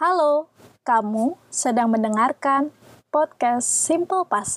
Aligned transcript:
Halo, 0.00 0.48
kamu 0.80 1.36
sedang 1.52 1.92
mendengarkan 1.92 2.72
podcast 3.12 3.68
Simple 3.68 4.24
Past 4.24 4.56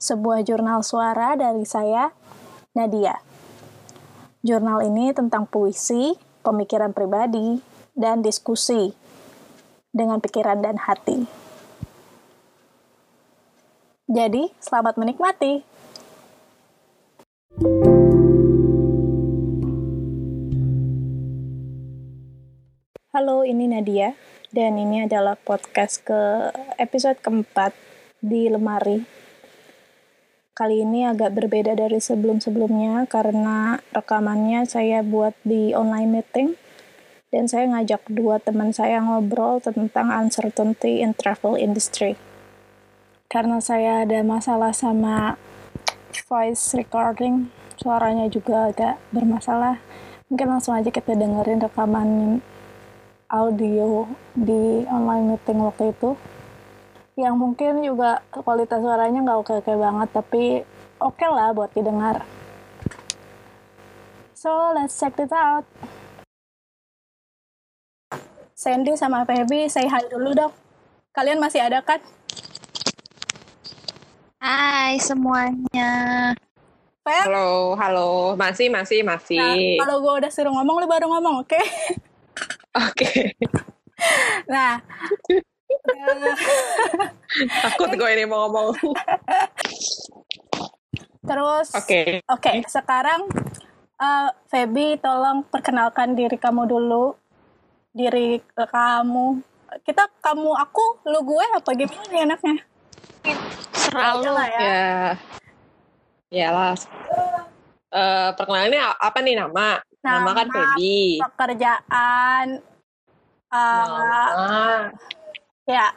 sebuah 0.00 0.40
jurnal 0.40 0.80
suara 0.80 1.36
dari 1.36 1.68
saya, 1.68 2.08
Nadia. 2.72 3.20
Jurnal 4.40 4.88
ini 4.88 5.12
tentang 5.12 5.44
puisi, 5.44 6.16
pemikiran 6.40 6.96
pribadi, 6.96 7.60
dan 7.92 8.24
diskusi 8.24 8.96
dengan 9.92 10.16
pikiran 10.16 10.64
dan 10.64 10.80
hati. 10.80 11.28
Jadi, 14.08 14.48
selamat 14.64 14.96
menikmati. 14.96 15.60
Halo, 23.14 23.46
ini 23.46 23.70
Nadia, 23.70 24.18
dan 24.50 24.74
ini 24.74 25.06
adalah 25.06 25.38
podcast 25.38 26.02
ke 26.02 26.50
episode 26.82 27.14
keempat 27.22 27.70
di 28.18 28.50
Lemari. 28.50 29.06
Kali 30.50 30.82
ini 30.82 31.06
agak 31.06 31.30
berbeda 31.30 31.78
dari 31.78 32.02
sebelum-sebelumnya 32.02 33.06
karena 33.06 33.78
rekamannya 33.94 34.66
saya 34.66 35.06
buat 35.06 35.30
di 35.46 35.70
online 35.78 36.10
meeting, 36.10 36.58
dan 37.30 37.46
saya 37.46 37.70
ngajak 37.70 38.02
dua 38.10 38.42
teman 38.42 38.74
saya 38.74 38.98
ngobrol 38.98 39.62
tentang 39.62 40.10
uncertainty 40.10 40.98
in 40.98 41.14
travel 41.14 41.54
industry. 41.54 42.18
Karena 43.30 43.62
saya 43.62 44.02
ada 44.02 44.26
masalah 44.26 44.74
sama 44.74 45.38
voice 46.26 46.74
recording, 46.74 47.46
suaranya 47.78 48.26
juga 48.26 48.74
agak 48.74 48.98
bermasalah. 49.14 49.78
Mungkin 50.26 50.50
langsung 50.50 50.74
aja 50.74 50.90
kita 50.90 51.14
dengerin 51.14 51.62
rekaman 51.62 52.42
audio 53.34 54.06
di 54.38 54.86
online 54.86 55.34
meeting 55.34 55.58
waktu 55.58 55.90
itu 55.90 56.14
yang 57.18 57.34
mungkin 57.34 57.82
juga 57.82 58.22
kualitas 58.30 58.78
suaranya 58.78 59.26
nggak 59.26 59.38
oke-oke 59.42 59.74
banget 59.74 60.08
tapi 60.14 60.42
oke 61.02 61.18
okay 61.18 61.26
lah 61.26 61.50
buat 61.50 61.74
didengar 61.74 62.22
so 64.38 64.70
let's 64.78 64.94
check 64.94 65.18
it 65.18 65.34
out 65.34 65.66
Sandy 68.54 68.94
sama 68.94 69.26
Feby 69.26 69.66
say 69.66 69.90
hi 69.90 70.06
dulu 70.06 70.30
dong 70.30 70.54
kalian 71.14 71.38
masih 71.38 71.62
ada 71.62 71.78
kan? 71.78 72.02
Hai 74.42 74.98
semuanya 74.98 76.34
Feb? 77.06 77.22
Halo, 77.30 77.78
halo. 77.78 78.10
Masih, 78.34 78.66
masih, 78.66 79.06
masih. 79.06 79.38
Nah, 79.38 79.86
kalau 79.86 79.96
gue 80.02 80.12
udah 80.24 80.30
suruh 80.32 80.52
ngomong, 80.52 80.80
lu 80.80 80.88
baru 80.88 81.06
ngomong, 81.08 81.44
oke? 81.44 81.52
Okay? 81.52 81.64
Oke. 82.74 83.06
Okay. 83.06 83.18
Nah. 84.50 84.82
Takut 87.62 87.90
gue 87.94 88.10
ini 88.10 88.26
mau 88.26 88.50
ngomong. 88.50 88.74
Terus. 91.24 91.68
Oke. 91.72 91.86
Okay. 91.86 92.06
Oke, 92.28 92.50
okay, 92.50 92.56
sekarang 92.68 93.30
uh, 93.96 94.28
Feby 94.50 94.98
tolong 95.00 95.46
perkenalkan 95.48 96.18
diri 96.18 96.36
kamu 96.36 96.68
dulu. 96.68 97.14
Diri 97.94 98.42
kamu. 98.58 99.40
Kita 99.86 100.10
kamu 100.20 100.50
aku, 100.58 101.06
lu 101.08 101.22
gue 101.22 101.44
apa 101.54 101.70
gimana 101.72 102.04
nih 102.10 102.22
anaknya? 102.26 102.56
Selalu 103.72 104.28
lah 104.34 104.46
ya. 104.50 104.60
Ya. 106.28 106.48
lah. 106.50 106.74
Uh, 107.94 108.30
perkenalannya 108.34 108.82
apa 108.98 109.18
nih 109.22 109.38
nama? 109.38 109.78
Nama, 110.04 110.20
nama 110.20 110.30
kan 110.36 110.48
Feby. 110.52 111.00
Pekerjaan. 111.16 112.46
Uh, 113.48 113.84
nama. 113.88 114.92
Ya, 115.64 115.96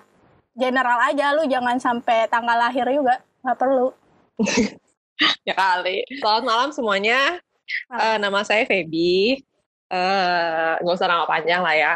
general 0.55 0.99
aja 1.11 1.35
lu 1.35 1.43
jangan 1.51 1.75
sampai 1.75 2.23
tanggal 2.31 2.55
lahir 2.55 2.87
juga 2.87 3.19
nggak 3.43 3.59
perlu. 3.59 3.91
ya 5.47 5.51
kali. 5.51 6.07
Selamat 6.23 6.43
malam 6.47 6.69
semuanya. 6.71 7.43
Uh, 7.91 8.15
nama 8.15 8.47
saya 8.47 8.63
Feby. 8.63 9.43
Uh, 9.91 10.79
nggak 10.79 10.95
usah 10.95 11.11
nama 11.11 11.27
panjang 11.27 11.59
lah 11.59 11.75
ya. 11.75 11.93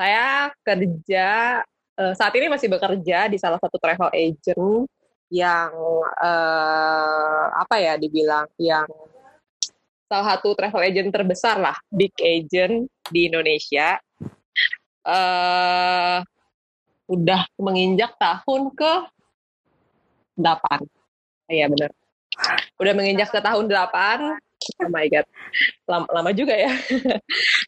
Saya 0.00 0.48
kerja 0.64 1.60
uh, 2.00 2.12
saat 2.16 2.32
ini 2.40 2.48
masih 2.48 2.72
bekerja 2.72 3.28
di 3.28 3.36
salah 3.36 3.60
satu 3.60 3.76
travel 3.76 4.08
agent 4.16 4.88
yang 5.28 5.76
uh, 6.24 7.52
apa 7.52 7.76
ya 7.84 8.00
dibilang 8.00 8.48
yang 8.56 8.88
salah 10.14 10.38
satu 10.38 10.54
travel 10.54 10.86
agent 10.86 11.10
terbesar 11.10 11.58
lah, 11.58 11.74
big 11.90 12.14
agent 12.22 12.86
di 13.10 13.26
Indonesia. 13.26 13.98
Uh, 15.02 16.22
udah 17.10 17.42
menginjak 17.58 18.14
tahun 18.14 18.70
ke 18.78 18.92
8. 20.38 21.50
Iya 21.50 21.66
benar. 21.66 21.90
Udah 22.78 22.94
menginjak 22.94 23.34
ke 23.34 23.42
tahun 23.42 23.66
8. 23.66 24.38
Oh 24.86 24.90
my 24.94 25.10
god. 25.10 25.26
Lama, 25.90 26.06
lama 26.14 26.30
juga 26.30 26.54
ya. 26.54 26.70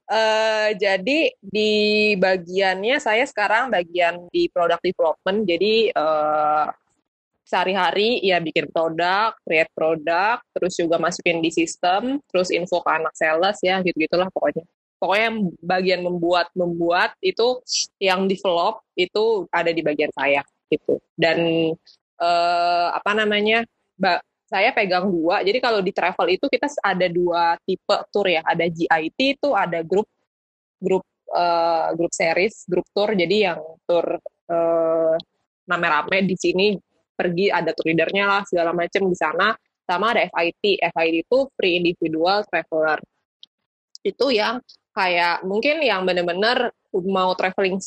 uh, 0.07 0.71
jadi 0.87 1.35
di 1.43 2.15
bagiannya 2.15 3.03
saya 3.03 3.27
sekarang 3.27 3.75
bagian 3.75 4.31
di 4.31 4.47
product 4.47 4.87
development. 4.87 5.51
Jadi 5.51 5.91
uh, 5.99 6.71
sehari-hari 7.47 8.19
ya 8.27 8.43
bikin 8.43 8.67
produk, 8.75 9.31
create 9.47 9.71
produk, 9.71 10.43
terus 10.51 10.75
juga 10.75 10.99
masukin 10.99 11.39
di 11.39 11.55
sistem, 11.55 12.19
terus 12.27 12.51
info 12.51 12.83
ke 12.83 12.91
anak 12.91 13.15
sales 13.15 13.63
ya 13.63 13.79
gitu-gitulah 13.87 14.27
pokoknya. 14.35 14.67
Pokoknya 14.99 15.31
bagian 15.63 16.03
membuat 16.03 16.51
membuat 16.59 17.15
itu 17.23 17.63
yang 18.03 18.27
develop 18.27 18.83
itu 18.99 19.47
ada 19.55 19.71
di 19.71 19.79
bagian 19.87 20.11
saya 20.11 20.43
gitu. 20.67 20.99
Dan 21.15 21.71
eh, 22.19 22.89
apa 22.91 23.15
namanya? 23.15 23.63
Saya 24.47 24.71
pegang 24.71 25.11
dua. 25.11 25.43
Jadi 25.43 25.59
kalau 25.59 25.83
di 25.83 25.91
travel 25.91 26.31
itu 26.31 26.47
kita 26.47 26.71
ada 26.79 27.11
dua 27.11 27.59
tipe 27.67 27.97
tour 28.15 28.31
ya. 28.31 28.47
Ada 28.47 28.71
GIT 28.71 29.19
itu 29.39 29.51
ada 29.51 29.83
grup 29.83 30.07
grup 30.79 31.03
uh, 31.35 31.91
grup 31.99 32.13
series, 32.15 32.63
grup 32.71 32.87
tour. 32.95 33.11
Jadi 33.11 33.43
yang 33.43 33.59
tour 33.83 34.07
uh, 34.23 35.15
rame-rame 35.67 36.31
di 36.31 36.37
sini 36.39 36.79
pergi 37.17 37.49
ada 37.49 37.73
tour 37.73 37.89
leadernya 37.89 38.25
lah 38.29 38.43
segala 38.45 38.77
macam 38.77 39.09
di 39.09 39.17
sana. 39.17 39.57
Sama 39.87 40.13
ada 40.13 40.29
FIT 40.29 40.83
FIT 40.83 41.15
itu 41.25 41.39
free 41.57 41.81
individual 41.81 42.45
traveler. 42.47 43.01
Itu 44.05 44.29
yang 44.31 44.61
kayak 44.93 45.45
mungkin 45.49 45.81
yang 45.81 46.05
bener-bener 46.05 46.73
mau 47.05 47.33
traveling 47.37 47.81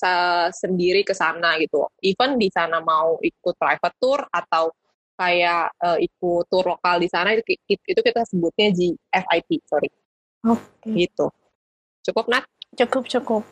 sendiri 0.53 1.01
ke 1.01 1.13
sana 1.13 1.57
gitu. 1.62 1.85
Even 2.01 2.38
di 2.38 2.50
sana 2.53 2.81
mau 2.81 3.17
ikut 3.22 3.56
private 3.57 3.97
tour 3.97 4.22
atau 4.29 4.73
kayak 5.19 5.75
uh, 5.84 5.97
ikut 6.00 6.47
tour 6.47 6.66
lokal 6.66 6.96
di 7.03 7.09
sana 7.11 7.35
itu, 7.35 7.59
itu 7.67 8.00
kita 8.00 8.23
sebutnya 8.23 8.72
G 8.72 8.96
FIT 9.11 9.50
sorry. 9.67 9.90
Oke. 10.47 10.63
Okay. 10.79 11.07
gitu. 11.07 11.28
Cukup 12.07 12.31
Nat? 12.31 12.47
Cukup 12.78 13.03
cukup 13.11 13.44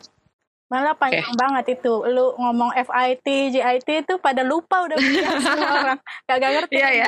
Malah 0.68 1.00
panjang 1.00 1.32
okay. 1.32 1.40
banget 1.40 1.66
itu. 1.80 1.94
Lu 2.12 2.36
ngomong 2.36 2.76
FIT, 2.76 3.28
GIT 3.56 3.88
itu 4.04 4.14
pada 4.20 4.44
lupa 4.44 4.84
udah 4.84 4.98
semua 5.44 5.72
orang. 5.80 6.00
Gak, 6.28 6.38
gak 6.44 6.52
ngerti. 6.60 6.76
Iya, 6.76 6.90
iya. 6.92 7.08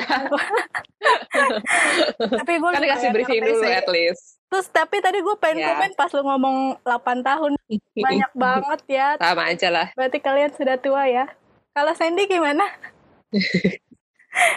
tapi 2.40 2.52
gue 2.56 2.70
kan 2.72 2.82
kasih 2.84 3.08
briefing 3.12 3.40
dulu 3.44 3.68
at 3.68 3.88
least. 3.92 4.40
Terus 4.50 4.66
tapi 4.72 4.98
tadi 5.04 5.20
gue 5.20 5.36
pengen 5.38 5.62
yeah. 5.62 5.76
komen 5.76 5.92
pas 5.94 6.10
lu 6.16 6.22
ngomong 6.24 6.56
8 6.82 7.20
tahun. 7.20 7.52
Banyak 8.08 8.32
banget 8.32 8.80
ya. 8.88 9.08
Sama 9.20 9.52
aja 9.52 9.68
lah. 9.68 9.86
Berarti 9.92 10.18
kalian 10.24 10.50
sudah 10.56 10.80
tua 10.80 11.04
ya. 11.06 11.28
Kalau 11.76 11.92
Sandy 11.94 12.26
gimana? 12.26 12.64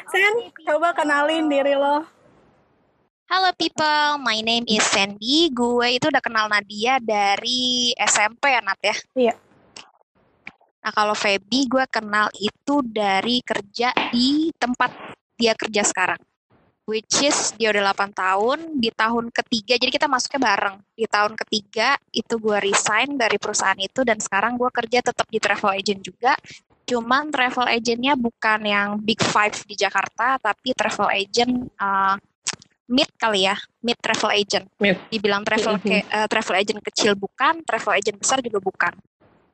Sen, 0.09 0.33
coba 0.65 0.95
kenalin 0.95 1.51
diri 1.51 1.75
lo. 1.77 2.07
Halo 3.33 3.49
people, 3.57 4.21
my 4.21 4.45
name 4.45 4.61
is 4.69 4.85
Sandy. 4.85 5.49
Gue 5.49 5.97
itu 5.97 6.05
udah 6.05 6.21
kenal 6.21 6.45
Nadia 6.45 7.01
dari 7.01 7.89
SMP 7.97 8.53
ya 8.53 8.61
Nat 8.61 8.77
ya? 8.77 8.95
Iya. 9.17 9.33
Nah 10.85 10.93
kalau 10.93 11.17
Feby 11.17 11.65
gue 11.65 11.81
kenal 11.89 12.29
itu 12.37 12.85
dari 12.85 13.41
kerja 13.41 13.89
di 14.13 14.53
tempat 14.53 15.17
dia 15.33 15.57
kerja 15.57 15.81
sekarang. 15.81 16.21
Which 16.85 17.25
is 17.25 17.57
dia 17.57 17.73
udah 17.73 17.97
8 17.97 18.13
tahun, 18.13 18.59
di 18.77 18.93
tahun 18.93 19.33
ketiga, 19.33 19.81
jadi 19.81 19.89
kita 19.89 20.05
masuknya 20.05 20.53
bareng. 20.53 20.77
Di 20.93 21.09
tahun 21.09 21.33
ketiga 21.33 21.97
itu 22.13 22.37
gue 22.37 22.57
resign 22.61 23.17
dari 23.17 23.41
perusahaan 23.41 23.81
itu 23.81 24.05
dan 24.05 24.21
sekarang 24.21 24.61
gue 24.61 24.69
kerja 24.69 25.01
tetap 25.01 25.25
di 25.25 25.41
travel 25.41 25.73
agent 25.73 26.05
juga. 26.05 26.37
Cuman 26.85 27.33
travel 27.33 27.65
agentnya 27.65 28.13
bukan 28.13 28.61
yang 28.61 29.01
big 29.01 29.17
five 29.25 29.57
di 29.65 29.73
Jakarta, 29.73 30.37
tapi 30.37 30.77
travel 30.77 31.09
agent 31.09 31.73
uh, 31.81 32.13
mid 32.89 33.09
kali 33.15 33.47
ya, 33.47 33.55
mid 33.81 33.95
travel 33.99 34.31
agent. 34.35 34.65
Mid. 34.79 34.99
Dibilang 35.07 35.43
travel 35.47 35.79
mm-hmm. 35.79 35.89
ke, 35.89 35.97
uh, 36.11 36.27
travel 36.27 36.55
agent 36.59 36.79
kecil 36.83 37.13
bukan, 37.15 37.63
travel 37.63 37.93
agent 37.95 38.17
besar 38.19 38.43
juga 38.43 38.59
bukan. 38.59 38.93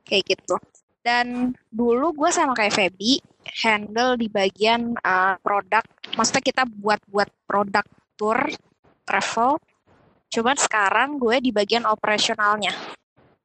Kayak 0.06 0.24
gitu. 0.38 0.56
Dan 1.00 1.56
dulu 1.72 2.12
gue 2.12 2.30
sama 2.30 2.52
kayak 2.58 2.76
Feby 2.76 3.24
handle 3.64 4.20
di 4.20 4.28
bagian 4.28 4.98
uh, 5.00 5.40
produk. 5.40 5.82
Maksudnya 6.18 6.44
kita 6.44 6.64
buat-buat 6.68 7.30
produk 7.48 7.86
tour 8.20 8.38
travel. 9.08 9.58
Cuman 10.30 10.58
sekarang 10.60 11.18
gue 11.18 11.40
di 11.42 11.50
bagian 11.50 11.88
operasionalnya. 11.88 12.76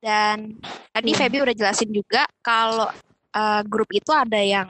Dan 0.03 0.61
tadi 0.93 1.11
Hmm. 1.15 1.19
Feby 1.25 1.39
udah 1.47 1.55
jelasin 1.57 1.89
juga 1.89 2.29
kalau 2.45 2.91
uh, 3.33 3.63
grup 3.65 3.89
itu 3.95 4.13
ada 4.13 4.37
yang 4.37 4.69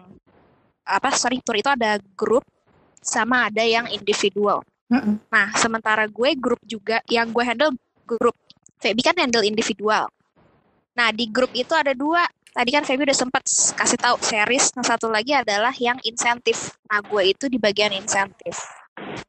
apa 0.84 1.08
sorry 1.16 1.40
tour 1.40 1.56
itu 1.56 1.66
ada 1.72 1.96
grup 2.14 2.44
sama 3.00 3.48
ada 3.48 3.64
yang 3.64 3.88
individual. 3.90 4.62
Mm-mm. 4.94 5.14
Nah, 5.26 5.50
sementara 5.58 6.06
gue 6.06 6.30
grup 6.38 6.62
juga 6.62 7.02
yang 7.10 7.34
gue 7.34 7.42
handle 7.42 7.74
grup. 8.06 8.38
Feby 8.78 9.02
kan 9.02 9.16
handle 9.18 9.42
individual. 9.42 10.06
Nah, 10.94 11.10
di 11.10 11.26
grup 11.26 11.50
itu 11.50 11.74
ada 11.74 11.90
dua. 11.90 12.22
Tadi 12.54 12.70
kan 12.70 12.86
Feby 12.86 13.02
udah 13.10 13.18
sempat 13.18 13.42
kasih 13.74 13.98
tahu 13.98 14.16
series. 14.22 14.70
Nah, 14.78 14.86
satu 14.86 15.10
lagi 15.10 15.34
adalah 15.34 15.74
yang 15.74 15.98
insentif. 16.06 16.78
Nah, 16.86 17.02
gue 17.02 17.34
itu 17.34 17.50
di 17.50 17.58
bagian 17.58 17.90
insentif. 17.90 18.54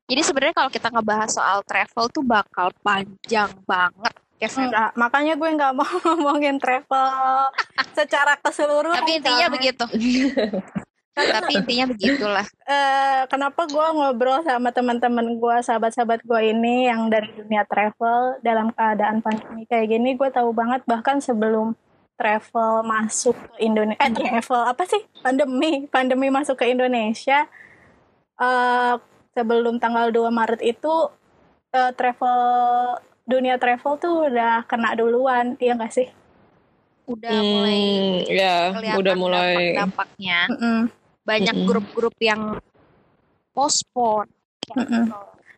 Jadi 0.05 0.21
sebenarnya 0.21 0.53
kalau 0.53 0.69
kita 0.69 0.93
ngebahas 0.93 1.33
soal 1.33 1.65
travel 1.65 2.05
tuh 2.13 2.21
bakal 2.21 2.69
panjang 2.85 3.49
banget. 3.65 4.13
Ya, 4.37 4.47
Feb. 4.51 4.69
Enggak, 4.69 4.89
makanya 4.93 5.33
gue 5.33 5.49
nggak 5.57 5.73
mau 5.73 5.95
ngomongin 6.05 6.61
travel 6.61 7.49
secara 7.97 8.37
keseluruhan. 8.37 9.01
Tapi 9.01 9.17
intinya 9.17 9.47
begitu. 9.49 9.85
Tapi 11.15 11.63
intinya 11.63 11.85
begitulah. 11.87 12.45
eh, 12.67 13.23
kenapa 13.31 13.63
gue 13.71 13.87
ngobrol 13.95 14.43
sama 14.43 14.75
teman-teman 14.75 15.39
gue, 15.39 15.55
sahabat-sahabat 15.63 16.27
gue 16.27 16.41
ini 16.51 16.91
yang 16.91 17.07
dari 17.07 17.31
dunia 17.31 17.63
travel 17.63 18.43
dalam 18.43 18.75
keadaan 18.75 19.23
pandemi 19.23 19.63
kayak 19.63 19.95
gini, 19.95 20.19
gue 20.19 20.27
tahu 20.27 20.51
banget 20.51 20.83
bahkan 20.83 21.23
sebelum 21.23 21.71
travel 22.19 22.83
masuk 22.83 23.35
ke 23.35 23.63
Indonesia, 23.63 23.99
eh 24.03 24.11
travel 24.11 24.61
apa 24.67 24.83
sih? 24.83 25.01
Pandemi, 25.23 25.87
pandemi 25.87 26.27
masuk 26.27 26.59
ke 26.59 26.67
Indonesia, 26.67 27.47
eh, 28.35 28.93
sebelum 29.31 29.79
tanggal 29.79 30.11
2 30.11 30.27
Maret 30.31 30.59
itu 30.63 31.11
eh, 31.71 31.91
travel 31.95 32.39
dunia 33.23 33.55
travel 33.55 33.97
tuh 33.97 34.27
udah 34.31 34.67
kena 34.67 34.95
duluan, 34.99 35.55
iya 35.63 35.75
nggak 35.79 35.95
sih? 35.95 36.07
Udah 37.05 37.37
mulai 37.39 37.79
Hmm, 37.79 38.17
ya, 38.33 38.55
kelihatan 38.73 38.99
udah 38.99 39.13
mulai. 39.15 39.53
dampak-dampaknya. 39.55 40.39
Mm-mm. 40.51 40.79
Banyak 41.25 41.55
Mm-mm. 41.57 41.67
grup-grup 41.67 42.15
yang 42.21 42.61
postpone. 43.51 44.29
Mm-mm. 44.77 45.09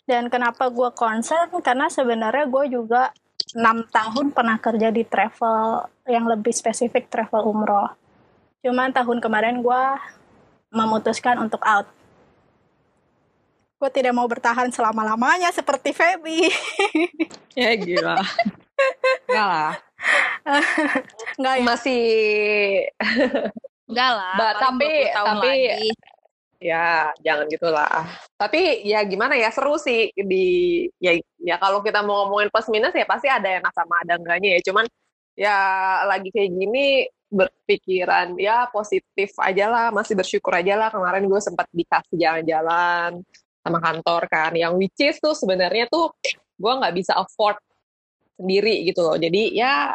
Dan 0.07 0.31
kenapa 0.31 0.71
gue 0.71 0.89
concern? 0.95 1.51
Karena 1.59 1.91
sebenarnya 1.91 2.47
gue 2.47 2.65
juga 2.71 3.11
enam 3.55 3.83
tahun 3.87 4.31
pernah 4.31 4.57
kerja 4.59 4.91
di 4.91 5.03
travel 5.03 5.87
yang 6.07 6.27
lebih 6.27 6.55
spesifik 6.55 7.11
travel 7.11 7.43
umroh. 7.43 7.91
Cuman 8.63 8.95
tahun 8.95 9.19
kemarin 9.19 9.59
gue 9.59 9.83
memutuskan 10.71 11.39
untuk 11.39 11.63
out. 11.63 11.87
Gue 13.77 13.89
tidak 13.93 14.15
mau 14.17 14.25
bertahan 14.25 14.73
selama-lamanya 14.73 15.53
seperti 15.53 15.91
Feby. 15.93 16.47
Ya 17.57 17.73
gila. 17.73 18.21
Enggak 19.25 19.47
lah. 19.49 19.73
Enggak 21.41 21.55
ya? 21.57 21.63
Masih 21.65 22.03
Enggak 23.87 24.11
lah. 24.13 24.33
Ba- 24.35 24.55
tapi- 24.59 25.07
20 25.07 25.15
tahun 25.15 25.27
tapi- 25.39 25.47
lagi. 25.47 25.89
ya 26.57 27.13
jangan 27.21 27.45
gitulah. 27.53 28.01
Tapi 28.33 28.81
ya 28.81 29.05
gimana 29.05 29.37
ya 29.37 29.53
seru 29.53 29.77
sih 29.77 30.09
di 30.17 30.45
ya 30.97 31.13
ya 31.37 31.61
kalau 31.61 31.85
kita 31.85 32.01
mau 32.01 32.25
ngomongin 32.25 32.49
plus 32.49 32.65
minus 32.73 32.97
ya 32.97 33.05
pasti 33.05 33.29
ada 33.29 33.45
enak 33.61 33.69
sama 33.77 34.01
ada 34.01 34.17
enggaknya 34.17 34.57
ya. 34.57 34.59
Cuman 34.65 34.85
ya 35.37 35.57
lagi 36.09 36.33
kayak 36.33 36.49
gini 36.57 37.05
berpikiran 37.29 38.39
ya 38.41 38.65
positif 38.73 39.37
aja 39.37 39.69
lah, 39.69 39.87
masih 39.93 40.17
bersyukur 40.17 40.49
aja 40.57 40.73
lah. 40.73 40.89
Kemarin 40.89 41.29
gue 41.29 41.37
sempat 41.37 41.69
dikasih 41.69 42.17
jalan-jalan 42.17 43.21
sama 43.61 43.77
kantor 43.83 44.21
kan, 44.25 44.51
yang 44.57 44.73
which 44.79 44.97
is 44.97 45.21
tuh 45.21 45.37
sebenarnya 45.37 45.85
tuh 45.91 46.09
gue 46.57 46.73
nggak 46.73 46.95
bisa 46.97 47.13
afford 47.19 47.61
sendiri 48.33 48.81
gitu 48.87 49.05
loh. 49.05 49.13
Jadi 49.13 49.53
ya 49.53 49.93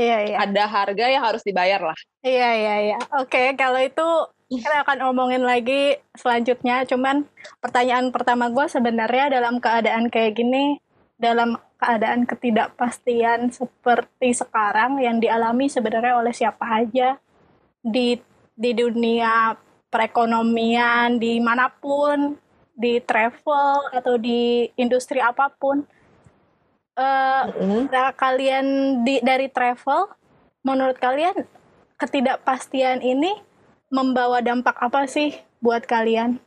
Iya, 0.00 0.18
iya. 0.32 0.36
ada 0.40 0.64
harga 0.64 1.04
yang 1.12 1.20
harus 1.20 1.44
dibayar 1.44 1.80
lah. 1.84 1.98
Iya, 2.24 2.50
iya, 2.56 2.74
iya. 2.88 2.98
Oke, 3.20 3.52
kalau 3.60 3.76
itu 3.76 4.08
kita 4.48 4.82
akan 4.82 5.12
omongin 5.12 5.44
lagi 5.44 6.00
selanjutnya. 6.16 6.88
Cuman 6.88 7.28
pertanyaan 7.60 8.08
pertama 8.08 8.48
gue 8.48 8.64
sebenarnya 8.64 9.28
dalam 9.28 9.60
keadaan 9.60 10.08
kayak 10.08 10.40
gini, 10.40 10.80
dalam 11.20 11.60
keadaan 11.76 12.24
ketidakpastian 12.24 13.52
seperti 13.52 14.32
sekarang 14.32 15.00
yang 15.04 15.20
dialami 15.20 15.68
sebenarnya 15.68 16.16
oleh 16.16 16.32
siapa 16.32 16.84
aja 16.84 17.20
di 17.80 18.16
di 18.56 18.70
dunia 18.76 19.56
perekonomian 19.88 21.16
di 21.16 21.40
mana 21.40 21.72
pun 21.72 22.36
di 22.76 23.00
travel 23.00 23.92
atau 23.96 24.16
di 24.20 24.68
industri 24.76 25.20
apa 25.20 25.48
pun 25.52 25.84
eh 27.00 27.42
Nah, 27.90 28.12
kalian 28.12 28.66
di 29.06 29.18
dari 29.24 29.48
travel, 29.48 30.12
menurut 30.62 30.96
kalian 31.00 31.48
ketidakpastian 31.96 33.00
ini 33.00 33.32
membawa 33.88 34.38
dampak 34.44 34.76
apa 34.78 35.08
sih 35.08 35.34
buat 35.64 35.84
kalian? 35.88 36.38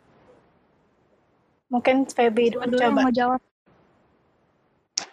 Mungkin 1.73 2.05
Feby 2.07 2.53
dulu 2.53 2.77
coba. 2.77 3.09
mau 3.09 3.11
jawab. 3.13 3.41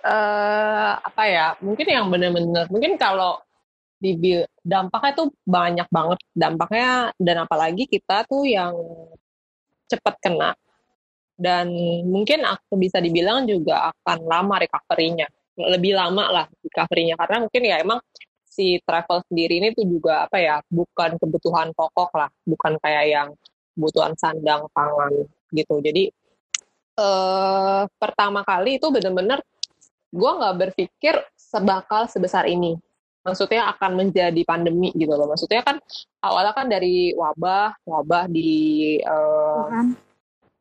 eh 0.00 0.92
apa 0.96 1.22
ya 1.28 1.46
mungkin 1.60 1.84
yang 1.84 2.08
benar-benar 2.08 2.64
mungkin 2.72 2.96
kalau 2.96 3.36
di 4.00 4.16
dampaknya 4.64 5.12
tuh 5.12 5.28
banyak 5.44 5.88
banget 5.92 6.18
dampaknya 6.32 7.12
dan 7.20 7.36
apalagi 7.44 7.84
kita 7.84 8.24
tuh 8.24 8.48
yang 8.48 8.72
cepat 9.92 10.16
kena 10.24 10.56
dan 11.40 11.72
mungkin 12.04 12.44
aku 12.44 12.76
bisa 12.76 13.00
dibilang 13.00 13.48
juga 13.48 13.88
akan 13.90 14.28
lama 14.28 14.60
recovery-nya 14.60 15.26
lebih 15.56 15.96
lama 15.96 16.24
lah 16.28 16.46
recovery-nya 16.60 17.16
karena 17.16 17.36
mungkin 17.48 17.62
ya 17.64 17.76
emang 17.80 18.00
si 18.44 18.76
travel 18.84 19.24
sendiri 19.24 19.64
ini 19.64 19.68
tuh 19.72 19.88
juga 19.88 20.28
apa 20.28 20.36
ya 20.36 20.60
bukan 20.68 21.16
kebutuhan 21.16 21.72
pokok 21.72 22.10
lah 22.12 22.28
bukan 22.44 22.76
kayak 22.78 23.04
yang 23.08 23.28
kebutuhan 23.72 24.12
sandang 24.20 24.68
pangan 24.76 25.24
gitu 25.56 25.80
jadi 25.80 26.12
eh 27.00 27.82
pertama 27.96 28.44
kali 28.44 28.76
itu 28.76 28.92
bener-bener 28.92 29.40
gue 30.10 30.30
nggak 30.30 30.56
berpikir 30.58 31.14
sebakal 31.38 32.10
sebesar 32.10 32.46
ini. 32.46 32.74
Maksudnya 33.20 33.68
akan 33.76 34.00
menjadi 34.00 34.42
pandemi 34.48 34.90
gitu 34.96 35.12
loh. 35.12 35.28
Maksudnya 35.28 35.60
kan 35.60 35.76
awalnya 36.24 36.52
kan 36.56 36.66
dari 36.66 37.12
wabah, 37.14 37.84
wabah 37.84 38.24
di 38.26 38.50
eh. 38.98 39.66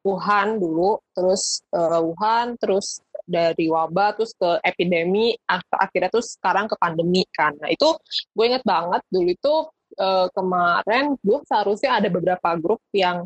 Wuhan 0.09 0.57
dulu, 0.57 0.97
terus 1.13 1.61
eh, 1.69 2.01
Wuhan, 2.01 2.57
terus 2.57 3.05
dari 3.29 3.69
wabah, 3.69 4.17
terus 4.17 4.33
ke 4.33 4.57
epidemi, 4.65 5.37
ak- 5.45 5.69
akhirnya 5.77 6.09
terus 6.09 6.33
sekarang 6.33 6.65
ke 6.65 6.75
pandemi 6.81 7.21
kan. 7.29 7.53
Nah 7.61 7.69
itu 7.69 7.93
gue 8.33 8.45
inget 8.49 8.65
banget 8.65 9.01
dulu 9.13 9.29
itu 9.29 9.55
eh, 10.01 10.27
kemarin 10.33 11.13
gue 11.21 11.39
seharusnya 11.45 12.01
ada 12.01 12.09
beberapa 12.09 12.49
grup 12.57 12.81
yang 12.89 13.23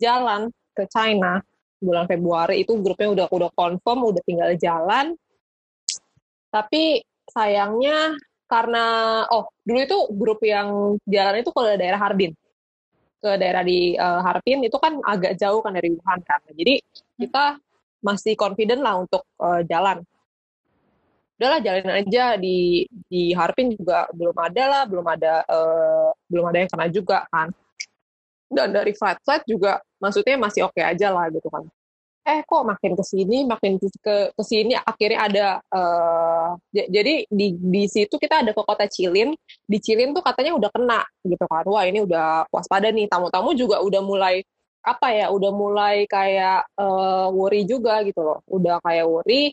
jalan 0.00 0.48
ke 0.72 0.88
China 0.88 1.44
bulan 1.82 2.06
Februari 2.08 2.62
itu 2.64 2.78
grupnya 2.80 3.08
udah 3.12 3.26
udah 3.28 3.50
confirm, 3.52 3.98
udah 4.08 4.22
tinggal 4.24 4.50
jalan. 4.56 5.06
Tapi 6.48 7.04
sayangnya 7.28 8.16
karena 8.48 8.84
oh 9.32 9.48
dulu 9.64 9.78
itu 9.80 9.98
grup 10.12 10.40
yang 10.44 11.00
jalan 11.08 11.40
itu 11.40 11.48
ke 11.48 11.62
daerah 11.80 11.96
Harbin 11.96 12.36
ke 13.22 13.30
daerah 13.38 13.62
di 13.62 13.94
eh, 13.94 14.20
Harbin 14.26 14.66
itu 14.66 14.76
kan 14.82 14.98
agak 15.06 15.38
jauh 15.38 15.62
kan 15.62 15.72
dari 15.78 15.94
Wuhan 15.94 16.20
kan. 16.26 16.42
Jadi 16.50 16.82
kita 17.22 17.56
masih 18.02 18.34
confident 18.34 18.82
lah 18.82 18.98
untuk 18.98 19.22
eh, 19.38 19.62
jalan. 19.70 20.02
Udahlah 21.38 21.60
jalanin 21.62 21.94
aja 22.06 22.34
di 22.38 22.86
di 23.06 23.30
Harbin 23.34 23.74
juga 23.78 24.06
belum 24.14 24.36
ada 24.36 24.64
lah 24.66 24.82
belum 24.90 25.06
ada 25.06 25.34
eh, 25.46 26.10
belum 26.26 26.44
ada 26.50 26.58
yang 26.66 26.70
kena 26.70 26.86
juga 26.90 27.18
kan. 27.30 27.48
Dan 28.52 28.68
dari 28.74 28.92
flight 28.92 29.22
flight 29.24 29.44
juga 29.48 29.80
maksudnya 30.02 30.36
masih 30.36 30.68
oke 30.68 30.82
aja 30.82 31.08
lah 31.08 31.30
gitu 31.32 31.48
kan 31.48 31.64
eh 32.22 32.40
kok 32.46 32.62
makin 32.62 32.92
ke 32.94 33.02
sini 33.02 33.42
makin 33.42 33.82
ke 33.82 34.30
ke 34.30 34.42
sini 34.46 34.78
akhirnya 34.78 35.18
ada 35.26 35.46
j- 36.74 36.88
jadi 36.90 37.14
di 37.28 37.46
di 37.58 37.82
situ 37.90 38.14
kita 38.18 38.42
ada 38.46 38.50
ke 38.54 38.62
kota 38.62 38.86
Cilin. 38.88 39.34
Di 39.66 39.78
Cilin 39.82 40.14
tuh 40.16 40.22
katanya 40.24 40.52
udah 40.58 40.70
kena 40.72 41.00
gitu 41.26 41.44
kan. 41.48 41.64
Wah 41.66 41.84
ini 41.88 42.04
udah 42.04 42.46
waspada 42.52 42.88
nih. 42.92 43.06
Tamu-tamu 43.10 43.54
juga 43.58 43.80
udah 43.82 44.00
mulai 44.04 44.42
apa 44.82 45.14
ya 45.14 45.30
udah 45.30 45.50
mulai 45.54 45.96
kayak 46.10 46.66
eh, 46.78 47.26
worry 47.34 47.62
juga 47.66 48.02
gitu 48.06 48.20
loh. 48.22 48.38
Udah 48.50 48.78
kayak 48.82 49.06
worry 49.06 49.52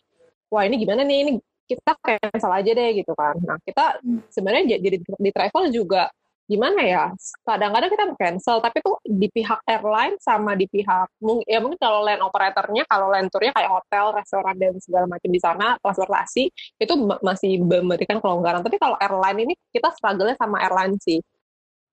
wah 0.50 0.64
ini 0.66 0.76
gimana 0.82 1.02
nih? 1.06 1.18
Ini 1.26 1.32
kita 1.70 1.92
cancel 2.02 2.52
aja 2.54 2.72
deh 2.74 2.90
gitu 2.98 3.14
kan. 3.14 3.36
Nah 3.46 3.58
kita 3.62 4.02
sebenarnya 4.34 4.78
j- 4.78 4.82
jadi 4.82 4.98
di 5.02 5.30
travel 5.34 5.70
juga 5.70 6.10
gimana 6.50 6.82
ya? 6.82 7.04
Kadang-kadang 7.46 7.90
kita 7.94 8.04
cancel 8.18 8.58
tapi 8.66 8.82
tuh 8.82 8.98
di 9.06 9.30
pihak 9.30 9.62
airline 9.70 10.18
sama 10.18 10.58
di 10.58 10.66
pihak 10.66 11.08
ya 11.46 11.60
mungkin 11.62 11.78
kalau 11.78 12.02
land 12.02 12.26
operatornya 12.26 12.84
kalau 12.90 13.14
land 13.14 13.30
tournya 13.30 13.54
kayak 13.54 13.70
hotel 13.70 14.06
restoran 14.18 14.56
dan 14.58 14.74
segala 14.82 15.06
macam 15.06 15.30
di 15.30 15.38
sana 15.38 15.78
transportasi 15.78 16.44
itu 16.82 16.94
ma- 16.98 17.22
masih 17.22 17.62
memberikan 17.62 18.18
kelonggaran. 18.18 18.66
Tapi 18.66 18.82
kalau 18.82 18.98
airline 18.98 19.40
ini 19.46 19.54
kita 19.70 19.94
struggle 19.94 20.34
sama 20.34 20.58
airline 20.66 20.98
sih. 20.98 21.22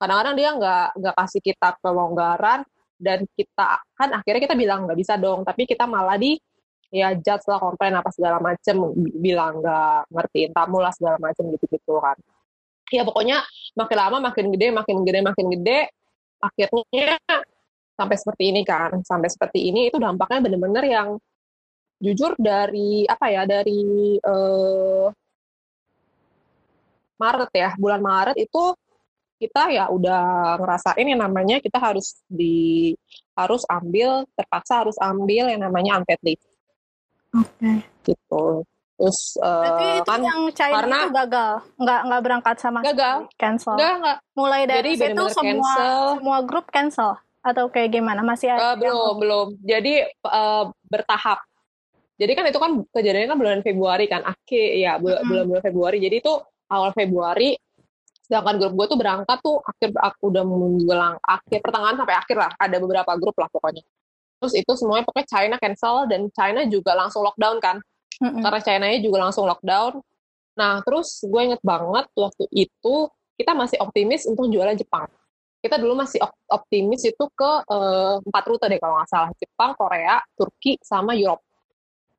Kadang-kadang 0.00 0.34
dia 0.40 0.48
nggak 0.56 0.86
nggak 1.00 1.14
kasih 1.20 1.40
kita 1.44 1.68
kelonggaran 1.84 2.60
dan 2.96 3.28
kita 3.36 3.84
kan 3.92 4.08
akhirnya 4.16 4.40
kita 4.48 4.56
bilang 4.56 4.88
nggak 4.88 4.96
bisa 4.96 5.20
dong 5.20 5.44
tapi 5.44 5.68
kita 5.68 5.84
malah 5.84 6.16
di 6.16 6.40
ya 6.88 7.12
judge 7.12 7.44
lah 7.50 7.58
komplain 7.60 7.92
apa 7.92 8.08
segala 8.14 8.38
macem 8.40 8.76
bilang 9.20 9.60
nggak 9.60 10.08
ngertiin 10.08 10.50
tamu 10.56 10.78
lah 10.80 10.92
segala 10.94 11.20
macem 11.20 11.44
gitu-gitu 11.52 12.00
kan 12.00 12.16
ya 12.92 13.02
pokoknya 13.02 13.42
makin 13.74 13.96
lama 13.98 14.18
makin 14.30 14.46
gede 14.54 14.68
makin 14.72 14.96
gede 15.02 15.20
makin 15.22 15.46
gede 15.52 15.80
akhirnya 16.38 17.16
sampai 17.96 18.16
seperti 18.16 18.44
ini 18.52 18.60
kan 18.62 19.00
sampai 19.02 19.28
seperti 19.32 19.72
ini 19.72 19.88
itu 19.88 19.96
dampaknya 19.96 20.44
bener-bener 20.44 20.84
yang 20.84 21.08
jujur 21.96 22.36
dari 22.36 23.08
apa 23.08 23.26
ya 23.32 23.42
dari 23.48 24.20
uh, 24.20 25.08
Maret 27.16 27.50
ya 27.56 27.70
bulan 27.80 28.04
Maret 28.04 28.36
itu 28.36 28.76
kita 29.36 29.68
ya 29.72 29.88
udah 29.92 30.56
ngerasain 30.60 31.06
yang 31.06 31.20
namanya 31.20 31.60
kita 31.60 31.76
harus 31.76 32.20
di 32.28 32.92
harus 33.36 33.64
ambil 33.68 34.24
terpaksa 34.32 34.84
harus 34.84 34.96
ambil 34.96 35.52
yang 35.52 35.60
namanya 35.60 36.00
unpaid 36.00 36.20
leave. 36.24 36.44
Oke. 37.36 37.52
Okay. 37.60 37.76
Gitu. 38.12 38.44
Terus 38.96 39.36
uh, 39.44 40.00
kan 40.08 40.20
yang 40.24 40.48
China 40.56 40.74
karena 40.80 40.96
itu 41.04 41.12
gagal, 41.12 41.52
nggak 41.76 42.00
nggak 42.08 42.22
berangkat 42.24 42.56
sama 42.56 42.80
gagal, 42.80 43.28
cancel. 43.36 43.76
Enggak, 43.76 43.94
enggak. 44.00 44.18
Mulai 44.32 44.62
dari 44.64 44.92
Jadi, 44.96 45.12
situ 45.12 45.24
semua 45.36 45.52
cancel. 45.52 46.00
semua 46.16 46.38
grup 46.48 46.66
cancel 46.72 47.10
atau 47.44 47.64
kayak 47.68 47.92
gimana? 47.92 48.24
Masih 48.24 48.56
ada? 48.56 48.72
Uh, 48.72 48.76
belum, 48.80 48.96
yang... 48.96 49.16
belum. 49.20 49.46
Jadi 49.60 49.94
uh, 50.24 50.64
bertahap. 50.88 51.38
Jadi 52.16 52.32
kan 52.32 52.44
itu 52.48 52.56
kan 52.56 52.72
kejadiannya 52.88 53.28
kan 53.28 53.38
bulan 53.38 53.60
Februari 53.60 54.08
kan, 54.08 54.24
akhir 54.24 54.64
ya 54.80 54.96
bulan, 54.96 55.20
mm 55.20 55.28
-hmm. 55.28 55.48
bulan 55.52 55.62
Februari. 55.68 55.98
Jadi 56.00 56.16
itu 56.24 56.32
awal 56.72 56.90
Februari 56.96 57.52
sedangkan 58.26 58.58
grup 58.58 58.74
gue 58.74 58.86
tuh 58.90 58.98
berangkat 58.98 59.38
tuh 59.38 59.62
akhir 59.62 59.94
aku 59.94 60.34
udah 60.34 60.42
menjelang 60.42 61.14
akhir 61.22 61.62
pertengahan 61.62 61.94
sampai 61.94 62.16
akhir 62.18 62.36
lah 62.36 62.50
ada 62.58 62.76
beberapa 62.82 63.12
grup 63.14 63.38
lah 63.38 63.46
pokoknya 63.46 63.86
terus 64.42 64.54
itu 64.58 64.72
semuanya 64.74 65.06
pokoknya 65.06 65.28
China 65.30 65.56
cancel 65.62 66.10
dan 66.10 66.26
China 66.34 66.66
juga 66.66 66.98
langsung 66.98 67.22
lockdown 67.22 67.62
kan 67.62 67.78
mm-hmm. 68.22 68.42
karena 68.42 68.60
China 68.62 68.84
nya 68.88 68.98
juga 69.00 69.18
langsung 69.28 69.44
lockdown. 69.48 70.00
Nah 70.56 70.80
terus 70.82 71.20
gue 71.22 71.40
inget 71.40 71.62
banget 71.62 72.06
waktu 72.16 72.44
itu 72.54 72.94
kita 73.36 73.52
masih 73.52 73.76
optimis 73.80 74.24
untuk 74.24 74.48
jualan 74.48 74.76
Jepang. 74.76 75.08
Kita 75.60 75.76
dulu 75.82 75.98
masih 75.98 76.22
optimis 76.48 77.02
itu 77.04 77.24
ke 77.34 77.50
uh, 77.66 78.22
empat 78.22 78.44
rute 78.46 78.66
deh 78.70 78.78
kalau 78.80 78.96
nggak 79.00 79.10
salah. 79.10 79.30
Jepang 79.36 79.74
Korea 79.76 80.22
Turki 80.32 80.78
sama 80.80 81.12
Europe. 81.12 81.42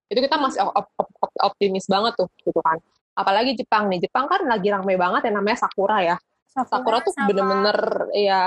Itu 0.07 0.19
kita 0.21 0.37
masih 0.37 0.67
op- 0.67 0.93
op- 0.93 1.17
op- 1.19 1.41
optimis 1.53 1.87
banget 1.89 2.13
tuh 2.19 2.27
gitu 2.43 2.59
kan. 2.61 2.77
Apalagi 3.17 3.57
Jepang 3.57 3.89
nih. 3.89 4.03
Jepang 4.03 4.29
kan 4.29 4.45
lagi 4.45 4.69
ramai 4.69 4.99
banget 4.99 5.31
yang 5.31 5.41
namanya 5.41 5.63
Sakura 5.63 6.03
ya. 6.03 6.17
Sakura, 6.51 7.01
Sakura 7.01 7.05
tuh 7.05 7.13
bener-bener 7.29 7.77
ya 8.17 8.41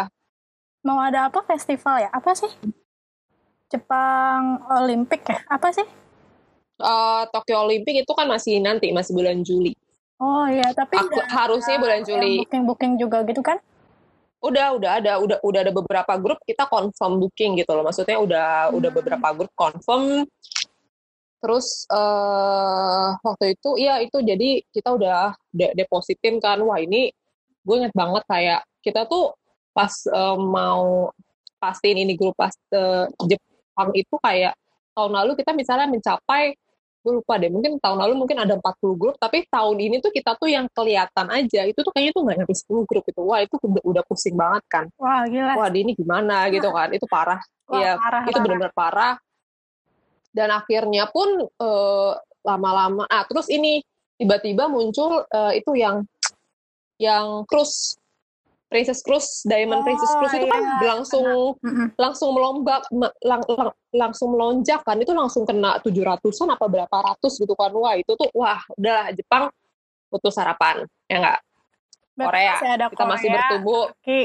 mau 0.80 1.00
ada 1.00 1.28
apa? 1.28 1.44
Festival 1.44 2.08
ya? 2.08 2.10
Apa 2.12 2.32
sih? 2.32 2.48
Jepang 3.70 4.64
Olimpik 4.66 5.22
ya? 5.28 5.38
Apa 5.46 5.70
sih 5.70 5.86
uh, 6.80 7.24
Tokyo 7.30 7.68
Olimpik 7.68 8.04
itu 8.04 8.12
kan 8.16 8.26
masih 8.26 8.58
nanti 8.58 8.90
masih 8.90 9.12
bulan 9.14 9.40
Juli. 9.44 9.76
Oh 10.20 10.44
iya 10.44 10.68
tapi 10.76 11.00
Aku, 11.00 11.16
harusnya 11.32 11.80
bulan 11.80 12.04
Juli. 12.04 12.44
booking 12.44 12.64
booking 12.68 12.92
juga 13.00 13.24
gitu 13.24 13.40
kan? 13.40 13.56
Udah 14.40 14.76
udah 14.76 14.90
ada 15.00 15.12
udah 15.16 15.38
udah 15.40 15.60
ada 15.64 15.72
beberapa 15.72 16.12
grup 16.20 16.40
kita 16.44 16.68
confirm 16.68 17.20
booking 17.20 17.56
gitu 17.60 17.72
loh. 17.72 17.84
Maksudnya 17.84 18.20
udah 18.20 18.48
hmm. 18.68 18.76
udah 18.76 18.90
beberapa 18.92 19.28
grup 19.32 19.52
confirm. 19.56 20.28
Terus 21.40 21.88
uh, 21.88 23.16
waktu 23.24 23.56
itu, 23.56 23.70
iya 23.80 23.96
itu 24.04 24.20
jadi 24.20 24.60
kita 24.76 24.92
udah 24.92 25.32
de 25.48 25.72
depositin 25.72 26.36
kan, 26.36 26.60
wah 26.60 26.76
ini 26.76 27.08
gue 27.64 27.74
inget 27.80 27.96
banget 27.96 28.24
kayak 28.28 28.60
kita 28.84 29.08
tuh 29.08 29.32
pas 29.72 29.88
uh, 30.12 30.36
mau 30.36 31.08
pastiin 31.56 32.04
ini 32.04 32.12
grup 32.12 32.36
pas 32.36 32.52
uh, 32.76 33.08
Jepang 33.24 33.88
itu 33.96 34.16
kayak 34.20 34.52
tahun 34.96 35.12
lalu 35.16 35.32
kita 35.40 35.56
misalnya 35.56 35.88
mencapai 35.88 36.56
gue 37.00 37.12
lupa 37.16 37.40
deh 37.40 37.48
mungkin 37.48 37.80
tahun 37.80 37.96
lalu 37.96 38.14
mungkin 38.20 38.38
ada 38.44 38.60
40 38.60 39.00
grup 39.00 39.16
tapi 39.16 39.48
tahun 39.48 39.76
ini 39.80 39.96
tuh 40.04 40.12
kita 40.12 40.36
tuh 40.36 40.52
yang 40.52 40.68
kelihatan 40.68 41.26
aja 41.32 41.64
itu 41.64 41.80
tuh 41.80 41.92
kayaknya 41.92 42.12
tuh 42.12 42.22
nggak 42.28 42.36
nyampe 42.44 42.54
10 42.56 42.88
grup 42.88 43.04
itu. 43.08 43.20
Wah 43.24 43.40
itu 43.40 43.54
udah, 43.56 43.82
udah 43.84 44.02
pusing 44.04 44.36
banget 44.36 44.64
kan. 44.68 44.84
Wah 45.00 45.24
gila. 45.28 45.52
Wah 45.56 45.68
ini 45.72 45.92
gimana 45.96 46.48
gitu 46.52 46.68
kan 46.68 46.88
itu 46.92 47.06
parah. 47.08 47.40
Iya, 47.70 47.96
itu 48.26 48.38
benar-benar 48.42 48.74
parah. 48.74 49.14
Dan 50.30 50.48
akhirnya 50.54 51.08
pun 51.08 51.48
eh, 51.48 52.12
lama-lama 52.44 53.04
ah 53.08 53.24
terus 53.28 53.52
ini 53.52 53.84
tiba-tiba 54.16 54.68
muncul 54.68 55.24
uh, 55.28 55.52
itu 55.52 55.76
yang 55.76 56.04
yang 57.00 57.44
cruise 57.48 57.99
Princess 58.70 59.02
Cruise, 59.02 59.42
Diamond 59.42 59.82
oh, 59.82 59.84
Princess 59.84 60.14
Cruise 60.14 60.34
itu 60.38 60.46
kan 60.46 60.62
iya. 60.62 60.94
langsung 60.94 61.58
mm-hmm. 61.58 61.86
langsung 61.98 62.30
melombak 62.38 62.86
lang, 63.26 63.42
lang, 63.42 63.74
langsung 63.90 64.38
melonjak 64.38 64.80
kan 64.86 64.94
itu 65.02 65.10
langsung 65.10 65.42
kena 65.42 65.82
tujuh 65.82 66.06
ratusan 66.06 66.46
apa 66.54 66.70
berapa 66.70 66.96
ratus 67.02 67.34
gitu 67.42 67.58
kan 67.58 67.74
wah 67.74 67.98
itu 67.98 68.14
tuh 68.14 68.30
wah 68.30 68.62
udah 68.78 69.10
Jepang 69.10 69.50
putus 70.06 70.38
harapan 70.38 70.86
ya 71.10 71.18
enggak 71.18 71.38
Korea 72.14 72.54
ada 72.62 72.86
kita 72.86 73.02
Korea, 73.02 73.12
masih 73.18 73.28
bertumbuh 73.34 73.84
Turki. 73.90 74.20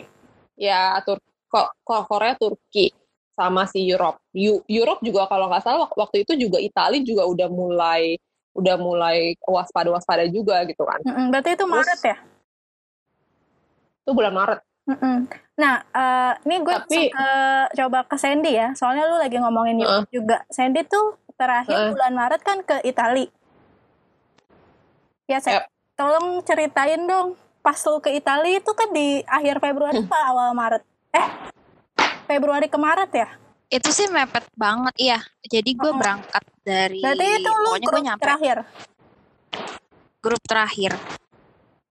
ya 0.61 0.81
Tur 1.01 1.17
kok 1.49 2.03
Korea 2.05 2.33
Turki 2.37 2.93
sama 3.35 3.67
si 3.67 3.83
Europe. 3.83 4.23
Europe 4.65 5.03
juga 5.03 5.27
kalau 5.27 5.51
nggak 5.51 5.63
salah 5.63 5.91
waktu 5.91 6.23
itu 6.23 6.39
juga 6.39 6.57
Italia 6.57 7.03
juga 7.03 7.27
udah 7.27 7.49
mulai 7.51 8.15
udah 8.55 8.75
mulai 8.79 9.35
waspada-waspada 9.43 10.31
juga 10.31 10.63
gitu 10.63 10.87
kan. 10.87 11.03
Berarti 11.03 11.59
itu 11.59 11.65
Maret 11.67 11.99
Terus, 11.99 12.03
ya? 12.07 12.17
Itu 14.05 14.13
bulan 14.13 14.33
Maret. 14.37 14.61
Mm 14.85 14.97
-mm. 15.01 15.17
Nah, 15.57 15.81
uh, 15.97 16.33
ini 16.45 16.61
gue 16.61 16.77
Tapi, 16.77 17.09
ke, 17.09 17.29
coba 17.73 18.05
ke 18.05 18.15
Sandy 18.21 18.53
ya. 18.53 18.77
Soalnya 18.77 19.09
lu 19.09 19.17
lagi 19.17 19.41
ngomongin 19.41 19.81
uh, 19.81 20.05
juga. 20.13 20.45
Sandy 20.53 20.85
tuh 20.85 21.17
terakhir 21.33 21.73
uh, 21.73 21.89
bulan 21.89 22.13
Maret 22.13 22.41
kan 22.45 22.61
ke 22.61 22.85
Italia. 22.85 23.33
Ya, 25.25 25.41
saya 25.41 25.65
yep. 25.65 25.73
tolong 25.97 26.45
ceritain 26.45 27.01
dong. 27.09 27.33
Pas 27.65 27.81
lu 27.89 27.97
ke 27.97 28.13
Italia 28.13 28.61
itu 28.61 28.71
kan 28.77 28.93
di 28.93 29.25
akhir 29.25 29.57
Februari 29.57 30.05
apa 30.05 30.19
awal 30.29 30.53
Maret? 30.53 30.85
Eh, 31.17 31.27
Februari 32.29 32.69
ke 32.69 32.77
Maret 32.77 33.09
ya? 33.09 33.27
Itu 33.73 33.89
sih 33.89 34.05
mepet 34.05 34.45
banget, 34.53 34.93
iya. 35.01 35.19
Jadi 35.41 35.73
gue 35.73 35.89
oh. 35.89 35.97
berangkat 35.97 36.45
dari 36.61 37.01
Berarti 37.01 37.25
itu 37.41 37.49
lu 37.49 37.69
pokoknya 37.73 37.87
grup 37.89 38.05
nyampe. 38.05 38.21
terakhir? 38.21 38.57
Grup 40.21 40.43
terakhir. 40.45 40.91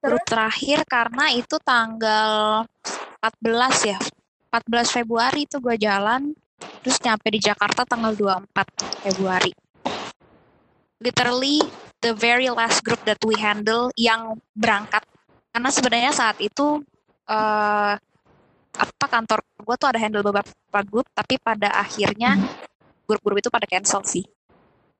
Terus? 0.04 0.20
Terakhir 0.28 0.78
karena 0.84 1.32
itu 1.32 1.56
tanggal 1.64 2.60
14 3.24 3.88
ya. 3.88 4.00
14 4.52 5.00
Februari 5.00 5.48
itu 5.48 5.56
gue 5.58 5.74
jalan, 5.80 6.30
terus 6.84 7.00
nyampe 7.00 7.26
di 7.32 7.40
Jakarta 7.40 7.88
tanggal 7.88 8.12
24 8.12 9.08
Februari. 9.08 9.50
Literally 11.00 11.64
the 12.04 12.12
very 12.12 12.52
last 12.52 12.84
group 12.84 13.00
that 13.08 13.18
we 13.24 13.34
handle 13.40 13.88
yang 13.96 14.36
berangkat. 14.52 15.02
Karena 15.50 15.70
sebenarnya 15.72 16.12
saat 16.12 16.36
itu 16.38 16.84
uh, 17.26 17.96
apa 18.74 19.06
kantor 19.06 19.40
gue 19.40 19.76
tuh 19.78 19.88
ada 19.88 19.98
handle 20.02 20.26
beberapa 20.26 20.80
grup 20.84 21.06
tapi 21.14 21.38
pada 21.38 21.70
akhirnya 21.78 22.34
grup-grup 23.06 23.38
itu 23.38 23.48
pada 23.48 23.70
cancel 23.70 24.02
sih 24.02 24.26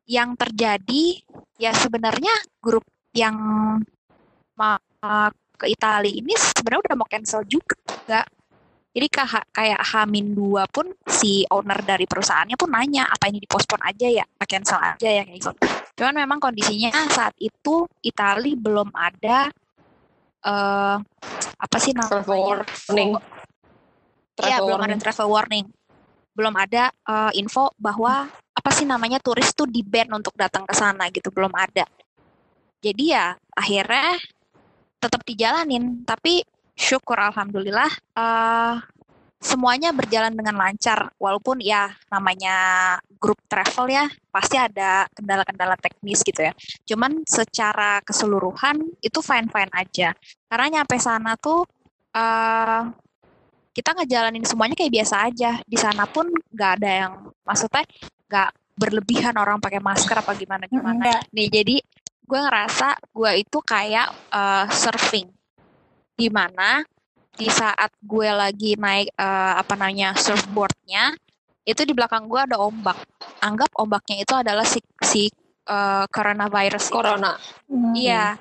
yang 0.06 0.38
terjadi 0.38 1.18
ya 1.58 1.74
sebenarnya 1.74 2.30
grup 2.62 2.86
yang 3.10 3.34
mau 5.04 5.28
ke 5.54 5.70
Italia 5.70 6.10
ini 6.10 6.32
sebenarnya 6.34 6.82
udah 6.90 6.96
mau 6.96 7.06
cancel 7.06 7.44
juga 7.46 7.76
enggak 8.04 8.26
jadi 8.94 9.06
kayak 9.50 9.82
Hamin 9.90 10.38
dua 10.38 10.70
pun 10.70 10.86
si 11.10 11.42
owner 11.50 11.82
dari 11.82 12.06
perusahaannya 12.06 12.54
pun 12.54 12.70
nanya 12.70 13.10
apa 13.10 13.26
ini 13.26 13.42
dipospon 13.42 13.82
aja 13.82 14.06
ya, 14.06 14.22
cancel 14.46 14.78
aja 14.78 15.08
ya 15.10 15.26
kayak 15.26 15.34
gitu. 15.34 15.50
Cuman 15.98 16.14
memang 16.22 16.38
kondisinya 16.38 16.94
saat 17.10 17.34
itu 17.42 17.90
Italia 18.06 18.54
belum 18.54 18.94
ada 18.94 19.50
uh, 20.46 21.02
apa 21.58 21.76
sih 21.82 21.90
namanya? 21.90 22.62
Warning 22.86 23.18
Iya, 24.38 24.62
belum 24.62 24.78
ada 24.82 24.94
travel 24.98 25.26
warning. 25.26 25.66
Belum 26.34 26.54
ada 26.54 26.94
uh, 27.06 27.30
info 27.34 27.74
bahwa 27.74 28.30
apa 28.30 28.70
sih 28.70 28.86
namanya 28.86 29.18
turis 29.18 29.50
tuh 29.58 29.66
di 29.66 29.82
ban 29.82 30.06
untuk 30.14 30.38
datang 30.38 30.62
ke 30.66 30.74
sana 30.74 31.10
gitu, 31.10 31.34
belum 31.34 31.50
ada. 31.50 31.82
Jadi 32.78 33.10
ya 33.10 33.34
akhirnya 33.54 34.22
tetap 35.04 35.20
dijalanin, 35.28 36.00
tapi 36.08 36.40
syukur 36.74 37.20
alhamdulillah 37.20 37.86
uh, 38.16 38.80
semuanya 39.44 39.92
berjalan 39.92 40.32
dengan 40.32 40.56
lancar 40.56 41.12
walaupun 41.20 41.60
ya 41.60 41.92
namanya 42.08 42.56
grup 43.20 43.36
travel 43.44 43.92
ya 43.92 44.08
pasti 44.32 44.56
ada 44.56 45.04
kendala-kendala 45.12 45.76
teknis 45.76 46.24
gitu 46.24 46.40
ya. 46.40 46.52
Cuman 46.88 47.20
secara 47.28 48.00
keseluruhan 48.00 48.80
itu 49.04 49.20
fine-fine 49.20 49.70
aja. 49.76 50.16
Karena 50.48 50.80
nyampe 50.80 50.96
sana 50.96 51.36
tuh 51.36 51.68
uh, 52.16 52.82
kita 53.74 53.90
ngejalanin 53.92 54.46
semuanya 54.48 54.78
kayak 54.78 54.94
biasa 55.02 55.28
aja 55.28 55.58
di 55.66 55.76
sana 55.76 56.08
pun 56.08 56.30
nggak 56.30 56.72
ada 56.80 56.90
yang 57.04 57.12
maksudnya 57.42 57.84
nggak 58.30 58.50
berlebihan 58.74 59.34
orang 59.34 59.58
pakai 59.58 59.82
masker 59.82 60.18
apa 60.18 60.32
gimana 60.38 60.66
gimana 60.70 60.94
Enggak. 60.94 61.20
nih 61.34 61.48
jadi 61.50 61.76
gue 62.24 62.40
ngerasa 62.40 62.98
gue 63.12 63.30
itu 63.44 63.58
kayak 63.60 64.08
uh, 64.32 64.66
surfing 64.72 65.28
di 66.14 66.28
mana 66.32 66.80
di 67.34 67.50
saat 67.50 67.90
gue 67.98 68.30
lagi 68.30 68.78
naik 68.78 69.10
uh, 69.18 69.58
apa 69.58 69.74
namanya 69.74 70.14
surfboardnya 70.14 71.12
itu 71.64 71.82
di 71.88 71.96
belakang 71.96 72.28
gue 72.28 72.40
ada 72.40 72.60
ombak. 72.60 72.96
Anggap 73.40 73.72
ombaknya 73.80 74.20
itu 74.20 74.34
adalah 74.36 74.64
si, 74.68 74.80
si 75.00 75.32
uh, 75.68 76.04
coronavirus. 76.12 76.92
Corona. 76.92 77.32
Hmm. 77.66 77.96
Iya. 77.96 78.36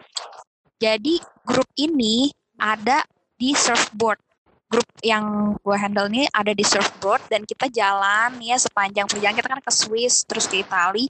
Jadi 0.78 1.24
grup 1.48 1.68
ini 1.80 2.28
ada 2.60 3.00
di 3.40 3.56
surfboard. 3.56 4.20
Grup 4.68 4.90
yang 5.06 5.56
gue 5.62 5.78
handle 5.80 6.12
ini 6.12 6.28
ada 6.34 6.52
di 6.52 6.66
surfboard 6.68 7.24
dan 7.32 7.48
kita 7.48 7.72
jalan 7.72 8.42
ya 8.44 8.60
sepanjang 8.60 9.08
perjalanan 9.08 9.38
kita 9.40 9.50
kan 9.54 9.62
ke 9.62 9.72
Swiss 9.72 10.25
terus 10.25 10.50
ke 10.50 10.66
Itali 10.66 11.06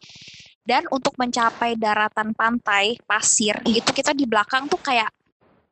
dan 0.64 0.88
untuk 0.90 1.14
mencapai 1.20 1.76
daratan 1.76 2.32
pantai 2.32 2.96
pasir 3.04 3.60
itu 3.68 3.92
kita 3.92 4.16
di 4.16 4.24
belakang 4.24 4.72
tuh 4.72 4.80
kayak 4.80 5.12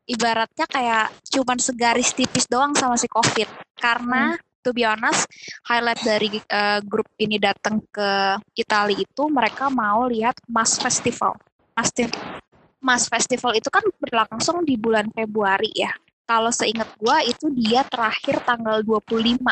ibaratnya 0.04 0.66
kayak 0.68 1.08
cuman 1.32 1.58
segaris 1.58 2.12
tipis 2.12 2.44
doang 2.44 2.76
sama 2.76 3.00
si 3.00 3.08
COVID 3.08 3.48
karena 3.80 4.36
to 4.62 4.70
be 4.70 4.86
honest 4.86 5.26
highlight 5.66 5.98
dari 6.04 6.28
eh, 6.38 6.80
grup 6.84 7.08
ini 7.18 7.40
datang 7.40 7.82
ke 7.90 8.38
Itali 8.54 9.02
itu 9.02 9.22
mereka 9.32 9.72
mau 9.72 10.06
lihat 10.06 10.38
Mas 10.46 10.78
Festival. 10.78 11.34
Mas, 11.74 11.90
Mas 12.78 13.04
Festival 13.08 13.58
itu 13.58 13.68
kan 13.72 13.82
berlangsung 13.98 14.62
di 14.62 14.78
bulan 14.78 15.10
Februari 15.10 15.72
ya. 15.74 15.90
Kalau 16.22 16.54
seingat 16.54 16.86
gua 17.02 17.18
itu 17.26 17.50
dia 17.50 17.82
terakhir 17.82 18.38
tanggal 18.46 18.80
25 18.86 19.42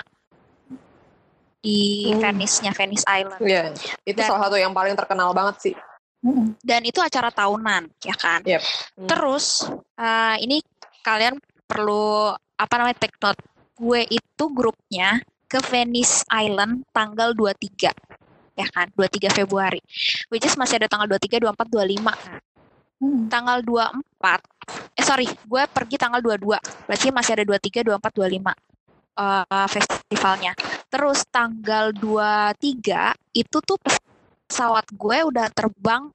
di 1.61 2.09
Hmm. 2.09 2.21
Venice-nya, 2.21 2.73
Venice 2.73 3.05
Island. 3.05 3.40
Iya, 3.40 3.71
itu 4.02 4.17
Dan- 4.17 4.29
salah 4.29 4.49
satu 4.49 4.57
yang 4.57 4.73
paling 4.73 4.97
terkenal 4.97 5.31
banget 5.31 5.57
sih. 5.61 5.75
Mm-mm. 6.21 6.52
Dan 6.61 6.85
itu 6.85 7.00
acara 7.00 7.29
tahunan, 7.29 7.88
ya 8.00 8.12
kan? 8.12 8.40
Yep. 8.45 8.61
Hmm. 8.97 9.09
Terus 9.09 9.64
eh, 9.97 10.37
ini 10.40 10.61
kalian 11.00 11.37
perlu 11.64 12.33
apa 12.57 12.75
namanya 12.76 12.99
take 12.99 13.17
note. 13.17 13.40
Gue 13.73 14.05
itu 14.05 14.45
grupnya 14.52 15.21
ke 15.45 15.57
Venice 15.64 16.25
Island 16.29 16.85
tanggal 16.90 17.33
23 17.33 17.90
ya 18.52 18.67
kan 18.69 18.87
23 18.93 19.33
Februari 19.33 19.81
which 20.29 20.45
is 20.45 20.55
masih 20.55 20.76
ada 20.76 20.87
tanggal 20.87 21.09
23 21.09 21.40
24 21.40 21.64
25 21.67 22.12
kan 22.12 22.38
Mm. 23.00 23.33
tanggal 23.33 23.64
24 23.64 24.45
eh 24.93 25.00
sorry 25.00 25.25
gue 25.25 25.62
pergi 25.67 25.97
tanggal 25.97 26.21
22 26.21 26.61
berarti 26.85 27.09
masih 27.09 27.33
ada 27.33 27.45
23 27.49 27.81
24 27.81 28.12
25 28.12 28.52
eh, 29.20 29.68
festivalnya. 29.68 30.52
Terus 30.90 31.22
tanggal 31.28 31.92
23 31.94 33.14
itu 33.36 33.58
tuh 33.62 33.78
pesawat 34.50 34.86
gue 34.90 35.18
udah 35.30 35.46
terbang 35.54 36.10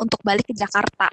untuk 0.00 0.20
balik 0.26 0.50
ke 0.50 0.54
Jakarta. 0.56 1.12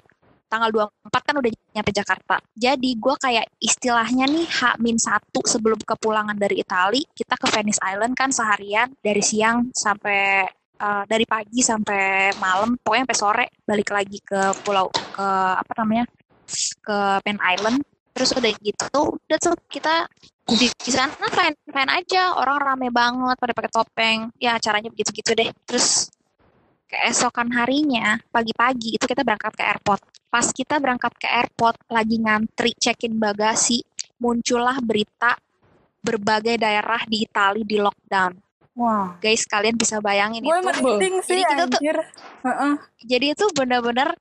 Tanggal 0.50 0.70
24 0.70 1.26
kan 1.26 1.34
udah 1.38 1.50
nyampe 1.74 1.90
Jakarta. 1.94 2.36
Jadi 2.54 2.90
gue 2.98 3.14
kayak 3.18 3.46
istilahnya 3.58 4.26
nih 4.26 4.46
H-1 4.46 5.34
sebelum 5.46 5.80
kepulangan 5.82 6.34
dari 6.34 6.62
Itali 6.62 7.02
kita 7.14 7.34
ke 7.38 7.46
Venice 7.50 7.82
Island 7.82 8.14
kan 8.14 8.30
seharian 8.30 8.90
dari 9.02 9.22
siang 9.22 9.70
sampai 9.74 10.46
eh, 10.78 11.04
dari 11.06 11.26
pagi 11.26 11.60
sampai 11.62 12.34
malam 12.38 12.78
pokoknya 12.78 13.04
sampai 13.06 13.18
sore 13.18 13.46
balik 13.62 13.90
lagi 13.94 14.18
ke 14.22 14.54
pulau 14.62 14.90
ke 14.90 15.28
apa 15.58 15.72
namanya 15.82 16.06
ke 16.84 16.98
Pen 17.24 17.40
Island 17.40 17.82
terus 18.14 18.30
udah 18.32 18.52
gitu 18.56 19.00
udah 19.18 19.38
tuh 19.42 19.54
kita 19.66 20.06
di, 20.46 20.70
di 20.70 20.90
sana 20.90 21.26
fine 21.28 21.56
fine 21.66 21.90
aja 21.90 22.38
orang 22.38 22.58
rame 22.62 22.88
banget 22.88 23.36
pada 23.36 23.52
pakai 23.52 23.72
topeng 23.72 24.18
ya 24.38 24.54
acaranya 24.54 24.88
begitu 24.88 25.10
gitu 25.10 25.34
deh 25.34 25.50
terus 25.66 26.08
keesokan 26.86 27.50
harinya 27.50 28.22
pagi-pagi 28.30 28.94
itu 28.94 29.04
kita 29.04 29.26
berangkat 29.26 29.52
ke 29.52 29.64
airport 29.66 30.00
pas 30.30 30.46
kita 30.46 30.78
berangkat 30.78 31.10
ke 31.16 31.26
airport 31.26 31.74
lagi 31.90 32.22
ngantri 32.22 32.70
check-in 32.78 33.18
bagasi 33.18 33.82
muncullah 34.20 34.78
berita 34.78 35.34
berbagai 35.98 36.54
daerah 36.54 37.02
di 37.08 37.24
Itali 37.24 37.66
di 37.66 37.80
lockdown 37.80 38.32
Wah. 38.74 39.16
guys 39.18 39.46
kalian 39.46 39.74
bisa 39.74 39.98
bayangin 39.98 40.42
Gue 40.42 40.54
itu 40.54 40.66
merinding 40.66 41.14
sih 41.22 41.38
Jadi 41.38 41.42
kita 41.46 41.64
tuh- 41.66 41.80
anjir. 41.82 41.98
Heeh. 42.44 42.72
jadi 43.06 43.26
itu 43.32 43.44
bener-bener 43.54 44.14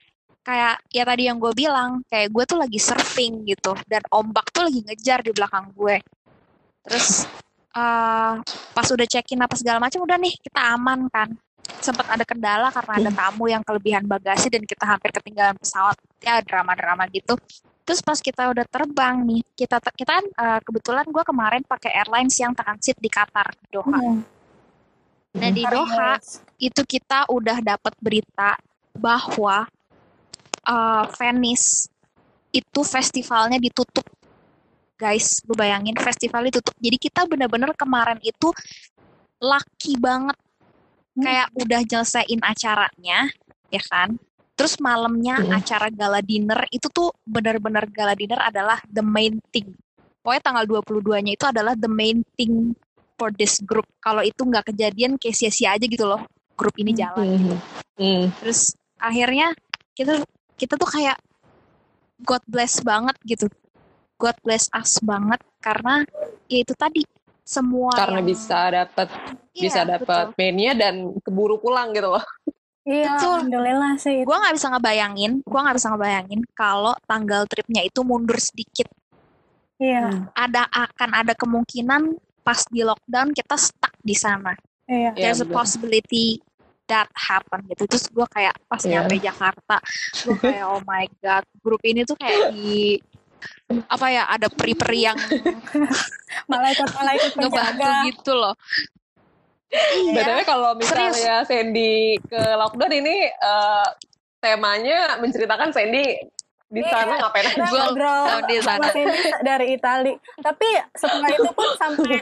kayak 0.43 0.75
ya 0.91 1.03
tadi 1.07 1.31
yang 1.31 1.39
gue 1.39 1.55
bilang 1.55 2.03
kayak 2.11 2.27
gue 2.29 2.43
tuh 2.43 2.59
lagi 2.59 2.75
surfing 2.75 3.47
gitu 3.47 3.71
dan 3.87 4.03
ombak 4.11 4.51
tuh 4.51 4.67
lagi 4.67 4.83
ngejar 4.83 5.23
di 5.23 5.31
belakang 5.31 5.71
gue. 5.71 6.03
Terus 6.83 7.23
eh, 7.73 8.33
pas 8.75 8.87
udah 8.91 9.07
check-in 9.07 9.39
apa 9.39 9.55
segala 9.55 9.79
macam 9.79 10.03
udah 10.03 10.19
nih 10.19 10.35
kita 10.43 10.61
aman 10.75 11.07
kan. 11.07 11.31
Sempat 11.79 12.11
ada 12.11 12.27
kendala 12.27 12.67
karena 12.75 12.93
ada 12.99 13.11
tamu 13.15 13.47
yang 13.47 13.63
kelebihan 13.63 14.03
bagasi 14.03 14.51
dan 14.51 14.67
kita 14.67 14.83
hampir 14.83 15.15
ketinggalan 15.15 15.55
pesawat. 15.55 15.95
Ya 16.19 16.43
drama-drama 16.43 17.07
gitu. 17.07 17.39
Terus 17.83 17.99
pas 18.03 18.19
kita 18.19 18.51
udah 18.51 18.67
terbang 18.67 19.23
nih 19.23 19.41
kita 19.55 19.79
kita 19.95 20.11
kan 20.11 20.25
eh, 20.27 20.59
kebetulan 20.59 21.07
gue 21.07 21.23
kemarin 21.23 21.63
pakai 21.63 22.03
airlines 22.03 22.35
yang 22.35 22.51
transit 22.51 22.99
di 22.99 23.07
Qatar 23.07 23.47
Doha. 23.71 23.95
Mm. 23.95 24.21
nah 25.33 25.49
di 25.49 25.65
Doha 25.65 26.21
itu 26.61 26.81
kita 26.85 27.25
udah 27.25 27.57
dapat 27.57 27.97
berita 27.97 28.53
bahwa 28.93 29.65
uh, 30.67 31.05
Venice 31.17 31.89
itu 32.53 32.81
festivalnya 32.85 33.57
ditutup. 33.57 34.05
Guys, 34.93 35.41
lu 35.49 35.57
bayangin 35.57 35.97
festivalnya 35.97 36.53
ditutup. 36.53 36.75
Jadi 36.77 36.97
kita 37.01 37.25
bener-bener 37.25 37.73
kemarin 37.73 38.21
itu 38.21 38.53
lucky 39.41 39.97
banget. 39.97 40.37
Hmm. 41.17 41.23
Kayak 41.25 41.47
udah 41.57 41.81
nyelesain 41.81 42.39
acaranya, 42.41 43.19
ya 43.73 43.81
kan? 43.89 44.15
Terus 44.53 44.77
malamnya 44.79 45.41
Hmm. 45.41 45.49
acara 45.49 45.89
gala 45.89 46.21
dinner 46.21 46.61
itu 46.69 46.85
tuh 46.93 47.09
bener-bener 47.25 47.89
gala 47.89 48.13
dinner 48.13 48.37
adalah 48.37 48.77
the 48.85 49.01
main 49.01 49.41
thing. 49.49 49.73
Pokoknya 50.23 50.41
tanggal 50.45 50.65
22-nya 50.69 51.35
itu 51.35 51.45
adalah 51.49 51.73
the 51.75 51.89
main 51.89 52.23
thing 52.37 52.77
for 53.17 53.33
this 53.33 53.59
group. 53.65 53.89
Kalau 53.99 54.23
itu 54.23 54.39
nggak 54.39 54.71
kejadian 54.71 55.17
kayak 55.19 55.35
sia-sia 55.35 55.75
aja 55.75 55.83
gitu 55.83 56.05
loh 56.05 56.23
grup 56.53 56.75
ini 56.77 56.93
Hmm. 56.93 56.99
jalan 57.01 57.25
Hmm. 57.27 57.59
Hmm. 57.97 58.23
terus 58.41 58.73
akhirnya 58.97 59.53
kita 59.93 60.21
kita 60.63 60.79
tuh 60.79 60.87
kayak 60.87 61.19
God 62.23 62.43
bless 62.47 62.79
banget 62.79 63.15
gitu 63.27 63.51
God 64.15 64.37
bless 64.39 64.71
us 64.71 64.95
banget 65.03 65.43
karena 65.59 66.07
ya 66.47 66.63
itu 66.63 66.71
tadi 66.79 67.03
semua 67.43 67.91
Karena 67.91 68.23
yang- 68.23 68.29
bisa 68.31 68.59
dapat 68.71 69.07
Iya, 69.53 69.69
bisa 69.69 69.81
dapat 69.83 70.25
mainnya 70.33 70.73
dan 70.73 71.13
keburu 71.21 71.59
pulang 71.59 71.91
gitu 71.93 72.09
loh. 72.09 72.23
Iya, 72.83 73.15
Betul. 73.15 73.47
alhamdulillah 73.47 73.93
sih. 74.01 74.25
Gua 74.25 74.41
nggak 74.41 74.55
bisa 74.57 74.67
ngebayangin, 74.73 75.31
gua 75.45 75.59
nggak 75.67 75.77
bisa 75.77 75.87
ngebayangin 75.93 76.41
kalau 76.57 76.93
tanggal 77.05 77.45
tripnya 77.45 77.85
itu 77.85 77.99
mundur 78.01 78.39
sedikit. 78.41 78.89
Iya, 79.77 80.31
Ada 80.33 80.65
akan 80.71 81.09
ada 81.13 81.33
kemungkinan 81.35 82.17
pas 82.41 82.63
di 82.67 82.81
lockdown 82.81 83.35
kita 83.35 83.55
stuck 83.59 83.93
di 84.01 84.15
sana. 84.17 84.55
iya. 84.89 85.11
Iya, 85.13 85.21
There's 85.31 85.43
a 85.43 85.47
possibility 85.47 86.41
that 86.85 87.07
happen 87.13 87.63
gitu. 87.67 87.87
Terus 87.87 88.05
gue 88.07 88.27
kayak 88.27 88.55
pas 88.65 88.79
Iya. 88.79 89.01
nyampe 89.01 89.15
Jakarta, 89.17 89.77
gue 90.19 90.35
kayak 90.37 90.65
oh 90.65 90.81
my 90.83 91.05
god, 91.19 91.43
grup 91.59 91.81
ini 91.81 92.03
tuh 92.03 92.15
kayak 92.15 92.51
di 92.51 92.99
apa 93.85 94.07
ya 94.07 94.23
ada 94.25 94.47
peri-peri 94.47 95.03
yang 95.03 95.19
Malaikat-malaikat 96.51 97.31
ngebantu 97.39 97.87
gitu 98.07 98.33
loh. 98.33 98.55
Iya. 99.73 100.21
BTW 100.21 100.39
kalau 100.45 100.71
misalnya 100.77 101.41
Sandy 101.43 102.21
ke 102.21 102.37
lockdown 102.37 102.93
ini 102.93 103.25
eh, 103.25 103.87
temanya 104.37 105.17
menceritakan 105.17 105.73
Sandy 105.73 106.29
di 106.69 106.81
Iya. 106.81 106.89
sana 106.89 107.13
ngapain 107.19 107.45
aja? 107.47 107.63
Ngobrol 107.65 108.25
di 108.45 108.57
sana. 108.61 108.87
dari 109.41 109.65
Itali. 109.73 110.13
Tapi 110.37 110.69
setelah 110.93 111.29
itu 111.29 111.49
pun 111.49 111.69
sampai 111.75 112.21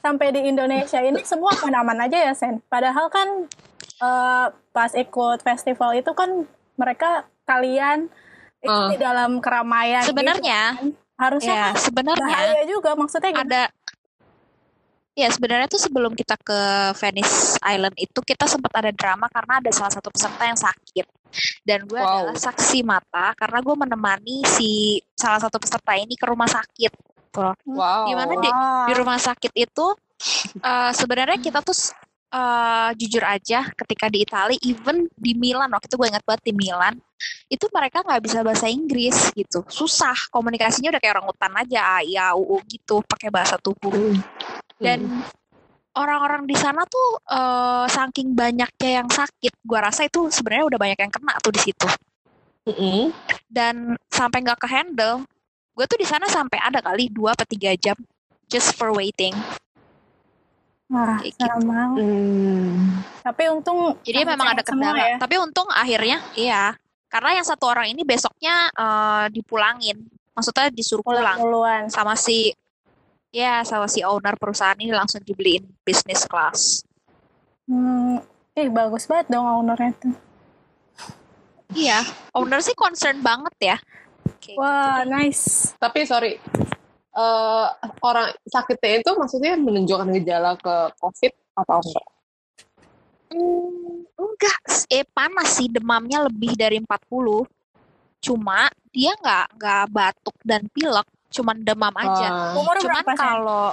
sampai 0.00 0.26
di 0.30 0.40
Indonesia 0.44 0.98
ini 0.98 1.22
semua 1.22 1.54
aman-aman 1.56 2.06
aja 2.06 2.18
ya 2.26 2.32
Sen. 2.34 2.58
Padahal 2.66 3.06
kan 3.06 3.46
eh, 4.00 4.46
pas 4.70 4.90
ikut 4.92 5.38
festival 5.40 5.90
itu 5.94 6.10
kan 6.10 6.30
mereka 6.74 7.10
kalian 7.44 8.08
itu 8.58 8.68
Ah. 8.70 8.88
di 8.88 8.96
dalam 8.96 9.38
keramaian. 9.38 10.00
gitu 10.02 10.12
Sebenarnya, 10.12 10.62
kan. 10.76 10.88
harusnya 11.16 11.52
ya 11.52 11.64
kan 11.72 11.74
sebenarnya 11.78 12.28
bahaya 12.28 12.62
juga 12.64 12.90
maksudnya 12.92 13.30
gimana? 13.30 13.44
ada 13.44 13.62
ya 15.12 15.28
sebenarnya 15.28 15.66
tuh 15.66 15.76
sebelum 15.78 16.12
kita 16.12 16.32
ke 16.38 16.60
Venice 16.94 17.60
Island 17.60 17.92
itu 17.94 18.20
kita 18.20 18.46
sempat 18.46 18.72
ada 18.74 18.88
drama 18.90 19.28
karena 19.28 19.60
ada 19.60 19.70
salah 19.70 19.90
satu 19.90 20.08
peserta 20.08 20.40
yang 20.42 20.56
sakit 20.56 21.06
dan 21.62 21.84
gue 21.84 21.98
Wow. 21.98 22.24
adalah 22.24 22.36
saksi 22.36 22.80
mata 22.82 23.36
karena 23.36 23.58
gue 23.60 23.74
menemani 23.76 24.40
si 24.46 24.70
salah 25.12 25.36
satu 25.38 25.60
peserta 25.60 25.92
ini 25.94 26.14
ke 26.14 26.24
rumah 26.24 26.48
sakit 26.48 26.92
tuh 27.30 27.52
Wow. 27.66 28.06
Gimana 28.06 28.32
di, 28.34 28.48
Wah. 28.48 28.86
di 28.88 28.92
rumah 28.94 29.18
sakit 29.18 29.52
itu 29.54 29.86
eh, 30.58 30.90
sebenarnya 30.90 31.36
kita 31.36 31.60
tuh 31.60 31.76
eh, 32.30 32.90
jujur 32.94 33.22
aja 33.26 33.66
ketika 33.74 34.06
di 34.06 34.22
Italia 34.22 34.58
even 34.62 35.10
di 35.18 35.34
Milan 35.34 35.70
waktu 35.70 35.90
itu 35.90 35.96
gue 35.98 36.08
ingat 36.10 36.24
banget 36.24 36.42
di 36.46 36.54
Milan 36.54 36.94
itu 37.50 37.66
mereka 37.74 38.00
nggak 38.06 38.22
bisa 38.22 38.40
bahasa 38.40 38.70
Inggris 38.70 39.34
gitu 39.34 39.60
susah 39.66 40.16
komunikasinya 40.30 40.94
udah 40.94 41.00
kayak 41.02 41.14
orang 41.18 41.28
utan 41.28 41.52
aja 41.58 42.00
ya 42.06 42.32
uu 42.32 42.56
gitu 42.64 43.02
pakai 43.04 43.28
bahasa 43.28 43.58
tubuh 43.58 43.92
Hmm. 44.80 44.80
dan 44.80 45.00
orang-orang 45.92 46.48
di 46.48 46.56
sana 46.56 46.86
tuh 46.88 47.20
eh, 47.28 47.86
saking 47.90 48.32
banyaknya 48.32 49.04
yang 49.04 49.08
sakit 49.12 49.52
gua 49.60 49.90
rasa 49.90 50.08
itu 50.08 50.32
sebenarnya 50.32 50.64
udah 50.70 50.78
banyak 50.80 50.98
yang 51.02 51.12
kena 51.12 51.34
tuh 51.42 51.52
di 51.52 51.60
situ 51.60 51.88
Mm-mm. 52.64 53.12
dan 53.50 53.98
sampai 54.08 54.40
nggak 54.40 54.56
ke 54.56 54.68
handle 54.70 55.26
gue 55.70 55.86
tuh 55.88 55.96
di 55.96 56.04
sana 56.04 56.28
sampai 56.28 56.60
ada 56.60 56.80
kali 56.84 57.08
dua 57.08 57.32
atau 57.32 57.48
tiga 57.48 57.72
jam 57.76 57.96
just 58.48 58.76
for 58.76 58.92
waiting 58.92 59.32
Wah, 60.90 61.22
Kayak 61.22 61.34
serem 61.38 61.62
banget. 61.70 62.02
Hmm. 62.02 62.74
Tapi 63.22 63.42
untung 63.46 63.78
Jadi 64.02 64.20
memang 64.26 64.48
ada 64.50 64.62
kendala. 64.66 64.98
ya. 64.98 65.16
Tapi 65.22 65.34
untung 65.38 65.68
akhirnya 65.70 66.18
iya. 66.34 66.74
Karena 67.06 67.38
yang 67.38 67.46
satu 67.46 67.70
orang 67.70 67.90
ini 67.90 68.02
besoknya 68.02 68.70
eh, 68.74 69.24
dipulangin. 69.30 70.02
Maksudnya 70.34 70.70
disuruh 70.74 71.06
pulang 71.06 71.22
pulang 71.22 71.38
duluan. 71.38 71.82
sama 71.90 72.14
si 72.18 72.50
ya 73.30 73.62
sama 73.62 73.86
si 73.86 74.02
owner 74.02 74.34
perusahaan 74.34 74.78
ini 74.78 74.90
langsung 74.90 75.22
dibeliin 75.22 75.62
business 75.86 76.26
class. 76.26 76.82
Hmm, 77.70 78.18
ih 78.58 78.66
bagus 78.70 79.06
banget 79.06 79.30
dong 79.30 79.46
ownernya 79.46 79.94
tuh. 79.94 80.14
Iya, 81.70 82.02
owner 82.34 82.58
sih 82.58 82.74
concern 82.74 83.22
banget 83.22 83.54
ya. 83.62 83.76
Kayak 84.42 84.58
Wah, 84.58 85.06
gitu 85.06 85.10
nice. 85.14 85.44
Tapi 85.78 86.02
sorry, 86.02 86.34
eh 87.20 87.66
orang 88.00 88.28
sakitnya 88.48 89.04
itu 89.04 89.10
maksudnya 89.16 89.52
menunjukkan 89.58 90.08
gejala 90.20 90.56
ke 90.56 90.74
COVID 91.00 91.32
atau 91.60 91.78
enggak? 91.82 92.06
Hmm, 93.30 94.02
enggak, 94.18 94.58
eh 94.90 95.06
panas 95.06 95.48
sih 95.54 95.70
demamnya 95.70 96.26
lebih 96.26 96.58
dari 96.58 96.82
40. 96.82 97.46
Cuma 98.20 98.66
dia 98.90 99.14
nggak 99.16 99.46
nggak 99.54 99.84
batuk 99.94 100.36
dan 100.42 100.66
pilek, 100.74 101.06
cuman 101.30 101.56
demam 101.62 101.94
aja. 101.94 102.58
Umur 102.58 102.76
Cuman 102.82 103.04
kalau 103.14 103.64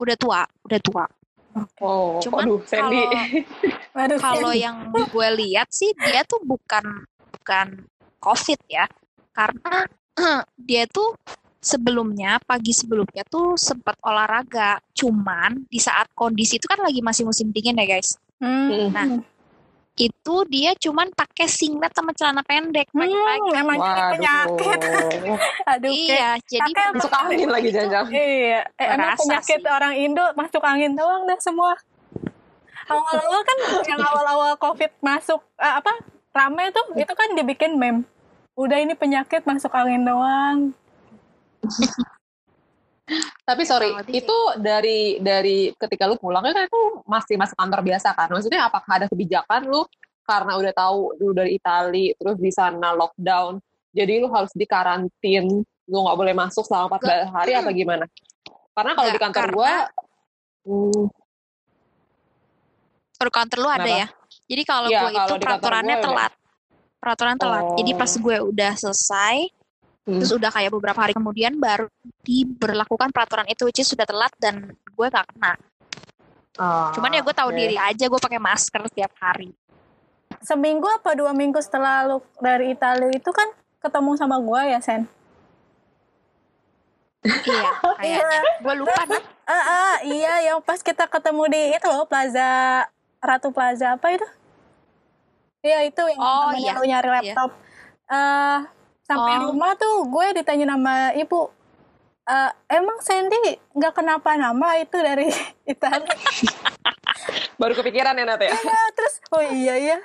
udah 0.00 0.16
tua, 0.16 0.40
udah 0.68 0.80
tua. 0.80 1.04
oh, 1.82 2.20
Cuman 2.22 2.46
aduh, 2.46 2.60
Sandy. 2.68 3.02
kalau 3.90 4.16
kalau 4.24 4.52
yang 4.54 4.92
gue 4.92 5.28
lihat 5.40 5.68
sih 5.72 5.90
dia 5.98 6.22
tuh 6.28 6.38
bukan 6.44 6.84
bukan 7.40 7.88
COVID 8.20 8.60
ya, 8.68 8.84
karena 9.32 9.88
dia 10.68 10.84
tuh 10.84 11.16
sebelumnya 11.60 12.40
pagi 12.42 12.72
sebelumnya 12.72 13.20
tuh 13.28 13.54
sempat 13.54 13.94
olahraga, 14.00 14.80
cuman 14.90 15.68
di 15.68 15.76
saat 15.76 16.08
kondisi 16.12 16.56
itu 16.56 16.64
kan 16.64 16.80
lagi 16.80 17.04
masih 17.04 17.28
musim 17.28 17.52
dingin 17.52 17.76
ya 17.76 17.86
guys. 17.86 18.16
Hmm, 18.40 18.88
Nah, 18.90 19.06
Itu 19.92 20.48
dia 20.48 20.72
cuman 20.72 21.12
pakai 21.12 21.44
singlet 21.44 21.92
sama 21.92 22.16
celana 22.16 22.40
pendek 22.40 22.88
pagi-pagi. 22.88 23.50
hmm, 23.52 23.60
emang 23.60 23.76
jadi 23.76 24.02
penyakit. 24.16 24.78
Aduh, 25.76 25.92
kayak 25.92 26.08
Iya, 26.08 26.30
jadi 26.48 26.70
kakek 26.72 26.92
Masuk 26.96 27.12
angin 27.12 27.48
lagi 27.52 27.68
jangan 27.68 28.04
Iya, 28.08 28.60
eh, 28.64 28.88
emang 28.88 29.12
penyakit 29.20 29.60
sih. 29.60 29.68
orang 29.68 29.92
Indo 30.00 30.24
masuk 30.32 30.62
angin 30.64 30.96
doang 30.96 31.28
dah 31.28 31.36
semua. 31.36 31.76
Awal-awal 32.88 33.40
kan 33.44 33.56
yang 33.84 34.00
awal-awal 34.00 34.52
COVID 34.56 34.90
masuk 35.04 35.44
eh, 35.60 35.74
apa 35.76 35.92
rame 36.32 36.72
tuh 36.72 36.96
itu 36.96 37.12
kan 37.12 37.28
dibikin 37.36 37.76
meme. 37.76 38.08
Udah 38.56 38.80
ini 38.80 38.96
penyakit 38.96 39.44
masuk 39.44 39.70
angin 39.70 40.00
doang. 40.00 40.72
Tapi 43.42 43.62
sorry, 43.66 43.90
itu 44.14 44.36
dari 44.62 45.18
dari 45.18 45.74
ketika 45.74 46.06
lu 46.06 46.14
pulang 46.14 46.46
kan 46.46 46.54
itu 46.62 47.02
masih 47.10 47.34
masuk 47.34 47.58
kantor 47.58 47.82
biasa 47.82 48.14
kan? 48.14 48.30
Maksudnya 48.30 48.70
apakah 48.70 49.02
ada 49.02 49.06
kebijakan 49.10 49.66
lu 49.66 49.82
karena 50.22 50.54
udah 50.54 50.70
tahu 50.70 51.18
lu 51.18 51.34
dari 51.34 51.58
Itali 51.58 52.14
terus 52.14 52.38
di 52.38 52.54
sana 52.54 52.94
lockdown, 52.94 53.58
jadi 53.90 54.22
lu 54.22 54.30
harus 54.30 54.54
dikarantin, 54.54 55.66
lu 55.90 55.96
nggak 56.06 56.14
boleh 56.14 56.34
masuk 56.38 56.62
selama 56.62 57.02
14 57.02 57.34
hari 57.34 57.52
apa 57.58 57.70
gimana? 57.74 58.06
Karena 58.70 58.92
kalau 58.94 59.08
di 59.10 59.18
Nggak, 59.18 59.24
kantor 59.26 59.42
karena- 59.42 59.56
gua, 59.58 59.72
hmm, 60.70 61.02
Baru 63.20 63.30
kantor 63.36 63.58
lu 63.60 63.68
ada 63.68 63.84
Kenapa? 63.84 64.00
ya. 64.00 64.06
Jadi 64.48 64.62
kalau 64.64 64.88
Iya, 64.88 65.00
gue 65.04 65.10
itu 65.12 65.18
kalau 65.20 65.36
di 65.36 65.44
peraturannya 65.44 65.96
gue 65.98 66.04
telat. 66.08 66.32
Peraturan 66.96 67.36
telat. 67.36 67.64
Jadi 67.76 67.90
pas 67.92 68.12
Oh. 68.16 68.20
gue 68.24 68.36
udah 68.48 68.72
selesai, 68.80 69.36
hmm, 70.04 70.18
terus 70.18 70.32
udah 70.32 70.48
kayak 70.48 70.70
beberapa 70.70 70.96
hari 70.98 71.12
kemudian 71.12 71.56
baru 71.56 71.88
diberlakukan 72.22 73.10
peraturan 73.10 73.46
itu 73.46 73.64
which 73.64 73.80
is 73.80 73.88
sudah 73.88 74.04
telat 74.04 74.32
dan 74.36 74.70
gue 74.72 75.06
gak 75.06 75.26
kena. 75.28 75.56
ah, 76.56 76.92
Cuman 76.92 77.10
ya 77.10 77.20
gue 77.20 77.32
tahu 77.32 77.50
oke. 77.50 77.56
diri 77.56 77.76
aja 77.76 78.04
gue 78.04 78.20
pakai 78.20 78.36
masker 78.36 78.82
tiap 78.90 79.12
hari. 79.16 79.50
Seminggu 80.40 80.86
apa 80.86 81.12
dua 81.12 81.32
minggu 81.32 81.60
setelah 81.60 82.06
lu 82.06 82.18
dari 82.38 82.72
Italia 82.72 83.10
itu 83.10 83.28
kan 83.28 83.44
ketemu 83.80 84.12
sama 84.14 84.36
gua 84.38 84.64
ya, 84.64 84.80
Sen? 84.80 85.04
iya, 87.24 87.70
kayaknya. 88.00 88.42
Gue 88.60 88.74
lupa 88.76 89.04
nah. 89.04 89.20
Ah, 89.44 89.52
ah, 89.52 89.94
iya 90.00 90.46
yang 90.46 90.62
pas 90.62 90.80
kita 90.80 91.04
ketemu 91.04 91.42
di 91.50 91.62
itu 91.74 91.86
loh 91.88 92.06
Plaza 92.06 92.86
Ratu 93.18 93.50
Plaza 93.50 93.98
apa 93.98 94.14
itu? 94.14 94.24
Iya 95.60 95.84
itu 95.84 96.02
yang 96.08 96.20
Oh, 96.20 96.50
iya. 96.54 96.72
lu 96.72 96.84
nyari 96.84 97.08
Iya. 97.08 97.14
laptop. 97.20 97.50
Eh 99.10 99.12
sampai 99.18 99.34
Oh. 99.42 99.50
rumah 99.50 99.74
tuh 99.74 100.06
gue 100.06 100.26
ditanya 100.38 100.70
sama 100.70 101.10
ibu, 101.18 101.50
"Eh, 102.22 102.50
emang 102.70 103.02
Sandy 103.02 103.58
nggak 103.74 103.90
kenapa-napa 103.90 104.78
itu 104.78 104.94
dari 105.02 105.26
Italia? 105.66 106.06
Baru 107.60 107.74
kepikiran 107.74 108.14
ya 108.14 108.22
Nat 108.22 108.38
ya? 108.38 108.54
Iya, 108.54 108.80
terus 108.94 109.14
oh 109.34 109.42
iya 109.42 109.74
ya, 109.76 109.98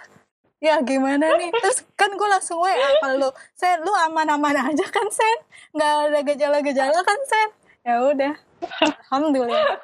ya 0.58 0.76
gimana 0.82 1.38
nih? 1.38 1.54
Terus 1.54 1.86
kan 1.94 2.10
gue 2.12 2.28
langsung 2.28 2.60
WA 2.60 2.74
ke 2.74 3.08
lu, 3.15 3.30
Sen, 3.54 3.78
lu 3.86 3.94
aman-aman 3.94 4.74
aja 4.74 4.86
kan 4.89 5.08
Sen? 5.13 5.38
Nggak 5.72 5.91
ada 6.10 6.20
gejala-gejala 6.26 7.00
kan 7.06 7.20
Sen? 7.30 7.50
Ya 7.86 8.02
udah, 8.02 8.34
alhamdulillah. 8.82 9.78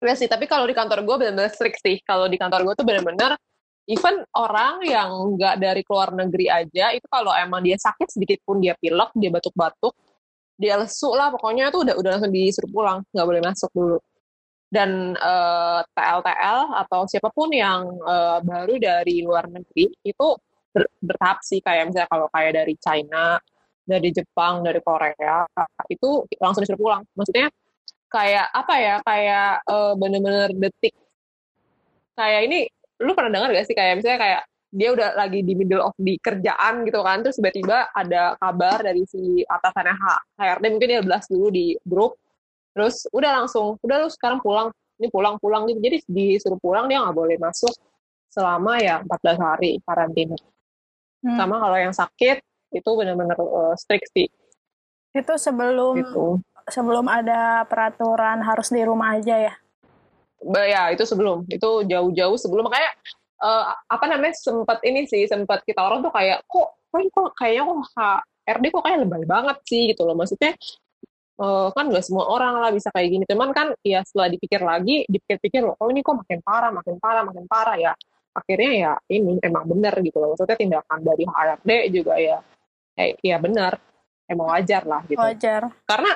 Iya 0.00 0.14
sih, 0.18 0.26
tapi 0.26 0.50
kalau 0.50 0.66
di 0.66 0.74
kantor 0.74 1.06
gue 1.06 1.16
benar-benar 1.22 1.54
strict 1.54 1.78
sih. 1.78 2.02
Kalau 2.02 2.26
di 2.26 2.36
kantor 2.36 2.66
gue 2.66 2.74
tuh 2.74 2.84
benar-benar 2.88 3.38
even 3.90 4.22
orang 4.38 4.86
yang 4.86 5.10
nggak 5.34 5.58
dari 5.58 5.82
luar 5.82 6.14
negeri 6.14 6.46
aja 6.46 6.94
itu 6.94 7.06
kalau 7.10 7.34
emang 7.34 7.60
dia 7.66 7.74
sakit 7.74 8.06
sedikit 8.06 8.38
pun 8.46 8.62
dia 8.62 8.78
pilek, 8.78 9.10
dia 9.18 9.30
batuk-batuk, 9.34 9.94
dia 10.54 10.78
lesu 10.78 11.10
lah 11.18 11.34
pokoknya 11.34 11.74
tuh 11.74 11.82
udah 11.82 11.94
udah 11.98 12.10
langsung 12.16 12.30
disuruh 12.30 12.70
pulang, 12.70 12.98
nggak 13.10 13.26
boleh 13.26 13.42
masuk 13.42 13.70
dulu. 13.74 13.98
Dan 14.70 15.18
eh, 15.18 15.80
TL-TL 15.82 16.58
atau 16.86 17.00
siapa 17.10 17.28
pun 17.34 17.50
yang 17.50 17.90
eh, 18.06 18.38
baru 18.46 18.74
dari 18.78 19.16
luar 19.26 19.50
negeri 19.50 19.90
itu 20.06 20.26
ber- 20.70 20.92
bertahap 21.02 21.42
sih 21.42 21.58
kayak 21.58 21.90
misalnya 21.90 22.06
kalau 22.06 22.26
kayak 22.30 22.52
dari 22.62 22.74
China, 22.78 23.34
dari 23.82 24.08
Jepang, 24.14 24.62
dari 24.62 24.78
Korea 24.78 25.42
itu 25.90 26.22
langsung 26.38 26.62
disuruh 26.62 26.78
pulang. 26.78 27.02
Maksudnya 27.18 27.50
kayak 28.06 28.46
apa 28.54 28.74
ya 28.78 28.94
kayak 29.02 29.50
eh, 29.66 29.92
bener-bener 29.98 30.50
detik 30.54 30.94
kayak 32.14 32.40
ini 32.46 32.70
lu 33.00 33.12
pernah 33.16 33.32
dengar 33.32 33.48
gak 33.50 33.66
sih 33.66 33.74
kayak 33.74 33.98
misalnya 33.98 34.20
kayak 34.20 34.42
dia 34.70 34.88
udah 34.94 35.18
lagi 35.18 35.42
di 35.42 35.58
middle 35.58 35.82
of 35.82 35.96
di 35.98 36.14
kerjaan 36.22 36.86
gitu 36.86 37.02
kan 37.02 37.26
terus 37.26 37.34
tiba-tiba 37.42 37.90
ada 37.90 38.38
kabar 38.38 38.86
dari 38.86 39.02
si 39.02 39.42
atasannya 39.42 39.94
H- 39.98 40.24
HRD 40.38 40.64
mungkin 40.70 40.88
dia 40.94 41.02
belas 41.02 41.26
dulu 41.26 41.50
di 41.50 41.74
grup 41.82 42.14
terus 42.70 43.02
udah 43.10 43.42
langsung 43.42 43.74
udah 43.82 43.96
lu 43.98 44.08
sekarang 44.12 44.38
pulang 44.38 44.70
ini 45.02 45.10
pulang-pulang 45.10 45.66
gitu 45.66 45.80
jadi 45.82 45.96
disuruh 46.06 46.60
pulang 46.62 46.86
dia 46.86 47.02
nggak 47.02 47.16
boleh 47.18 47.34
masuk 47.40 47.74
selama 48.30 48.78
ya 48.78 49.02
14 49.02 49.38
hari 49.40 49.80
karantina 49.82 50.36
Hmm. 51.20 51.36
sama 51.36 51.60
kalau 51.60 51.76
yang 51.76 51.92
sakit 51.92 52.40
itu 52.72 52.90
benar-benar 52.96 53.36
eh, 53.36 53.74
strict 53.76 54.08
sih 54.16 54.24
Itu 55.12 55.36
sebelum 55.36 56.00
gitu 56.00 56.40
sebelum 56.64 57.12
ada 57.12 57.68
peraturan 57.68 58.40
harus 58.40 58.72
di 58.72 58.80
rumah 58.80 59.20
aja 59.20 59.36
ya. 59.36 59.52
Ya 60.40 60.88
itu 60.92 61.04
sebelum. 61.04 61.44
Itu 61.48 61.84
jauh-jauh 61.84 62.36
sebelum. 62.40 62.68
Makanya 62.68 62.90
eh, 63.44 63.64
apa 63.88 64.04
namanya 64.08 64.34
sempat 64.36 64.80
ini 64.84 65.04
sih 65.08 65.28
sempat 65.28 65.64
kita 65.68 65.80
orang 65.80 66.00
tuh 66.04 66.12
kayak 66.12 66.44
kok 66.48 66.68
kok 66.90 67.00
kok 67.12 67.28
kayaknya 67.38 67.62
kok 67.68 67.78
HRD 68.48 68.64
kok 68.72 68.84
kayak 68.84 68.98
lebay 69.04 69.24
banget 69.28 69.56
sih 69.68 69.82
gitu 69.92 70.02
loh. 70.08 70.16
Maksudnya 70.16 70.56
eh, 71.40 71.68
kan 71.76 71.84
nggak 71.88 72.04
semua 72.04 72.24
orang 72.28 72.54
lah 72.62 72.70
bisa 72.72 72.88
kayak 72.92 73.08
gini. 73.12 73.24
Cuman 73.28 73.50
kan 73.52 73.72
ya 73.84 74.00
setelah 74.06 74.28
dipikir 74.32 74.60
lagi 74.64 75.04
dipikir-pikir 75.08 75.60
loh 75.64 75.76
oh 75.80 75.88
ini 75.92 76.00
kok 76.00 76.16
makin 76.20 76.40
parah 76.44 76.70
makin 76.72 76.96
parah 76.96 77.22
makin 77.26 77.44
parah 77.48 77.76
ya. 77.76 77.92
Akhirnya 78.30 78.70
ya 78.72 78.92
ini 79.10 79.42
emang 79.42 79.66
benar 79.68 79.94
gitu 80.00 80.16
loh. 80.22 80.32
Maksudnya 80.32 80.56
tindakan 80.56 80.98
dari 81.04 81.24
HRD 81.26 81.70
juga 81.92 82.14
ya 82.16 82.38
eh, 83.00 83.16
ya 83.24 83.36
benar 83.40 83.80
emang 84.30 84.46
wajar 84.54 84.82
lah 84.86 85.02
gitu. 85.10 85.18
Wajar. 85.18 85.66
karena 85.88 86.12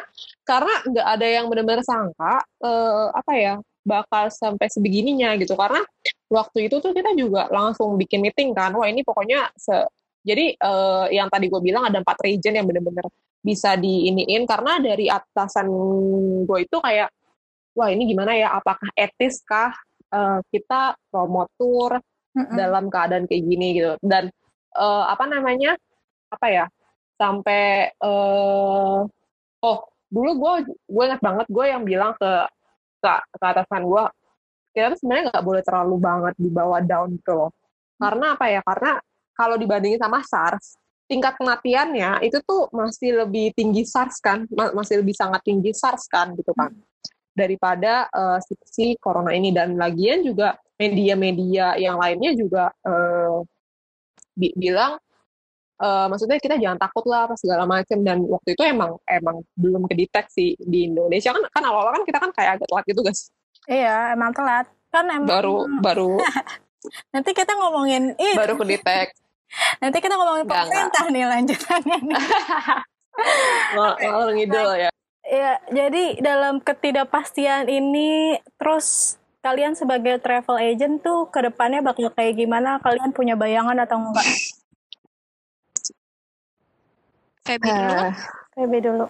karena 0.46 0.74
nggak 0.86 1.06
ada 1.18 1.26
yang 1.26 1.44
benar-benar 1.50 1.82
sangka 1.82 2.34
eh, 2.62 3.06
apa 3.10 3.32
ya 3.34 3.54
bakal 3.84 4.32
sampai 4.32 4.66
sebegininya 4.72 5.36
gitu. 5.36 5.54
Karena 5.54 5.84
waktu 6.32 6.66
itu 6.66 6.80
tuh 6.80 6.90
kita 6.96 7.12
juga 7.14 7.46
langsung 7.52 7.94
bikin 8.00 8.24
meeting 8.24 8.56
kan. 8.56 8.72
Wah 8.74 8.88
ini 8.88 9.04
pokoknya 9.04 9.52
se 9.54 9.76
jadi 10.24 10.56
eh, 10.56 11.06
yang 11.12 11.28
tadi 11.28 11.52
gue 11.52 11.60
bilang 11.60 11.84
ada 11.84 12.00
empat 12.00 12.16
region 12.24 12.56
yang 12.56 12.64
benar-benar 12.64 13.06
bisa 13.44 13.76
diiniin. 13.76 14.48
Karena 14.48 14.80
dari 14.80 15.06
atasan 15.12 15.68
gue 16.48 16.58
itu 16.64 16.76
kayak 16.80 17.12
wah 17.76 17.88
ini 17.92 18.08
gimana 18.08 18.32
ya? 18.34 18.56
Apakah 18.56 18.88
etis 18.96 19.44
kah? 19.44 19.70
Eh, 20.08 20.40
kita 20.48 20.96
promotur 21.12 22.00
Mm-mm. 22.34 22.56
dalam 22.56 22.88
keadaan 22.88 23.28
kayak 23.28 23.44
gini 23.44 23.66
gitu. 23.78 23.92
Dan 24.00 24.32
eh, 24.74 25.04
apa 25.06 25.24
namanya? 25.28 25.76
Apa 26.32 26.46
ya? 26.48 26.66
Sampai 27.14 27.92
eh 27.94 29.00
oh 29.64 29.78
dulu 30.12 30.30
gue 30.38 30.52
gue 30.86 31.04
ingat 31.04 31.22
banget 31.24 31.46
gue 31.50 31.64
yang 31.66 31.82
bilang 31.82 32.12
ke 32.14 32.30
ke, 33.04 33.12
ke 33.36 33.44
atasan 33.44 33.84
gue 33.84 34.04
kita 34.74 34.90
tuh 34.90 34.98
sebenarnya 34.98 35.24
nggak 35.30 35.44
boleh 35.46 35.62
terlalu 35.62 35.96
banget 36.02 36.34
dibawa 36.34 36.82
down 36.82 37.14
gitu 37.14 37.32
loh. 37.36 37.50
Karena 37.94 38.34
apa 38.34 38.46
ya? 38.50 38.60
Karena 38.66 38.98
kalau 39.38 39.54
dibandingin 39.54 40.02
sama 40.02 40.18
SARS 40.26 40.74
tingkat 41.06 41.38
kematiannya 41.38 42.24
itu 42.26 42.40
tuh 42.42 42.72
masih 42.74 43.22
lebih 43.22 43.54
tinggi 43.54 43.86
SARS 43.86 44.18
kan, 44.18 44.50
masih 44.50 45.04
lebih 45.04 45.14
sangat 45.14 45.46
tinggi 45.46 45.70
SARS 45.70 46.10
kan 46.10 46.34
gitu 46.34 46.50
kan. 46.58 46.74
Daripada 47.34 48.10
uh, 48.10 48.42
si, 48.42 48.58
si 48.66 48.86
corona 48.98 49.30
ini. 49.30 49.54
Dan 49.54 49.78
lagian 49.78 50.26
juga 50.26 50.58
media-media 50.74 51.78
yang 51.78 52.02
lainnya 52.02 52.34
juga 52.34 52.74
uh, 52.82 53.46
bi 54.34 54.50
bilang 54.58 54.98
uh, 55.80 56.06
maksudnya 56.10 56.38
kita 56.38 56.58
jangan 56.60 56.78
takut 56.78 57.04
lah 57.08 57.26
apa 57.26 57.34
segala 57.38 57.64
macam 57.66 57.98
dan 58.04 58.22
waktu 58.26 58.54
itu 58.54 58.62
emang 58.62 58.98
emang 59.08 59.42
belum 59.58 59.88
kedeteksi 59.90 60.58
di 60.60 60.78
Indonesia. 60.90 61.34
Kan 61.34 61.42
kan 61.50 61.62
awal-awal 61.64 62.02
kan 62.02 62.04
kita 62.06 62.18
kan 62.20 62.30
kayak 62.34 62.50
agak 62.60 62.66
telat 62.70 62.84
gitu 62.86 63.00
guys. 63.02 63.22
Iya 63.66 64.14
emang 64.14 64.30
telat. 64.36 64.66
Kan 64.92 65.06
emang 65.10 65.28
baru 65.30 65.56
baru. 65.80 66.10
Nanti 67.14 67.30
kita 67.32 67.52
ngomongin 67.56 68.12
itu 68.20 68.36
baru 68.36 68.54
kedetek. 68.60 69.16
Nanti 69.82 69.98
kita 70.02 70.14
ngomongin 70.18 70.44
Enggak, 70.44 70.66
pemerintah 70.66 71.04
nih 71.10 71.24
lanjutannya 71.26 71.98
nih. 72.12 72.22
Ngalor 73.74 74.30
ngidul 74.34 74.70
ya. 74.78 74.90
Ya, 75.24 75.56
jadi 75.72 76.20
dalam 76.20 76.60
ketidakpastian 76.60 77.64
ini, 77.72 78.36
terus 78.60 79.16
kalian 79.40 79.72
sebagai 79.72 80.20
travel 80.20 80.60
agent 80.60 81.00
tuh 81.00 81.32
ke 81.32 81.40
depannya 81.40 81.80
bakal 81.80 82.12
kayak 82.12 82.36
gimana? 82.36 82.76
Kalian 82.84 83.16
punya 83.16 83.32
bayangan 83.32 83.88
atau 83.88 84.04
enggak? 84.04 84.28
Feby 87.44 87.68
dulu. 87.68 87.92
Eh, 88.00 88.12
Feby 88.56 88.78
dulu. 88.80 89.06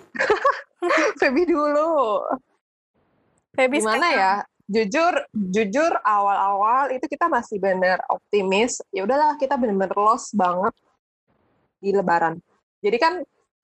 Feby 1.22 1.42
dulu. 1.46 1.90
Feby 3.54 3.76
Gimana 3.78 4.08
ya? 4.10 4.32
Jujur, 4.64 5.14
jujur 5.30 5.92
awal-awal 6.02 6.90
itu 6.90 7.04
kita 7.06 7.30
masih 7.30 7.62
bener 7.62 8.00
optimis. 8.10 8.82
Ya 8.90 9.06
udahlah, 9.06 9.38
kita 9.38 9.54
bener-bener 9.54 9.94
lost 9.94 10.34
banget 10.34 10.74
di 11.78 11.94
Lebaran. 11.94 12.40
Jadi 12.82 12.96
kan 12.98 13.14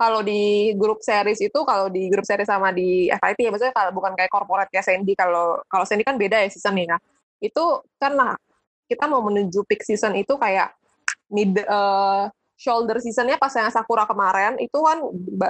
kalau 0.00 0.24
di 0.24 0.72
grup 0.80 1.04
series 1.04 1.44
itu 1.44 1.60
kalau 1.68 1.92
di 1.92 2.08
grup 2.08 2.24
series 2.24 2.48
sama 2.48 2.72
di 2.72 3.12
FIT 3.12 3.38
ya 3.44 3.50
maksudnya 3.52 3.76
kalau 3.76 3.92
bukan 3.92 4.16
kayak 4.16 4.32
corporate 4.32 4.72
ya 4.72 4.80
Sandy 4.80 5.12
kalau 5.12 5.60
kalau 5.68 5.84
Sandy 5.84 6.08
kan 6.08 6.16
beda 6.16 6.40
ya 6.40 6.48
season 6.48 6.72
nih 6.72 6.88
nah 6.88 6.96
itu 7.36 7.64
kan 8.00 8.16
lah 8.16 8.32
kita 8.88 9.04
mau 9.04 9.20
menuju 9.20 9.60
peak 9.68 9.84
season 9.84 10.16
itu 10.16 10.40
kayak 10.40 10.72
mid 11.28 11.52
uh, 11.68 12.32
shoulder 12.60 13.00
seasonnya 13.00 13.40
pas 13.40 13.56
yang 13.56 13.72
Sakura 13.72 14.04
kemarin 14.04 14.60
itu 14.60 14.76
kan 14.84 15.00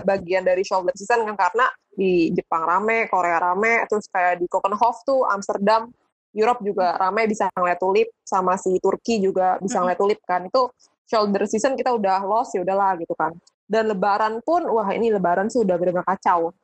bagian 0.06 0.46
dari 0.46 0.62
shoulder 0.62 0.94
season 0.94 1.26
kan 1.26 1.34
karena 1.34 1.66
di 1.90 2.30
Jepang 2.30 2.62
rame 2.62 3.10
Korea 3.10 3.42
rame 3.42 3.82
terus 3.90 4.06
kayak 4.06 4.38
di 4.38 4.46
Kopenhof 4.46 5.02
tuh 5.02 5.26
Amsterdam 5.26 5.90
Europe 6.30 6.62
juga 6.62 6.94
rame 6.94 7.26
bisa 7.26 7.50
ngeliat 7.50 7.78
tulip 7.82 8.08
sama 8.22 8.54
si 8.54 8.78
Turki 8.78 9.18
juga 9.18 9.58
bisa 9.58 9.82
ngeliat 9.82 9.98
tulip 9.98 10.20
kan. 10.22 10.46
Itu 10.46 10.70
shoulder 11.10 11.42
season 11.50 11.74
kita 11.74 11.90
udah 11.90 12.22
lost 12.22 12.54
ya 12.54 12.62
udahlah 12.62 12.94
gitu 13.02 13.14
kan. 13.18 13.34
Dan 13.66 13.90
lebaran 13.90 14.38
pun 14.42 14.62
wah 14.70 14.90
ini 14.94 15.10
lebaran 15.10 15.50
sih 15.50 15.62
udah 15.62 15.74
benar-benar 15.74 16.06
kacau. 16.06 16.54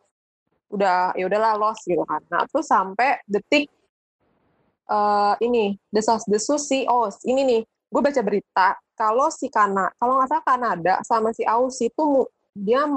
Udah 0.70 1.14
ya 1.18 1.26
udahlah 1.26 1.59
lost 1.59 1.82
gitu 1.87 2.06
kan. 2.06 2.22
Nah 2.30 2.46
terus 2.46 2.66
sampai 2.70 3.18
detik 3.26 3.66
uh, 4.87 5.35
ini 5.42 5.74
desas 5.90 6.22
desus 6.30 6.70
si 6.70 6.87
oh 6.87 7.11
ini 7.26 7.42
nih 7.42 7.62
gue 7.87 8.01
baca 8.03 8.20
berita 8.22 8.68
kalau 8.99 9.29
si 9.31 9.46
Kana 9.49 9.92
kalau 9.96 10.18
nggak 10.18 10.29
salah 10.31 10.44
Kanada 10.44 10.94
sama 11.07 11.31
si 11.31 11.46
Aussie 11.46 11.88
itu 11.92 12.27
dia 12.57 12.88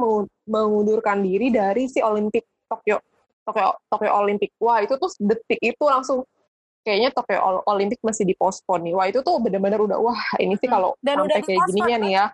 mengundurkan 0.48 1.20
diri 1.22 1.52
dari 1.52 1.86
si 1.92 2.00
Olimpik 2.00 2.48
Tokyo 2.66 3.04
Tokyo 3.44 3.76
Tokyo 3.92 4.12
Olimpik 4.18 4.56
wah 4.58 4.82
itu 4.82 4.96
tuh 4.96 5.12
detik 5.20 5.60
itu 5.62 5.84
langsung 5.86 6.26
kayaknya 6.82 7.12
Tokyo 7.12 7.64
Olimpik 7.68 8.00
masih 8.02 8.26
dipospon 8.26 8.88
nih 8.88 8.94
wah 8.96 9.06
itu 9.06 9.20
tuh 9.22 9.38
benar-benar 9.44 9.84
udah 9.84 9.98
wah 10.00 10.22
ini 10.42 10.56
sih 10.58 10.66
hmm. 10.66 10.74
kalau 10.74 10.90
sampai 11.04 11.42
kayak 11.44 11.62
gininya 11.70 11.98
nih 12.02 12.14
ya 12.18 12.26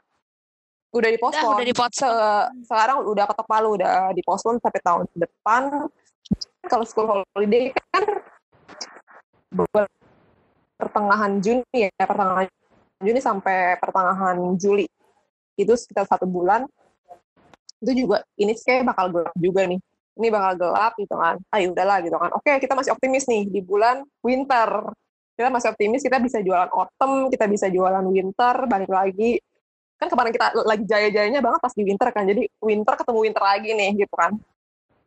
udah 0.96 1.10
dipospon. 1.12 1.44
Udah, 1.44 1.56
udah 1.60 1.68
dipospon. 1.68 2.00
Se 2.00 2.10
sekarang 2.72 2.98
udah 3.04 3.26
ketok 3.28 3.48
palu, 3.52 3.70
udah 3.76 4.16
dipospon 4.16 4.56
sampai 4.64 4.80
tahun 4.80 5.04
depan. 5.12 5.92
Kalau 6.66 6.86
school 6.88 7.08
holiday 7.36 7.70
kan 7.92 8.04
pertengahan 10.76 11.40
Juni 11.40 11.64
ya, 11.76 11.90
pertengahan 12.04 12.48
Juni 13.02 13.20
sampai 13.20 13.80
pertengahan 13.80 14.38
Juli. 14.60 14.88
Itu 15.56 15.76
sekitar 15.76 16.08
satu 16.08 16.28
bulan. 16.28 16.68
Itu 17.80 17.92
juga, 17.96 18.24
ini 18.40 18.56
kayak 18.56 18.88
bakal 18.88 19.12
gelap 19.12 19.36
juga 19.40 19.68
nih. 19.68 19.80
Ini 20.16 20.28
bakal 20.32 20.52
gelap 20.60 20.94
gitu 20.96 21.16
kan. 21.16 21.36
Ayo 21.52 21.56
ah, 21.56 21.60
ya 21.60 21.68
udahlah 21.76 21.98
gitu 22.04 22.18
kan. 22.20 22.30
Oke, 22.36 22.52
kita 22.60 22.74
masih 22.76 22.92
optimis 22.96 23.28
nih 23.28 23.44
di 23.52 23.60
bulan 23.60 24.04
winter. 24.24 24.92
Kita 25.36 25.52
masih 25.52 25.76
optimis, 25.76 26.00
kita 26.00 26.24
bisa 26.24 26.40
jualan 26.40 26.72
autumn, 26.72 27.28
kita 27.28 27.46
bisa 27.52 27.68
jualan 27.68 28.08
winter, 28.08 28.56
balik 28.72 28.88
lagi 28.88 29.44
kan 29.96 30.08
kemarin 30.12 30.32
kita 30.36 30.48
lagi 30.68 30.84
jaya-jayanya 30.84 31.40
banget 31.40 31.60
pas 31.64 31.74
di 31.74 31.84
winter 31.88 32.10
kan 32.12 32.24
jadi 32.28 32.44
winter 32.60 32.94
ketemu 33.00 33.20
winter 33.32 33.44
lagi 33.44 33.70
nih 33.72 33.92
gitu 34.04 34.16
kan 34.16 34.32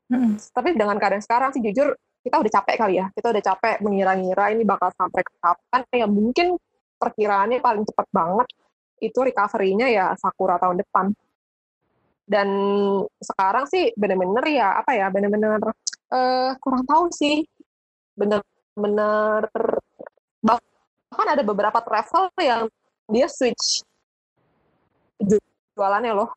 hmm. 0.08 0.32
tapi 0.56 0.68
dengan 0.72 0.96
keadaan 0.96 1.20
sekarang 1.20 1.50
sih 1.52 1.60
jujur 1.60 1.92
kita 2.28 2.44
udah 2.44 2.52
capek 2.60 2.76
kali 2.76 2.94
ya 3.00 3.06
kita 3.16 3.32
udah 3.32 3.42
capek 3.42 3.76
mengira-ngira 3.80 4.44
ini 4.52 4.62
bakal 4.68 4.92
sampai 4.92 5.24
ke 5.24 5.32
kapan 5.40 5.80
ya 5.96 6.04
mungkin 6.04 6.60
perkiraannya 7.00 7.64
paling 7.64 7.88
cepat 7.88 8.06
banget 8.12 8.48
itu 9.00 9.16
recovery-nya 9.16 9.88
ya 9.88 10.12
Sakura 10.20 10.60
tahun 10.60 10.84
depan 10.84 11.08
dan 12.28 12.48
sekarang 13.24 13.64
sih 13.64 13.96
bener-bener 13.96 14.44
ya 14.52 14.84
apa 14.84 14.92
ya 14.92 15.08
bener-bener 15.08 15.56
uh, 16.12 16.52
kurang 16.60 16.84
tahu 16.84 17.08
sih 17.08 17.48
bener-bener 18.12 19.48
bahkan 20.44 21.26
ada 21.32 21.40
beberapa 21.40 21.80
travel 21.80 22.28
yang 22.36 22.68
dia 23.08 23.24
switch 23.24 23.88
jualannya 25.78 26.10
loh. 26.10 26.30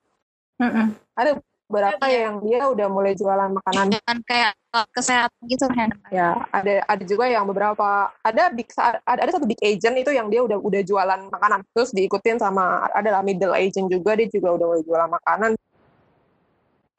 Mm-mm. 0.62 0.94
Ada 1.18 1.42
beberapa 1.72 2.04
ya, 2.12 2.28
yang 2.28 2.44
dia 2.44 2.68
udah 2.68 2.88
mulai 2.92 3.16
jualan 3.16 3.48
makanan. 3.56 3.96
Jangan 3.96 4.18
kayak 4.28 4.54
kesehatan 4.92 5.42
gitu 5.48 5.66
kan. 5.72 5.90
Ya, 6.12 6.44
ada 6.52 6.84
ada 6.84 7.04
juga 7.08 7.32
yang 7.32 7.48
beberapa 7.48 8.12
ada 8.20 8.52
big 8.52 8.68
ada, 8.76 9.00
ada 9.08 9.32
satu 9.32 9.48
big 9.48 9.64
agent 9.64 9.96
itu 10.04 10.12
yang 10.12 10.28
dia 10.28 10.44
udah 10.44 10.60
udah 10.60 10.82
jualan 10.84 11.32
makanan. 11.32 11.64
Terus 11.72 11.96
diikutin 11.96 12.44
sama 12.44 12.92
adalah 12.92 13.24
middle 13.24 13.56
agent 13.56 13.88
juga 13.88 14.20
dia 14.20 14.28
juga 14.28 14.52
udah 14.52 14.66
mulai 14.68 14.84
jualan 14.84 15.10
makanan. 15.16 15.52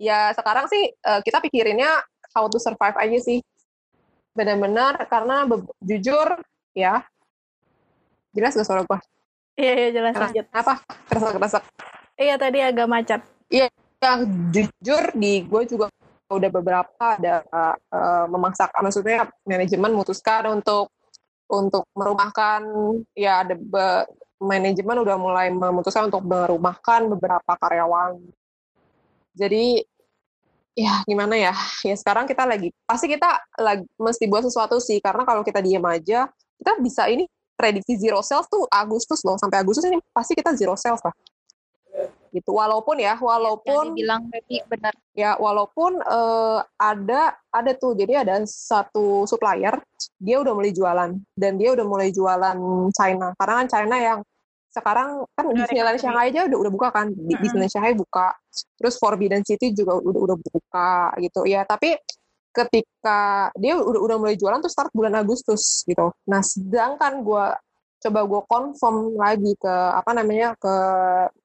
Ya, 0.01 0.33
sekarang 0.33 0.67
sih 0.73 0.97
uh, 1.05 1.21
kita 1.21 1.45
pikirinnya 1.45 2.01
how 2.33 2.49
to 2.49 2.57
survive 2.57 2.97
aja 2.97 3.19
sih. 3.21 3.45
Benar-benar 4.33 4.97
karena 5.13 5.45
jujur 5.85 6.41
ya. 6.73 7.05
Jelas 8.33 8.57
gak 8.57 8.65
suara 8.65 8.81
gua? 8.89 8.97
Iya, 9.61 9.73
iya 9.77 9.89
jelas 9.93 10.17
lanjut. 10.17 10.49
Apa? 10.57 10.81
Keresek-keresek. 11.13 11.63
Iya, 12.17 12.41
tadi 12.41 12.59
agak 12.65 12.89
macet. 12.89 13.21
Iya, 13.53 13.69
yang 14.03 14.51
jujur 14.51 15.03
di 15.15 15.47
gue 15.47 15.63
juga 15.71 15.87
udah 16.33 16.51
beberapa 16.51 17.05
ada 17.21 17.45
uh, 17.53 18.27
memaksakan 18.27 18.83
maksudnya 18.89 19.31
manajemen 19.47 19.95
memutuskan 19.95 20.49
untuk 20.51 20.91
untuk 21.47 21.85
merumahkan. 21.95 22.65
Ya 23.15 23.45
ada 23.47 23.55
be, 23.55 23.87
manajemen 24.43 25.05
udah 25.07 25.17
mulai 25.21 25.53
memutuskan 25.53 26.11
untuk 26.11 26.25
merumahkan 26.27 27.07
beberapa 27.13 27.53
karyawan. 27.61 28.19
Jadi 29.37 29.85
ya 30.75 31.05
gimana 31.05 31.37
ya? 31.37 31.55
Ya 31.85 31.95
sekarang 31.95 32.25
kita 32.27 32.49
lagi 32.49 32.73
pasti 32.89 33.07
kita 33.07 33.29
lagi 33.61 33.85
mesti 34.01 34.25
buat 34.27 34.43
sesuatu 34.43 34.81
sih 34.81 34.99
karena 34.99 35.23
kalau 35.29 35.45
kita 35.45 35.61
diem 35.61 35.85
aja 35.85 36.27
kita 36.59 36.73
bisa 36.81 37.07
ini 37.07 37.29
prediksi 37.55 38.01
zero 38.01 38.25
sales 38.25 38.49
tuh 38.49 38.65
Agustus 38.73 39.21
loh. 39.23 39.37
Sampai 39.37 39.61
Agustus 39.61 39.85
ini 39.85 40.01
pasti 40.11 40.33
kita 40.33 40.57
zero 40.57 40.75
sales 40.75 41.05
lah 41.05 41.13
gitu. 42.33 42.57
Walaupun 42.57 42.97
ya 42.99 43.15
walaupun 43.21 43.95
yang 43.95 43.97
bilang 43.97 44.23
benar. 44.67 44.93
Ya 45.13 45.37
walaupun 45.37 46.01
uh, 46.03 46.65
ada 46.81 47.37
ada 47.53 47.73
tuh. 47.77 47.93
Jadi 47.95 48.17
ada 48.17 48.41
satu 48.49 49.29
supplier 49.29 49.79
dia 50.19 50.41
udah 50.41 50.53
mulai 50.57 50.73
jualan. 50.73 51.11
Dan 51.37 51.53
dia 51.61 51.77
udah 51.77 51.87
mulai 51.87 52.09
jualan 52.11 52.59
China. 52.97 53.37
Karena 53.37 53.55
kan 53.63 53.69
China 53.69 53.97
yang 54.01 54.21
sekarang 54.73 55.29
kan 55.37 55.45
Disneyland 55.53 56.01
Shanghai 56.01 56.33
aja 56.33 56.49
udah 56.49 56.59
udah 56.65 56.73
buka 56.73 56.89
kan. 56.91 57.13
Di 57.13 57.37
Disneyland 57.37 57.71
Shanghai 57.71 57.93
buka. 57.93 58.33
Terus 58.81 58.97
Forbidden 58.97 59.45
City 59.45 59.77
juga 59.77 60.01
udah 60.01 60.21
udah 60.33 60.37
buka 60.41 61.13
gitu. 61.21 61.45
Ya 61.45 61.63
tapi 61.69 62.01
ketika 62.53 63.49
dia 63.57 63.81
udah 63.81 64.01
udah 64.01 64.17
mulai 64.21 64.37
jualan 64.37 64.61
tuh 64.61 64.69
start 64.69 64.93
bulan 64.93 65.17
Agustus 65.17 65.83
gitu. 65.89 66.13
Nah, 66.29 66.45
sedangkan 66.45 67.25
gue 67.25 67.47
coba 68.03 68.21
gue 68.27 68.41
confirm 68.51 68.97
lagi 69.15 69.53
ke 69.55 69.71
apa 69.71 70.11
namanya 70.11 70.59
ke 70.59 70.75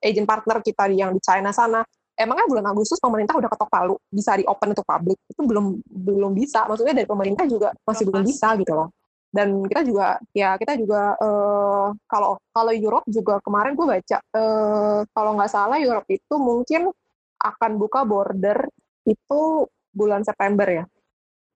agent 0.02 0.26
partner 0.26 0.58
kita 0.66 0.90
yang 0.90 1.14
di 1.14 1.22
China 1.22 1.54
sana. 1.54 1.82
Emangnya 2.18 2.50
bulan 2.50 2.66
Agustus 2.74 2.98
pemerintah 2.98 3.38
udah 3.38 3.46
ketok 3.46 3.70
palu? 3.70 3.96
Bisa 4.10 4.34
di 4.34 4.44
open 4.50 4.74
untuk 4.74 4.90
publik? 4.90 5.22
Itu 5.30 5.46
belum 5.46 5.86
belum 5.86 6.32
bisa. 6.34 6.66
Maksudnya 6.66 6.98
dari 6.98 7.06
pemerintah 7.06 7.46
juga 7.46 7.70
masih 7.86 8.10
belum 8.10 8.26
bisa 8.26 8.58
gitu 8.58 8.74
loh. 8.74 8.90
Dan 9.30 9.62
kita 9.70 9.86
juga 9.86 10.18
ya 10.34 10.58
kita 10.58 10.74
juga 10.82 11.14
uh, 11.22 11.94
kalau 12.10 12.42
kalau 12.50 12.72
Europe 12.74 13.06
juga 13.06 13.38
kemarin 13.46 13.78
gue 13.78 13.86
baca 13.86 14.18
uh, 14.34 15.06
kalau 15.14 15.32
nggak 15.38 15.52
salah 15.52 15.78
Europe 15.78 16.10
itu 16.10 16.36
mungkin 16.42 16.90
akan 17.38 17.72
buka 17.78 18.02
border 18.02 18.66
itu 19.06 19.70
bulan 19.94 20.26
September 20.26 20.66
ya 20.66 20.84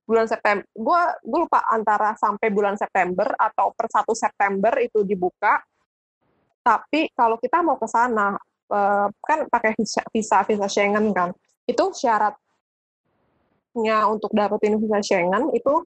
bulan 0.05 0.25
September 0.27 0.65
gue 0.65 1.01
gue 1.23 1.39
lupa 1.45 1.61
antara 1.69 2.17
sampai 2.17 2.49
bulan 2.49 2.75
September 2.75 3.31
atau 3.37 3.71
per 3.71 3.87
1 3.87 4.05
September 4.17 4.73
itu 4.81 5.05
dibuka 5.05 5.61
tapi 6.61 7.09
kalau 7.17 7.41
kita 7.41 7.65
mau 7.65 7.77
ke 7.77 7.89
sana 7.89 8.37
uh, 8.69 9.09
kan 9.25 9.49
pakai 9.49 9.73
visa, 9.75 10.01
visa 10.13 10.45
visa 10.45 10.67
Schengen 10.69 11.09
kan. 11.13 11.33
Itu 11.65 11.89
syaratnya 11.93 12.37
untuk 14.09 14.31
dapetin 14.33 14.77
visa 14.77 15.01
Schengen 15.01 15.49
itu 15.57 15.83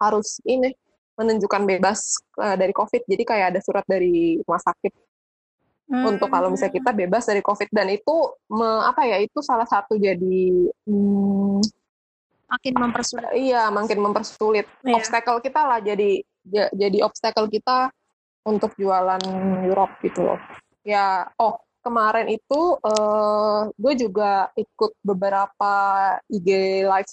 harus 0.00 0.40
ini 0.48 0.72
menunjukkan 1.20 1.62
bebas 1.68 2.16
uh, 2.40 2.56
dari 2.56 2.72
COVID. 2.72 3.04
Jadi 3.04 3.22
kayak 3.22 3.46
ada 3.54 3.60
surat 3.60 3.84
dari 3.84 4.40
rumah 4.40 4.64
sakit 4.64 4.92
hmm. 5.92 6.04
untuk 6.08 6.32
kalau 6.32 6.48
misalnya 6.48 6.72
kita 6.72 6.90
bebas 6.96 7.28
dari 7.28 7.44
COVID 7.44 7.68
dan 7.68 7.92
itu 7.92 8.16
me, 8.48 8.88
apa 8.88 9.04
ya 9.04 9.20
itu 9.20 9.44
salah 9.44 9.68
satu 9.68 10.00
jadi 10.00 10.72
hmm, 10.88 11.60
makin 12.52 12.74
mempersulit. 12.76 13.30
Iya, 13.32 13.62
makin 13.72 13.98
mempersulit. 13.98 14.66
Yeah. 14.84 14.96
Obstacle 15.00 15.40
kita 15.40 15.60
lah 15.64 15.78
jadi 15.80 16.20
jadi 16.74 16.98
obstacle 17.06 17.48
kita 17.48 17.88
untuk 18.44 18.74
jualan 18.76 19.22
Europe 19.64 19.96
gitu 20.02 20.26
loh. 20.26 20.40
Ya, 20.82 21.30
oh 21.38 21.62
kemarin 21.82 22.30
itu 22.30 22.78
uh, 22.82 23.70
gue 23.74 23.94
juga 23.96 24.50
ikut 24.58 24.92
beberapa 25.02 25.72
IG 26.30 26.48
live. 26.86 27.10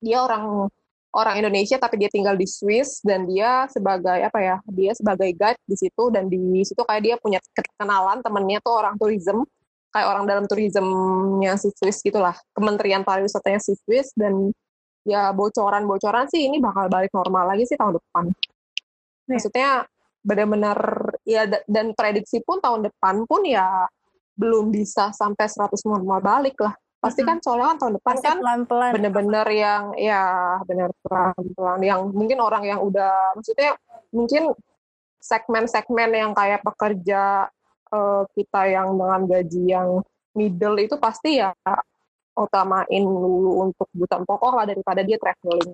Dia 0.00 0.24
orang 0.24 0.68
orang 1.16 1.40
Indonesia 1.40 1.80
tapi 1.80 1.96
dia 1.96 2.12
tinggal 2.12 2.36
di 2.36 2.44
Swiss 2.44 3.00
dan 3.00 3.24
dia 3.24 3.64
sebagai 3.72 4.20
apa 4.20 4.36
ya 4.36 4.56
dia 4.68 4.92
sebagai 4.92 5.32
guide 5.32 5.56
di 5.64 5.76
situ 5.76 6.12
dan 6.12 6.28
di 6.28 6.60
situ 6.60 6.84
kayak 6.84 7.02
dia 7.02 7.16
punya 7.16 7.40
kenalan 7.80 8.20
temennya 8.20 8.60
tuh 8.60 8.76
orang 8.76 9.00
tourism 9.00 9.48
kayak 9.96 10.08
orang 10.12 10.24
dalam 10.28 10.44
tourismnya 10.44 11.56
si 11.56 11.72
Swiss 11.72 12.04
gitulah. 12.04 12.36
Kementerian 12.52 13.00
Pariwisatanya 13.00 13.60
si 13.64 13.72
Swiss 13.80 14.12
dan 14.12 14.52
ya 15.08 15.32
bocoran-bocoran 15.32 16.28
sih 16.28 16.44
ini 16.44 16.60
bakal 16.60 16.92
balik 16.92 17.08
normal 17.16 17.56
lagi 17.56 17.64
sih 17.64 17.80
tahun 17.80 17.96
depan. 17.96 18.24
Iya. 18.28 19.32
maksudnya 19.32 19.70
benar-benar 20.26 20.78
ya 21.22 21.46
dan 21.64 21.94
prediksi 21.94 22.42
pun 22.44 22.58
tahun 22.60 22.90
depan 22.90 23.24
pun 23.24 23.46
ya 23.46 23.86
belum 24.36 24.68
bisa 24.68 25.14
sampai 25.16 25.48
100 25.48 25.72
normal 25.88 26.20
balik 26.20 26.60
lah. 26.60 26.76
Pasti 27.00 27.22
kan 27.22 27.38
soalnya 27.38 27.72
kan 27.72 27.78
tahun 27.80 27.94
depan 28.02 28.14
pasti 28.18 28.26
kan 28.26 28.38
pelan-pelan. 28.42 28.90
bener-bener 28.98 29.46
yang 29.54 29.82
ya 29.96 30.22
bener 30.66 30.90
pelan-pelan. 31.00 31.80
Yang 31.80 32.00
mungkin 32.12 32.38
orang 32.42 32.62
yang 32.66 32.80
udah 32.82 33.38
maksudnya 33.38 33.78
mungkin 34.10 34.52
segmen-segmen 35.22 36.10
yang 36.12 36.32
kayak 36.34 36.62
pekerja 36.62 37.50
uh, 37.96 38.22
kita 38.36 38.60
yang 38.68 38.92
dengan 38.92 39.20
gaji 39.24 39.62
yang 39.64 39.88
middle 40.36 40.76
itu 40.76 41.00
pasti 41.00 41.40
ya 41.40 41.56
utamain 42.36 43.02
dulu 43.02 43.64
untuk 43.64 43.88
kebutuhan 43.96 44.28
pokok 44.28 44.52
lah 44.52 44.64
daripada 44.68 45.00
dia 45.00 45.16
traveling. 45.16 45.72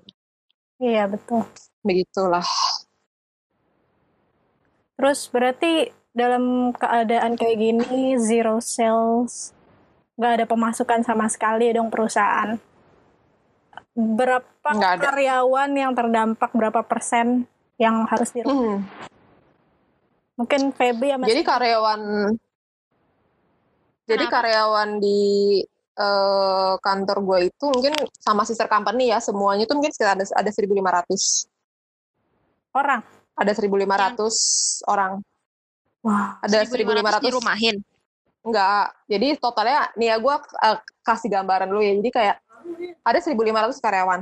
Iya 0.78 1.10
betul. 1.10 1.42
Begitulah. 1.82 2.46
Terus 4.94 5.26
berarti 5.26 5.90
dalam 6.14 6.70
keadaan 6.70 7.34
kayak 7.34 7.58
gini 7.58 8.14
zero 8.22 8.62
sales 8.62 9.50
nggak 10.14 10.32
ada 10.38 10.46
pemasukan 10.46 11.00
sama 11.02 11.26
sekali 11.26 11.74
dong 11.74 11.90
perusahaan. 11.90 12.54
Berapa 13.92 14.70
karyawan 15.02 15.70
yang 15.74 15.92
terdampak 15.92 16.54
berapa 16.54 16.80
persen 16.86 17.50
yang 17.76 18.06
harus 18.06 18.30
di 18.30 18.46
hmm. 18.46 19.10
Mungkin 20.36 20.72
Feby 20.72 21.12
sama 21.12 21.24
Jadi 21.28 21.42
karyawan 21.44 22.00
Jadi 24.02 24.24
karyawan 24.26 24.98
di 24.98 25.20
uh, 25.96 26.74
kantor 26.80 27.18
gue 27.22 27.38
itu 27.52 27.64
mungkin 27.68 27.94
sama 28.18 28.42
sister 28.48 28.66
company 28.66 29.12
ya 29.12 29.20
semuanya 29.20 29.64
itu 29.68 29.74
mungkin 29.76 29.92
sekitar 29.92 30.18
ada 30.18 30.24
ada 30.24 30.50
1.500 30.50 31.48
orang. 32.72 33.00
Ada 33.32 33.52
1.500 33.56 33.68
yang... 33.68 34.20
orang. 34.88 35.12
Wah, 36.02 36.36
ada 36.42 36.66
1.500 36.66 37.22
dirumahin. 37.22 37.76
Enggak. 38.42 38.90
Jadi 39.06 39.38
totalnya 39.38 39.86
nih 39.94 40.08
ya 40.12 40.16
gue 40.18 40.34
uh, 40.34 40.78
kasih 41.06 41.30
gambaran 41.30 41.70
dulu 41.70 41.80
ya. 41.80 41.94
Jadi 41.94 42.10
kayak 42.10 42.36
ada 43.06 43.18
1.500 43.22 43.84
karyawan. 43.84 44.20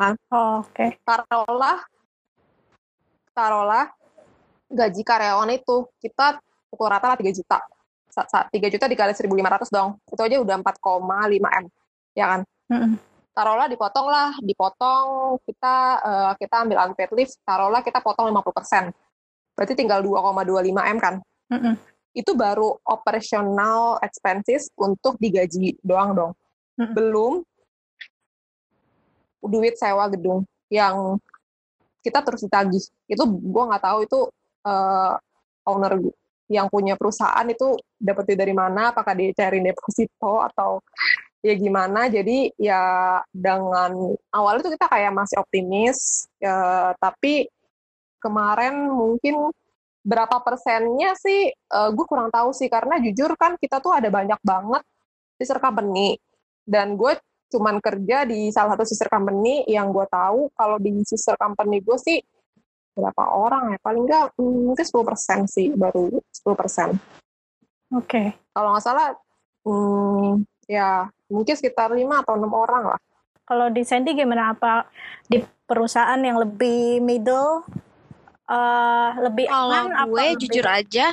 Kan? 0.00 0.14
Oh, 0.32 0.64
Oke. 0.64 0.72
Okay. 0.72 0.90
Taruhlah, 1.04 1.78
taruhlah 3.36 3.86
gaji 4.70 5.02
karyawan 5.02 5.50
itu 5.52 5.90
kita 5.98 6.38
pukul 6.70 6.88
rata 6.88 7.10
lah 7.10 7.18
3 7.18 7.34
juta. 7.34 7.58
3 8.10 8.50
juta 8.50 8.86
dikali 8.86 9.12
1.500 9.14 9.74
dong. 9.74 9.98
Itu 10.06 10.22
aja 10.22 10.36
udah 10.38 10.56
4,5 10.62 11.42
M. 11.42 11.64
Ya 12.14 12.26
kan? 12.26 12.40
Mm 12.70 12.78
-hmm. 12.78 12.92
Taruhlah 13.30 13.68
dipotong 13.70 14.06
lah, 14.10 14.30
dipotong 14.42 15.38
kita 15.46 15.74
uh, 16.02 16.32
kita 16.34 16.66
ambil 16.66 16.78
unpaid 16.90 17.10
leave, 17.14 17.30
taruhlah 17.46 17.82
kita 17.82 18.02
potong 18.02 18.26
50%. 18.30 18.90
Berarti 19.54 19.74
tinggal 19.78 20.02
2,25 20.02 20.94
M 20.94 20.98
kan? 20.98 21.14
Mm 21.50 21.58
-hmm 21.58 21.74
itu 22.10 22.34
baru 22.34 22.74
operational 22.82 24.02
expenses 24.02 24.66
untuk 24.74 25.14
digaji 25.22 25.78
doang 25.82 26.10
dong. 26.14 26.32
Hmm. 26.74 26.92
Belum 26.94 27.32
duit 29.40 29.78
sewa 29.78 30.10
gedung 30.10 30.44
yang 30.68 31.18
kita 32.02 32.20
terus 32.26 32.42
ditagih. 32.42 32.82
Itu 33.06 33.24
gue 33.26 33.64
nggak 33.70 33.84
tahu 33.84 33.98
itu 34.04 34.18
uh, 34.64 35.14
owner 35.68 36.00
yang 36.50 36.66
punya 36.66 36.98
perusahaan 36.98 37.46
itu 37.46 37.78
dapat 37.94 38.34
dari 38.34 38.50
mana, 38.50 38.90
apakah 38.90 39.14
dia 39.14 39.30
cari 39.30 39.62
deposito 39.62 40.42
atau 40.42 40.82
ya 41.46 41.54
gimana. 41.54 42.10
Jadi 42.10 42.50
ya 42.58 43.22
dengan 43.30 43.94
awal 44.34 44.58
itu 44.58 44.74
kita 44.74 44.90
kayak 44.90 45.14
masih 45.14 45.38
optimis, 45.38 46.26
ya, 46.42 46.90
tapi 46.98 47.46
kemarin 48.18 48.90
mungkin 48.90 49.54
berapa 50.00 50.40
persennya 50.42 51.12
sih 51.20 51.52
uh, 51.52 51.86
eh, 51.86 51.90
gue 51.94 52.06
kurang 52.10 52.34
tahu 52.34 52.50
sih. 52.50 52.66
Karena 52.66 52.98
jujur 52.98 53.30
kan 53.38 53.54
kita 53.54 53.78
tuh 53.78 53.94
ada 53.94 54.10
banyak 54.10 54.40
banget 54.42 54.82
sister 55.38 55.62
company. 55.62 56.18
Dan 56.66 56.98
gue 56.98 57.14
cuman 57.50 57.78
kerja 57.82 58.26
di 58.26 58.50
salah 58.50 58.74
satu 58.74 58.84
sister 58.90 59.06
company. 59.06 59.62
Yang 59.70 59.86
gue 60.02 60.06
tahu 60.10 60.40
kalau 60.58 60.76
di 60.82 60.98
sister 61.06 61.38
company 61.38 61.78
gue 61.78 61.98
sih 62.00 62.18
berapa 63.00 63.24
orang 63.32 63.74
ya. 63.74 63.78
Paling 63.80 64.04
nggak 64.04 64.24
hmm, 64.36 64.60
mungkin 64.70 64.84
10 64.84 65.08
persen 65.08 65.38
sih 65.48 65.72
baru 65.72 66.12
10 66.12 66.60
persen. 66.60 66.88
Oke. 67.90 68.06
Okay. 68.06 68.26
kalau 68.54 68.76
nggak 68.76 68.84
salah 68.84 69.08
hmm, 69.66 70.46
ya 70.70 71.08
mungkin 71.26 71.54
sekitar 71.58 71.90
5 71.90 71.98
atau 71.98 72.34
enam 72.36 72.52
orang 72.52 72.94
lah. 72.94 73.00
Kalau 73.48 73.66
di 73.66 73.82
Sandy 73.82 74.14
gimana? 74.14 74.54
Apa 74.54 74.86
di 75.26 75.42
perusahaan 75.66 76.18
yang 76.18 76.38
lebih 76.38 77.02
middle 77.02 77.66
uh, 78.50 79.10
lebih 79.22 79.46
kalau 79.46 79.86
gue 79.86 79.94
apa 79.94 80.38
jujur 80.42 80.66
lebih... 80.66 80.80
aja 80.82 81.06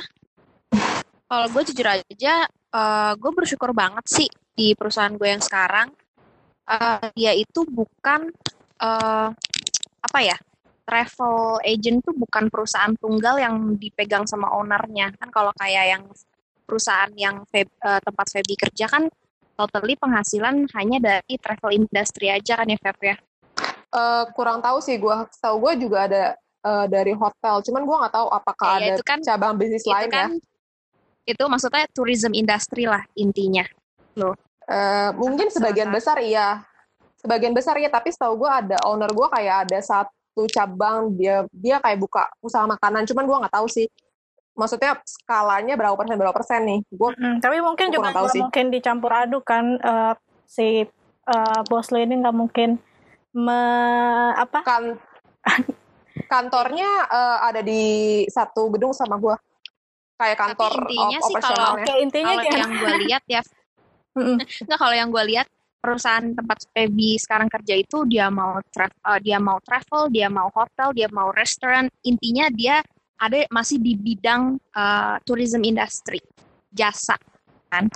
kalau 1.30 1.46
gue 1.54 1.62
jujur 1.70 1.86
aja 1.86 2.34
uh, 2.74 3.12
gue 3.14 3.30
bersyukur 3.30 3.70
banget 3.70 4.04
sih 4.10 4.28
di 4.58 4.74
perusahaan 4.74 5.14
gue 5.14 5.28
yang 5.30 5.42
sekarang 5.42 5.94
uh, 6.66 7.06
dia 7.14 7.32
itu 7.38 7.62
bukan 7.70 8.34
uh, 8.82 9.30
apa 10.02 10.18
ya 10.18 10.36
travel 10.88 11.60
agent 11.60 12.00
tuh 12.00 12.16
bukan 12.16 12.48
perusahaan 12.48 12.96
tunggal 12.96 13.36
yang 13.36 13.76
dipegang 13.76 14.24
sama 14.24 14.48
ownernya 14.56 15.12
kan 15.20 15.28
kalau 15.28 15.52
kayak 15.60 15.92
yang 15.92 16.02
perusahaan 16.64 17.12
yang 17.12 17.44
Feb, 17.52 17.68
uh, 17.84 18.00
tempat 18.00 18.26
Feby 18.32 18.56
kerja 18.56 18.88
kan 18.88 19.12
totally 19.60 20.00
penghasilan 20.00 20.64
hanya 20.72 20.98
dari 21.00 21.36
travel 21.36 21.76
industry 21.76 22.32
aja 22.32 22.56
kan 22.56 22.72
ya 22.72 22.80
Feb 22.80 22.98
ya 23.04 23.16
uh, 23.92 24.24
kurang 24.32 24.64
tahu 24.64 24.80
sih 24.80 24.96
gue 24.96 25.16
tahu 25.44 25.56
gue 25.68 25.72
juga 25.84 26.08
ada 26.08 26.24
uh, 26.64 26.86
dari 26.86 27.12
hotel. 27.14 27.64
Cuman 27.64 27.82
gue 27.84 27.96
nggak 27.96 28.14
tahu 28.14 28.28
apakah 28.30 28.68
ya, 28.76 28.78
ada 28.78 28.88
itu 28.96 29.04
kan, 29.04 29.18
cabang 29.22 29.54
bisnis 29.56 29.84
lain 29.86 30.10
kan, 30.10 30.30
ya. 30.36 31.34
Itu 31.36 31.44
maksudnya 31.46 31.84
tourism 31.92 32.32
industry 32.32 32.88
lah 32.88 33.04
intinya. 33.16 33.64
Loh. 34.16 34.34
Uh, 34.68 35.12
mungkin 35.16 35.48
sebagian 35.48 35.88
besar 35.92 36.20
iya. 36.20 36.64
Sebagian 37.18 37.50
besar 37.50 37.74
iya, 37.80 37.90
tapi 37.90 38.14
setahu 38.14 38.46
gue 38.46 38.50
ada 38.50 38.76
owner 38.86 39.10
gue 39.10 39.28
kayak 39.32 39.68
ada 39.68 39.78
satu 39.82 40.14
cabang 40.46 41.10
dia 41.18 41.42
dia 41.50 41.82
kayak 41.82 41.98
buka 41.98 42.30
usaha 42.38 42.62
makanan. 42.68 43.08
Cuman 43.08 43.24
gue 43.26 43.40
nggak 43.42 43.56
tahu 43.58 43.66
sih. 43.66 43.90
Maksudnya 44.58 44.98
skalanya 45.06 45.74
berapa 45.78 45.94
persen 45.94 46.18
berapa 46.18 46.34
persen 46.34 46.60
nih? 46.66 46.80
Gue 46.90 47.10
hmm, 47.14 47.42
tapi 47.42 47.58
mungkin 47.62 47.90
juga 47.90 48.10
nggak 48.14 48.38
mungkin 48.38 48.66
dicampur 48.70 49.10
aduk 49.14 49.42
kan 49.46 49.78
uh, 49.82 50.14
si 50.46 50.82
uh, 51.26 51.60
bos 51.66 51.90
lo 51.90 51.98
ini 51.98 52.18
nggak 52.18 52.36
mungkin 52.36 52.78
me 53.34 53.62
apa? 54.34 54.62
Kan 54.62 54.98
kantornya 56.26 57.06
uh, 57.06 57.38
ada 57.46 57.62
di 57.62 58.26
satu 58.28 58.68
gedung 58.74 58.92
sama 58.92 59.16
gue 59.16 59.36
kayak 60.18 60.36
kantor 60.36 60.72
Tapi 60.74 60.92
intinya 60.98 61.18
sih 61.22 61.34
kalau 61.38 61.72
intinya 62.02 62.34
kalau 62.34 62.50
yang 62.50 62.72
gue 62.74 62.94
lihat 63.06 63.24
ya. 63.30 63.42
Nggak 64.18 64.78
kalau 64.78 64.94
yang 64.94 65.08
gue 65.14 65.24
lihat 65.30 65.46
perusahaan 65.78 66.34
tempat 66.34 66.58
Feby 66.74 67.16
sekarang 67.22 67.48
kerja 67.48 67.74
itu 67.78 68.04
dia 68.06 68.28
mau 68.28 68.58
tra 68.70 68.90
uh, 69.06 69.18
dia 69.22 69.38
mau 69.38 69.62
travel 69.62 70.10
dia 70.10 70.26
mau 70.26 70.50
hotel 70.50 70.90
dia 70.92 71.08
mau 71.10 71.30
restoran 71.30 71.86
intinya 72.02 72.50
dia 72.50 72.82
ada 73.18 73.46
masih 73.50 73.82
di 73.82 73.98
bidang 73.98 74.58
uh, 74.74 75.16
tourism 75.26 75.62
industry 75.62 76.22
jasa 76.70 77.18
kan 77.70 77.90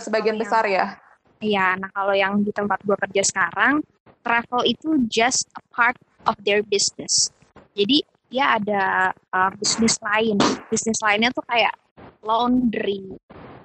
sebagian 0.00 0.36
besar 0.36 0.68
ya 0.68 1.00
Iya, 1.40 1.72
nah 1.80 1.88
kalau 1.96 2.12
yang 2.12 2.44
di 2.44 2.52
tempat 2.52 2.84
gue 2.84 2.92
kerja 3.00 3.24
sekarang, 3.24 3.80
travel 4.20 4.60
itu 4.68 5.08
just 5.08 5.48
a 5.56 5.64
part 5.72 5.96
of 6.28 6.36
their 6.44 6.60
business. 6.60 7.32
Jadi 7.72 8.04
dia 8.28 8.60
ada 8.60 9.08
uh, 9.32 9.48
bisnis 9.56 9.96
lain. 10.04 10.36
Bisnis 10.68 11.00
lainnya 11.00 11.32
tuh 11.32 11.40
kayak 11.48 11.72
laundry, 12.20 13.16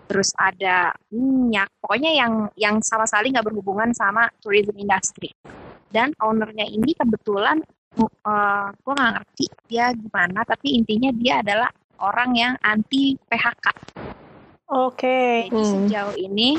terus 0.05 0.31
ada 0.37 0.93
minyak, 1.09 1.69
pokoknya 1.81 2.11
yang 2.13 2.33
yang 2.55 2.75
sama 2.81 3.09
sekali 3.09 3.33
nggak 3.33 3.45
berhubungan 3.45 3.91
sama 3.93 4.29
tourism 4.41 4.77
industry. 4.77 5.33
Dan 5.89 6.11
ownernya 6.21 6.65
ini 6.67 6.93
kebetulan 6.93 7.61
uh, 7.99 8.67
gue 8.73 8.93
nggak 8.93 9.13
ngerti 9.17 9.45
dia 9.69 9.91
gimana, 9.95 10.45
tapi 10.45 10.77
intinya 10.77 11.09
dia 11.15 11.41
adalah 11.41 11.69
orang 12.03 12.31
yang 12.35 12.53
anti 12.61 13.15
PHK. 13.15 13.65
Oke. 14.69 15.49
Jadi 15.49 15.61
Hmm. 15.61 15.85
sejauh 15.85 16.15
ini 16.17 16.57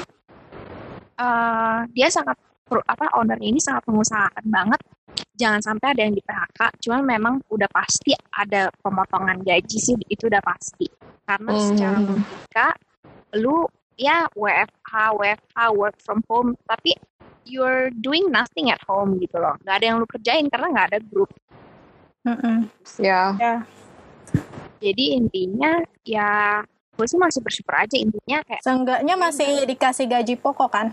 uh, 1.19 1.85
dia 1.91 2.09
sangat 2.09 2.39
apa 2.67 3.15
owner 3.15 3.39
ini 3.39 3.63
sangat 3.63 3.87
mengusahakan 3.87 4.47
banget 4.51 4.81
jangan 5.37 5.61
sampai 5.61 5.93
ada 5.95 6.01
yang 6.09 6.15
di 6.17 6.23
PHK. 6.25 6.61
Cuman 6.83 7.03
memang 7.05 7.35
udah 7.53 7.69
pasti 7.71 8.17
ada 8.17 8.73
pemotongan 8.81 9.45
gaji 9.45 9.79
sih 9.79 9.97
itu 10.09 10.27
udah 10.27 10.43
pasti. 10.43 10.89
Karena 11.27 11.53
Hmm. 11.53 11.61
secara 11.61 11.99
logika 12.01 12.67
lu 13.35 13.67
ya 13.97 14.29
WFH, 14.37 14.93
WFH, 15.17 15.59
work 15.73 15.97
from 15.99 16.21
home, 16.29 16.55
tapi 16.69 16.95
you're 17.43 17.91
doing 17.97 18.29
nothing 18.29 18.71
at 18.71 18.79
home 18.85 19.19
gitu 19.19 19.39
loh. 19.39 19.57
Gak 19.63 19.83
ada 19.83 19.87
yang 19.91 19.99
lu 19.99 20.07
kerjain 20.07 20.47
karena 20.47 20.67
nggak 20.71 20.87
ada 20.95 20.99
grup. 21.03 21.31
Mm-mm. 22.23 22.67
Ya, 22.99 23.35
Ya. 23.39 23.55
Jadi 24.77 25.17
intinya 25.17 25.81
ya 26.05 26.61
gue 26.97 27.07
sih 27.07 27.17
masih 27.17 27.41
bersyukur 27.41 27.77
aja 27.77 27.97
intinya 27.97 28.41
kayak 28.45 28.61
Seenggaknya 28.61 29.15
masih 29.17 29.65
dikasih 29.65 30.07
gaji 30.09 30.35
pokok 30.37 30.71
kan? 30.71 30.87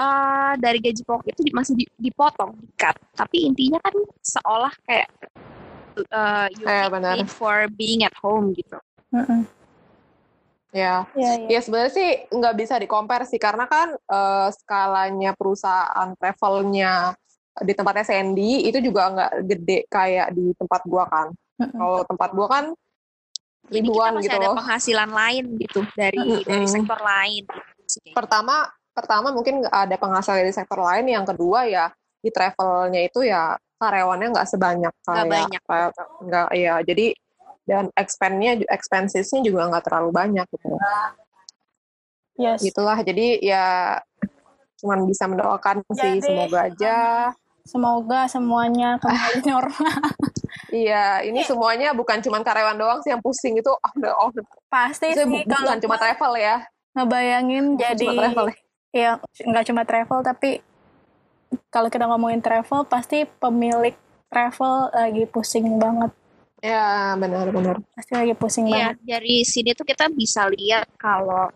eh 0.00 0.52
dari 0.56 0.80
gaji 0.80 1.02
pokok 1.04 1.28
itu 1.28 1.40
di- 1.44 1.52
masih 1.52 1.74
di- 1.76 1.92
dipotong, 1.98 2.56
di-cut. 2.56 2.96
Tapi 3.12 3.44
intinya 3.44 3.76
kan 3.84 3.92
seolah 4.24 4.72
kayak 4.88 5.08
uh, 6.08 6.48
you 6.56 6.64
Iya, 6.64 6.88
benar. 6.88 7.20
paid 7.20 7.28
for 7.28 7.68
being 7.76 8.00
at 8.00 8.14
home 8.16 8.56
gitu. 8.56 8.80
Mm-mm. 9.12 9.44
Ya. 10.70 11.04
Iya, 11.14 11.32
iya. 11.46 11.48
Ya 11.50 11.60
sebenarnya 11.62 11.92
sih 11.94 12.10
nggak 12.30 12.54
bisa 12.56 12.74
dikompar 12.78 13.26
sih 13.26 13.38
karena 13.38 13.66
kan 13.66 13.94
eh, 13.94 14.48
skalanya 14.54 15.34
perusahaan 15.34 16.14
travelnya 16.18 17.14
di 17.60 17.72
tempatnya 17.74 18.06
Sandy 18.06 18.70
itu 18.70 18.78
juga 18.80 19.10
nggak 19.10 19.32
gede 19.44 19.78
kayak 19.90 20.32
di 20.32 20.54
tempat 20.56 20.80
gua 20.86 21.04
kan. 21.10 21.28
Mm-mm. 21.60 21.76
Kalau 21.76 22.00
tempat 22.06 22.30
gua 22.32 22.48
kan 22.48 22.64
Jadi 23.70 23.86
kita 23.86 23.86
ribuan 23.86 24.12
masih 24.16 24.24
gitu 24.26 24.36
ada 24.38 24.48
loh. 24.48 24.56
penghasilan 24.56 25.10
lain 25.10 25.44
gitu 25.60 25.80
dari 25.94 26.18
Mm-mm. 26.18 26.46
dari 26.46 26.66
sektor 26.66 27.00
lain. 27.02 27.44
gitu. 27.86 28.14
Pertama, 28.14 28.66
pertama 28.94 29.28
mungkin 29.34 29.62
nggak 29.62 29.74
ada 29.74 29.96
penghasilan 29.98 30.38
dari 30.46 30.54
sektor 30.54 30.80
lain. 30.80 31.06
Yang 31.06 31.34
kedua 31.34 31.66
ya 31.66 31.86
di 32.20 32.30
travelnya 32.30 33.00
itu 33.04 33.24
ya 33.26 33.56
karyawannya 33.80 34.28
nggak 34.36 34.48
sebanyak 34.48 34.92
kayak 35.08 35.26
banyak. 35.26 35.62
kayak 35.64 35.88
nggak 36.20 36.48
ya 36.52 36.74
jadi 36.84 37.06
dan 37.70 37.86
expense-nya 37.94 38.66
expensesnya 38.66 39.46
juga 39.46 39.70
nggak 39.70 39.86
terlalu 39.86 40.10
banyak 40.10 40.46
gitu. 40.50 40.74
Yes. 42.34 42.58
Gitulah. 42.66 42.98
Jadi 43.06 43.38
ya 43.46 43.94
cuman 44.82 45.06
bisa 45.06 45.30
mendoakan 45.30 45.84
sih 45.92 46.18
Jadi, 46.18 46.24
semoga 46.24 46.58
aja 46.72 46.96
Semoga 47.68 48.24
semuanya 48.26 48.96
kembali 48.98 49.40
normal. 49.52 50.00
Iya, 50.72 51.22
ini 51.22 51.44
semuanya 51.44 51.92
bukan 51.92 52.18
cuma 52.24 52.40
karyawan 52.40 52.74
doang 52.80 52.98
sih 53.04 53.12
yang 53.12 53.22
pusing 53.22 53.60
itu 53.60 53.70
oh, 53.70 53.92
oh, 54.16 54.30
Pasti 54.72 55.12
itu 55.12 55.22
sih 55.22 55.44
kalau 55.46 55.76
bukan 55.76 55.78
cuma 55.84 55.96
gua 56.00 56.02
travel 56.02 56.32
ya. 56.40 56.56
ngebayangin 56.90 57.78
Bukan 57.78 57.86
jadi 57.86 58.02
cuma 58.02 58.18
travel 58.18 58.46
ya. 58.50 58.56
ya 58.90 59.10
nggak 59.46 59.64
cuma 59.70 59.82
travel 59.86 60.18
tapi 60.26 60.58
kalau 61.70 61.86
kita 61.86 62.10
ngomongin 62.10 62.42
travel 62.42 62.82
pasti 62.82 63.22
pemilik 63.38 63.94
travel 64.26 64.90
lagi 64.90 65.24
pusing 65.30 65.78
banget. 65.78 66.10
Ya, 66.60 67.16
benar-benar. 67.16 67.80
Pasti 67.96 68.12
lagi 68.12 68.36
pusing 68.36 68.68
Iya, 68.68 68.92
banget. 68.92 68.96
dari 69.00 69.36
sini 69.48 69.72
tuh 69.72 69.88
kita 69.88 70.12
bisa 70.12 70.44
lihat 70.52 70.92
kalau 71.00 71.48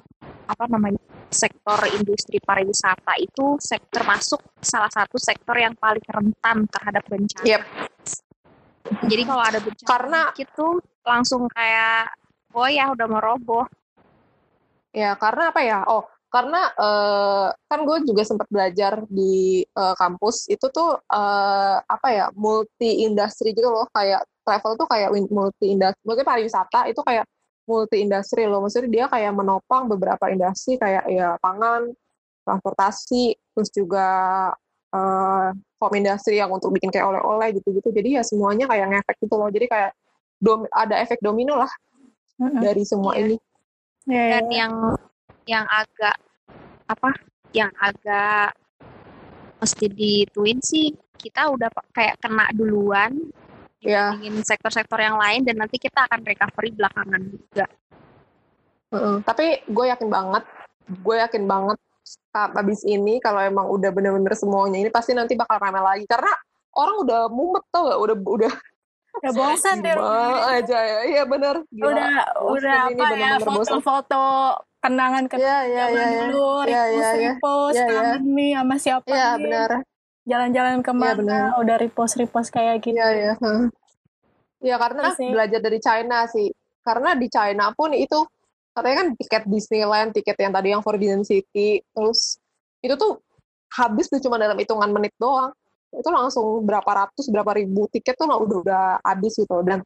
apa 0.49 0.65
namanya 0.69 1.01
sektor 1.29 1.77
industri 1.93 2.41
pariwisata 2.41 3.17
itu 3.21 3.61
sektor 3.61 4.01
masuk 4.05 4.41
salah 4.65 4.89
satu 4.89 5.21
sektor 5.21 5.57
yang 5.61 5.77
paling 5.77 6.05
rentan 6.09 6.65
terhadap 6.73 7.05
bencana. 7.05 7.45
Yep. 7.45 7.63
Jadi 9.09 9.23
kalau 9.29 9.43
ada 9.45 9.61
bencana 9.61 9.89
Karena- 9.89 10.29
tuh 10.57 10.81
langsung 11.05 11.43
kayak 11.53 12.09
oh 12.57 12.69
ya 12.69 12.89
udah 12.93 13.07
mau 13.09 13.21
roboh. 13.21 13.65
Ya, 14.95 15.13
karena 15.19 15.51
apa 15.51 15.61
ya? 15.61 15.83
Oh, 15.91 16.07
karena 16.35 16.61
eh, 16.75 17.47
kan 17.71 17.81
gue 17.87 17.97
juga 18.11 18.23
sempat 18.27 18.51
belajar 18.51 19.07
di 19.07 19.63
eh, 19.63 19.95
kampus 19.95 20.51
itu 20.51 20.67
tuh 20.75 20.99
eh, 20.99 21.77
apa 21.87 22.09
ya 22.11 22.27
multi 22.35 23.07
industri 23.07 23.55
gitu 23.55 23.71
loh 23.71 23.87
kayak 23.95 24.27
travel 24.43 24.75
tuh 24.77 24.89
kayak 24.91 25.09
multi 25.31 25.73
industri, 25.73 26.03
mungkin 26.05 26.27
pariwisata 26.27 26.91
itu 26.91 27.01
kayak 27.01 27.25
multi 27.65 27.97
industri 28.05 28.45
loh. 28.45 28.61
Maksudnya 28.61 28.91
dia 28.93 29.05
kayak 29.09 29.33
menopang 29.33 29.89
beberapa 29.89 30.29
industri 30.29 30.77
kayak 30.77 31.09
ya 31.09 31.39
pangan, 31.41 31.89
transportasi, 32.45 33.33
terus 33.57 33.71
juga 33.73 34.09
eh 34.95 35.49
home 35.81 35.97
industry 36.01 36.39
yang 36.41 36.53
untuk 36.53 36.71
bikin 36.77 36.93
kayak 36.93 37.09
oleh-oleh 37.09 37.57
gitu-gitu. 37.57 37.89
Jadi 37.89 38.21
ya 38.21 38.23
semuanya 38.27 38.69
kayak 38.69 38.87
ngefek 38.93 39.17
gitu 39.25 39.35
loh. 39.41 39.49
Jadi 39.49 39.67
kayak 39.71 39.91
dom- 40.43 40.69
ada 40.71 41.01
efek 41.01 41.25
domino 41.25 41.57
lah 41.57 41.73
Mm-mm. 42.43 42.61
dari 42.61 42.83
semua 42.85 43.17
Iya. 43.17 43.23
ini. 43.25 43.37
Ya, 44.05 44.13
ya, 44.13 44.29
Dan 44.37 44.45
ya. 44.53 44.57
yang 44.61 44.73
yang 45.45 45.67
agak 45.69 46.17
apa? 46.89 47.11
Yang 47.55 47.73
agak 47.79 48.49
mesti 49.63 49.87
dituin 49.89 50.61
sih 50.61 50.93
kita 51.17 51.49
udah 51.49 51.73
kayak 51.95 52.21
kena 52.21 52.51
duluan 52.53 53.17
Ya. 53.85 54.17
dibandingin 54.17 54.41
sektor-sektor 54.49 54.97
yang 54.97 55.21
lain 55.21 55.45
dan 55.45 55.61
nanti 55.61 55.77
kita 55.77 56.09
akan 56.09 56.25
recovery 56.25 56.73
belakangan 56.73 57.21
juga. 57.21 57.69
Heeh. 58.97 59.17
Tapi 59.21 59.61
gue 59.69 59.85
yakin 59.93 60.09
banget, 60.09 60.45
gue 60.89 61.17
yakin 61.21 61.45
banget 61.45 61.79
abis 62.35 62.85
ini 62.85 63.21
kalau 63.21 63.41
emang 63.41 63.69
udah 63.69 63.89
bener-bener 63.89 64.33
semuanya 64.37 64.77
ini 64.81 64.91
pasti 64.93 65.17
nanti 65.17 65.37
bakal 65.39 65.57
ramai 65.57 65.81
lagi 65.81 66.05
karena 66.05 66.33
orang 66.77 66.97
udah 67.07 67.21
mumet 67.33 67.65
tau 67.71 67.89
gak, 67.89 68.01
udah 68.01 68.17
udah 68.19 68.53
Udah 69.15 69.33
bosan 69.33 69.77
di 69.79 69.91
rumah. 69.95 70.51
aja 70.53 70.79
ya, 70.81 71.01
iya 71.07 71.23
bener. 71.25 71.63
Gila. 71.71 71.87
Udah 71.87 72.15
bosan 72.35 72.65
udah 72.67 72.81
ini, 72.91 73.03
apa 73.03 73.15
ya 73.15 73.33
foto-foto 73.41 74.25
kenangan 74.83 75.25
ke 75.31 75.35
Iya 75.39 75.59
iya 75.65 75.85
zaman 75.87 75.95
iya 75.95 76.05
iya. 76.05 76.21
dulu, 76.29 76.49
Iya, 76.67 76.67
iya, 76.67 76.83
repost, 76.85 77.15
repost, 77.17 77.75
Iya, 77.75 77.85
iya. 77.87 77.95
kangen 77.95 78.23
nih 78.29 78.51
sama 78.53 78.75
siapa 78.77 79.07
Iya 79.09 79.29
nih. 79.31 79.41
benar. 79.41 79.71
Jalan-jalan 80.25 80.77
ke 80.81 80.93
mana, 80.93 81.15
benar. 81.17 81.45
udah 81.61 81.77
repost 81.79 82.15
repost 82.17 82.49
kayak 82.51 82.77
gitu. 82.81 82.97
Iya 82.97 83.09
iya. 83.13 83.33
heeh. 83.39 83.65
Iya 84.65 84.77
karena 84.81 85.03
sih. 85.13 85.29
belajar 85.29 85.61
dari 85.61 85.79
China 85.79 86.19
sih. 86.27 86.49
Karena 86.81 87.11
di 87.17 87.29
China 87.29 87.73
pun 87.73 87.93
itu 87.93 88.19
katanya 88.75 88.97
kan 89.05 89.09
tiket 89.15 89.43
Disneyland, 89.47 90.11
tiket 90.13 90.37
yang 90.37 90.53
tadi 90.53 90.69
yang 90.75 90.83
Forbidden 90.83 91.23
City, 91.23 91.81
terus 91.95 92.37
itu 92.81 92.93
tuh 92.97 93.23
habis 93.73 94.09
tuh 94.09 94.21
cuma 94.21 94.37
dalam 94.37 94.57
hitungan 94.57 94.91
menit 94.91 95.15
doang. 95.17 95.53
Itu 95.95 96.09
langsung 96.11 96.67
berapa 96.67 96.87
ratus, 96.87 97.31
berapa 97.31 97.55
ribu 97.55 97.87
tiket 97.91 98.19
tuh 98.19 98.27
udah 98.27 98.59
udah 98.63 98.85
habis 99.03 99.39
gitu. 99.39 99.63
Dan 99.63 99.81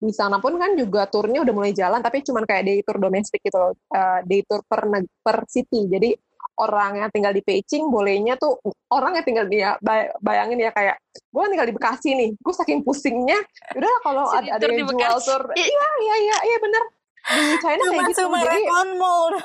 di 0.00 0.12
sana 0.16 0.40
pun 0.40 0.56
kan 0.56 0.72
juga 0.74 1.04
turnya 1.06 1.44
udah 1.44 1.52
mulai 1.52 1.76
jalan, 1.76 2.00
tapi 2.00 2.24
cuman 2.24 2.48
kayak 2.48 2.62
day 2.64 2.78
tour 2.80 2.96
domestik 2.96 3.44
gitu 3.44 3.56
loh. 3.60 3.72
Eh, 3.92 4.20
day 4.24 4.40
tour 4.48 4.64
per, 4.64 4.88
per 5.20 5.44
city. 5.44 5.86
Jadi 5.92 6.16
orang 6.60 7.00
yang 7.00 7.10
tinggal 7.12 7.32
di 7.32 7.40
Beijing 7.40 7.88
bolehnya 7.88 8.36
tuh 8.36 8.60
orang 8.92 9.16
yang 9.16 9.24
tinggal 9.24 9.48
di 9.48 9.64
ya, 9.64 9.80
bay- 9.80 10.12
bayangin 10.20 10.60
ya 10.60 10.70
kayak 10.76 11.00
gue 11.08 11.44
tinggal 11.48 11.68
di 11.68 11.74
Bekasi 11.74 12.10
nih, 12.12 12.30
gue 12.36 12.54
saking 12.54 12.84
pusingnya, 12.84 13.40
udah 13.72 13.94
kalau 14.04 14.28
ada, 14.28 14.60
ada 14.60 14.64
yang 14.68 14.84
di 14.84 14.84
jual 14.84 15.00
Bekasi. 15.00 15.24
tour, 15.24 15.42
iya 15.56 15.88
iya 16.04 16.14
iya 16.20 16.36
iya 16.44 16.58
bener 16.60 16.84
di 17.20 17.56
China 17.64 17.82
Cuma 17.84 17.92
kayak 17.96 18.08
gitu, 18.12 18.24
jadi 18.28 18.60
Mall. 18.96 19.32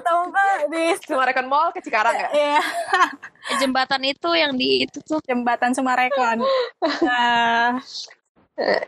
Atau 0.00 0.16
enggak 0.28 0.54
di 0.72 0.82
cuma 1.08 1.24
Recon 1.28 1.48
Mall 1.48 1.72
ke 1.72 1.80
Cikarang 1.84 2.16
ya. 2.16 2.28
Iya, 2.32 2.62
Eh, 3.44 3.56
Jembatan 3.60 4.02
itu 4.08 4.30
yang 4.32 4.56
di 4.56 4.88
itu 4.88 4.98
tuh 5.04 5.20
jembatan 5.24 5.76
Sumarekon. 5.76 6.40
Nah, 7.04 7.76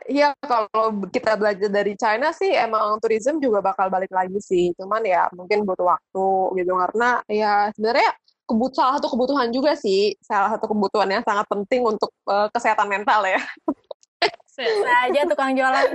Iya 0.06 0.30
kalau 0.46 1.02
kita 1.10 1.34
belajar 1.34 1.66
dari 1.66 1.98
China 1.98 2.30
sih 2.30 2.54
emang 2.54 3.02
tourism 3.02 3.42
juga 3.42 3.58
bakal 3.58 3.90
balik 3.90 4.14
lagi 4.14 4.38
sih, 4.38 4.70
cuman 4.78 5.02
ya 5.02 5.26
mungkin 5.34 5.66
butuh 5.66 5.90
waktu 5.90 6.26
gitu 6.62 6.78
karena 6.78 7.18
ya 7.26 7.74
sebenarnya 7.74 8.14
kebut 8.46 8.78
salah 8.78 9.02
satu 9.02 9.10
kebutuhan 9.10 9.50
juga 9.50 9.74
sih, 9.74 10.14
salah 10.22 10.54
satu 10.54 10.70
kebutuhan 10.70 11.10
yang 11.10 11.24
sangat 11.26 11.50
penting 11.50 11.82
untuk 11.82 12.14
eh, 12.30 12.46
kesehatan 12.54 12.86
mental 12.86 13.26
ya. 13.26 13.42
bisa 14.54 14.94
aja 15.10 15.20
tukang 15.26 15.58
jualan. 15.58 15.88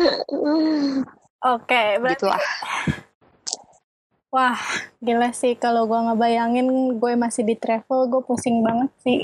Oke, 1.40 1.96
berarti 1.96 2.20
Gitulah. 2.20 2.42
wah 4.34 4.60
gila 5.02 5.34
sih 5.34 5.58
kalau 5.58 5.90
gua 5.90 6.06
ngebayangin 6.06 6.68
gue 6.96 7.12
masih 7.18 7.42
di 7.42 7.56
travel, 7.58 8.06
gue 8.06 8.22
pusing 8.22 8.62
banget 8.62 8.90
sih. 9.00 9.20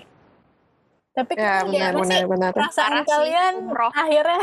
Tapi 1.13 1.33
Ya 1.35 1.63
kan 1.63 1.71
benar 1.71 1.93
benar 1.95 2.05
sih 2.11 2.23
benar. 2.27 2.51
perasaan 2.53 2.91
Parah 2.91 3.05
sih, 3.05 3.11
kalian 3.13 3.55
umroh. 3.63 3.91
akhirnya 3.93 4.41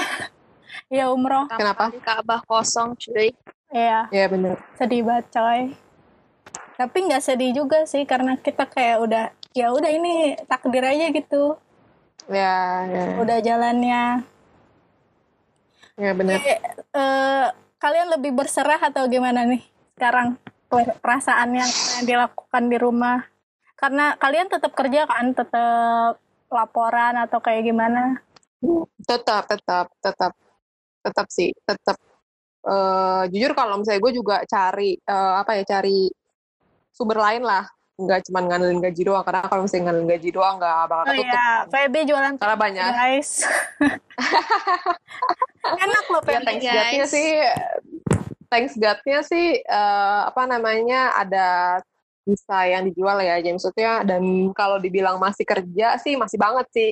ya 0.97 1.05
umroh, 1.09 1.45
Kenapa? 1.49 1.91
Ka'bah 1.99 2.41
kosong 2.43 2.95
cuy. 2.95 3.33
ya 3.69 4.05
Ya 4.09 4.25
benar. 4.25 4.57
sedih 4.77 5.01
banget 5.03 5.25
coy. 5.29 5.61
Tapi 6.73 6.97
nggak 7.05 7.21
sedih 7.21 7.51
juga 7.53 7.85
sih 7.85 8.05
karena 8.05 8.37
kita 8.37 8.65
kayak 8.65 8.97
udah 9.01 9.23
ya 9.53 9.69
udah 9.69 9.89
ini 9.89 10.33
takdir 10.45 10.81
aja 10.81 11.09
gitu. 11.09 11.57
Ya, 12.25 12.87
ya, 12.87 13.03
udah 13.19 13.37
jalannya. 13.37 14.23
ya 15.93 16.11
benar. 16.15 16.39
Eh, 16.41 16.57
eh, 16.95 17.45
kalian 17.83 18.15
lebih 18.15 18.31
berserah 18.31 18.79
atau 18.79 19.03
gimana 19.11 19.43
nih 19.43 19.59
sekarang 19.99 20.39
per- 20.71 20.95
perasaan 21.03 21.51
yang, 21.51 21.71
dilakukan 22.07 22.71
di 22.71 22.77
rumah? 22.79 23.19
Karena 23.75 24.15
kalian 24.15 24.47
tetap 24.47 24.71
kerja 24.71 25.03
kan, 25.03 25.35
tetap 25.35 26.15
laporan 26.47 27.19
atau 27.19 27.43
kayak 27.43 27.67
gimana? 27.67 28.23
Tetap, 29.03 29.51
tetap, 29.51 29.91
tetap, 29.99 30.31
tetap 31.03 31.27
sih, 31.27 31.51
tetap. 31.67 31.99
Eh, 32.63 33.23
jujur 33.35 33.51
kalau 33.51 33.75
misalnya 33.83 33.99
gue 33.99 34.13
juga 34.15 34.37
cari 34.47 34.95
eh, 34.95 35.33
apa 35.43 35.59
ya, 35.59 35.63
cari 35.67 36.07
sumber 36.95 37.19
lain 37.19 37.43
lah, 37.43 37.67
nggak 37.93 38.25
cuma 38.25 38.39
ngandelin 38.41 38.79
gaji 38.79 39.01
doang. 39.03 39.21
Karena 39.21 39.41
kalau 39.45 39.61
misalnya 39.63 39.83
ngandelin 39.87 40.09
gaji 40.09 40.29
doang 40.29 40.55
nggak 40.57 40.75
bakal 40.83 40.99
Oh 40.99 41.05
ketutup. 41.07 41.27
iya, 41.27 41.47
VB 41.67 41.95
jualan 42.05 42.33
Karena 42.35 42.57
banyak. 42.57 42.85
guys. 42.89 43.29
Enak 45.63 46.05
loh 46.07 46.21
Ya 46.23 46.39
VB. 46.39 46.43
thanks 46.43 46.63
guys. 46.63 46.75
God-nya 46.75 47.05
sih, 47.07 47.27
thanks 48.49 48.73
God-nya 48.75 49.19
sih 49.23 49.45
eh, 49.59 50.21
apa 50.25 50.41
namanya 50.43 51.15
ada 51.15 51.47
bisa 52.23 52.63
yang 52.63 52.87
dijual 52.87 53.19
ya, 53.19 53.35
jadi 53.37 53.51
maksudnya 53.51 53.93
dan 54.07 54.23
kalau 54.55 54.79
dibilang 54.79 55.19
masih 55.19 55.43
kerja 55.43 55.99
sih 55.99 56.15
masih 56.15 56.39
banget 56.39 56.67
sih. 56.71 56.89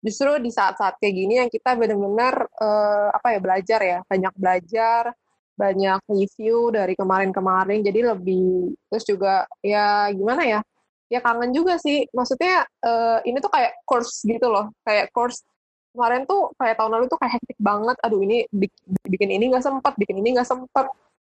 Justru 0.00 0.38
di 0.38 0.48
saat-saat 0.48 0.96
kayak 0.96 1.14
gini 1.14 1.34
yang 1.40 1.50
kita 1.50 1.74
benar-benar 1.74 2.46
eh, 2.56 3.08
apa 3.12 3.26
ya 3.32 3.38
belajar 3.40 3.80
ya, 3.80 3.98
banyak 4.04 4.34
belajar, 4.36 5.02
banyak 5.56 6.00
review 6.12 6.70
dari 6.70 6.94
kemarin-kemarin, 6.94 7.80
jadi 7.80 8.14
lebih 8.14 8.76
terus 8.92 9.04
juga 9.08 9.48
ya 9.64 10.12
gimana 10.12 10.42
ya? 10.44 10.60
Ya 11.06 11.20
kangen 11.22 11.54
juga 11.54 11.78
sih, 11.80 12.04
maksudnya 12.12 12.66
eh, 12.84 13.18
ini 13.28 13.38
tuh 13.40 13.50
kayak 13.50 13.72
course 13.88 14.22
gitu 14.26 14.46
loh, 14.52 14.70
kayak 14.84 15.10
course 15.14 15.42
kemarin 15.96 16.28
tuh 16.28 16.52
kayak 16.60 16.76
tahun 16.76 16.92
lalu 16.92 17.04
tuh 17.08 17.16
kayak 17.16 17.32
hektik 17.40 17.58
banget. 17.58 17.96
Aduh 18.04 18.20
ini 18.20 18.44
bik- 18.52 18.84
bikin 19.08 19.30
ini 19.32 19.48
nggak 19.48 19.64
sempet, 19.64 19.92
bikin 19.96 20.20
ini 20.20 20.36
nggak 20.36 20.48
sempet. 20.48 20.86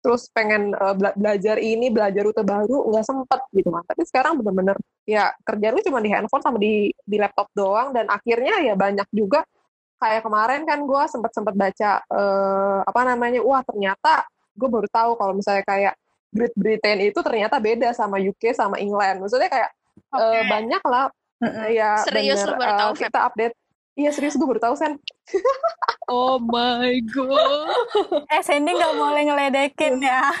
Terus 0.00 0.28
pengen 0.32 0.72
uh, 0.76 0.92
bela- 0.96 1.16
belajar 1.16 1.56
ini, 1.60 1.88
belajar 1.88 2.22
rute 2.24 2.44
baru 2.44 2.88
nggak 2.92 3.06
sempet 3.08 3.40
gitu 3.56 3.68
kan. 3.72 3.84
Tapi 3.88 4.02
sekarang 4.04 4.32
bener-bener 4.40 4.76
ya 5.08 5.32
kerjaan 5.44 5.72
lu 5.76 5.82
cuma 5.84 6.04
di 6.04 6.10
handphone 6.12 6.44
sama 6.44 6.58
di 6.60 6.92
di 6.92 7.16
laptop 7.16 7.48
doang 7.56 7.96
dan 7.96 8.08
akhirnya 8.12 8.60
ya 8.64 8.74
banyak 8.76 9.08
juga 9.12 9.44
kayak 10.00 10.24
kemarin 10.24 10.64
kan 10.64 10.80
gue 10.82 11.02
sempet 11.06 11.30
sempet 11.36 11.54
baca 11.54 12.00
eh, 12.00 12.78
apa 12.82 13.00
namanya, 13.04 13.44
wah 13.44 13.60
ternyata 13.60 14.24
gue 14.56 14.68
baru 14.68 14.88
tahu 14.88 15.14
kalau 15.20 15.32
misalnya 15.36 15.62
kayak 15.62 15.94
Great 16.32 16.54
Britain 16.56 16.98
itu 17.04 17.20
ternyata 17.20 17.60
beda 17.60 17.92
sama 17.92 18.16
UK 18.16 18.56
sama 18.56 18.80
England. 18.80 19.20
Maksudnya 19.20 19.52
kayak 19.52 19.70
eh, 20.16 20.40
Oke. 20.40 20.48
banyak 20.48 20.82
lah 20.88 21.06
Mm-mm. 21.40 21.72
ya 21.72 22.00
Serius 22.04 22.44
bener, 22.44 22.56
baru 22.60 22.72
eh, 22.72 22.78
tahu, 22.80 22.92
Feb? 22.96 23.02
kita 23.08 23.18
update 23.28 23.54
iya 23.96 24.10
serius 24.14 24.36
gue 24.36 24.44
baru 24.48 24.60
tahu 24.60 24.74
Sen 24.76 24.96
Oh 26.08 26.36
my 26.40 26.90
god. 27.12 27.70
Eh, 28.28 28.42
Sandy 28.42 28.74
nggak 28.74 28.94
boleh 28.96 29.22
ngeledekin 29.24 30.02
ya. 30.02 30.32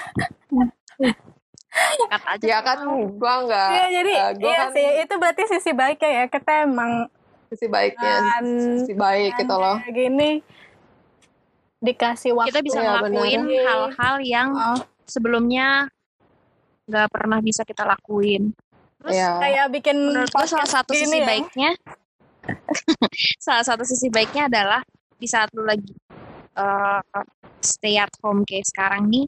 Kata 2.10 2.26
aja. 2.34 2.42
ya 2.42 2.58
kan 2.60 2.82
gue 2.90 3.34
nggak 3.46 3.68
Iya, 3.70 3.84
jadi 4.02 4.12
gua 4.34 4.50
iya 4.50 4.58
kan 4.58 4.68
sih, 4.74 4.86
itu 5.06 5.14
berarti 5.14 5.42
sisi 5.46 5.70
baiknya 5.70 6.10
ya. 6.10 6.24
Kita 6.26 6.52
emang 6.66 7.06
sisi 7.50 7.66
baiknya 7.66 8.14
kan 8.30 8.44
sisi 8.46 8.94
baik 8.94 9.34
gitu 9.36 9.54
loh 9.58 9.76
kayak 9.82 9.94
gini 9.94 10.30
dikasih 11.80 12.36
waktu. 12.36 12.52
Kita 12.52 12.60
bisa 12.60 12.78
ngelakuin 12.84 13.40
bener. 13.48 13.64
hal-hal 13.64 14.16
yang 14.20 14.48
Oh, 14.52 14.80
sebelumnya 15.08 15.88
nggak 16.84 17.08
pernah 17.08 17.40
bisa 17.40 17.64
kita 17.64 17.88
lakuin. 17.88 18.52
Terus 19.00 19.16
Iya. 19.16 19.32
kayak 19.40 19.66
bikin 19.72 19.96
menurut 19.96 20.28
gue 20.28 20.44
salah 20.44 20.68
satu 20.68 20.92
sisi 20.92 21.18
ya. 21.18 21.24
baiknya 21.24 21.70
salah 23.48 23.64
satu 23.64 23.80
sisi 23.84 24.12
baiknya 24.12 24.52
adalah 24.52 24.84
di 25.16 25.24
saat 25.24 25.48
lu 25.56 25.64
lagi 25.64 25.88
uh, 26.56 27.00
stay 27.64 27.96
at 27.96 28.12
home 28.20 28.44
kayak 28.44 28.68
sekarang 28.68 29.08
nih 29.08 29.24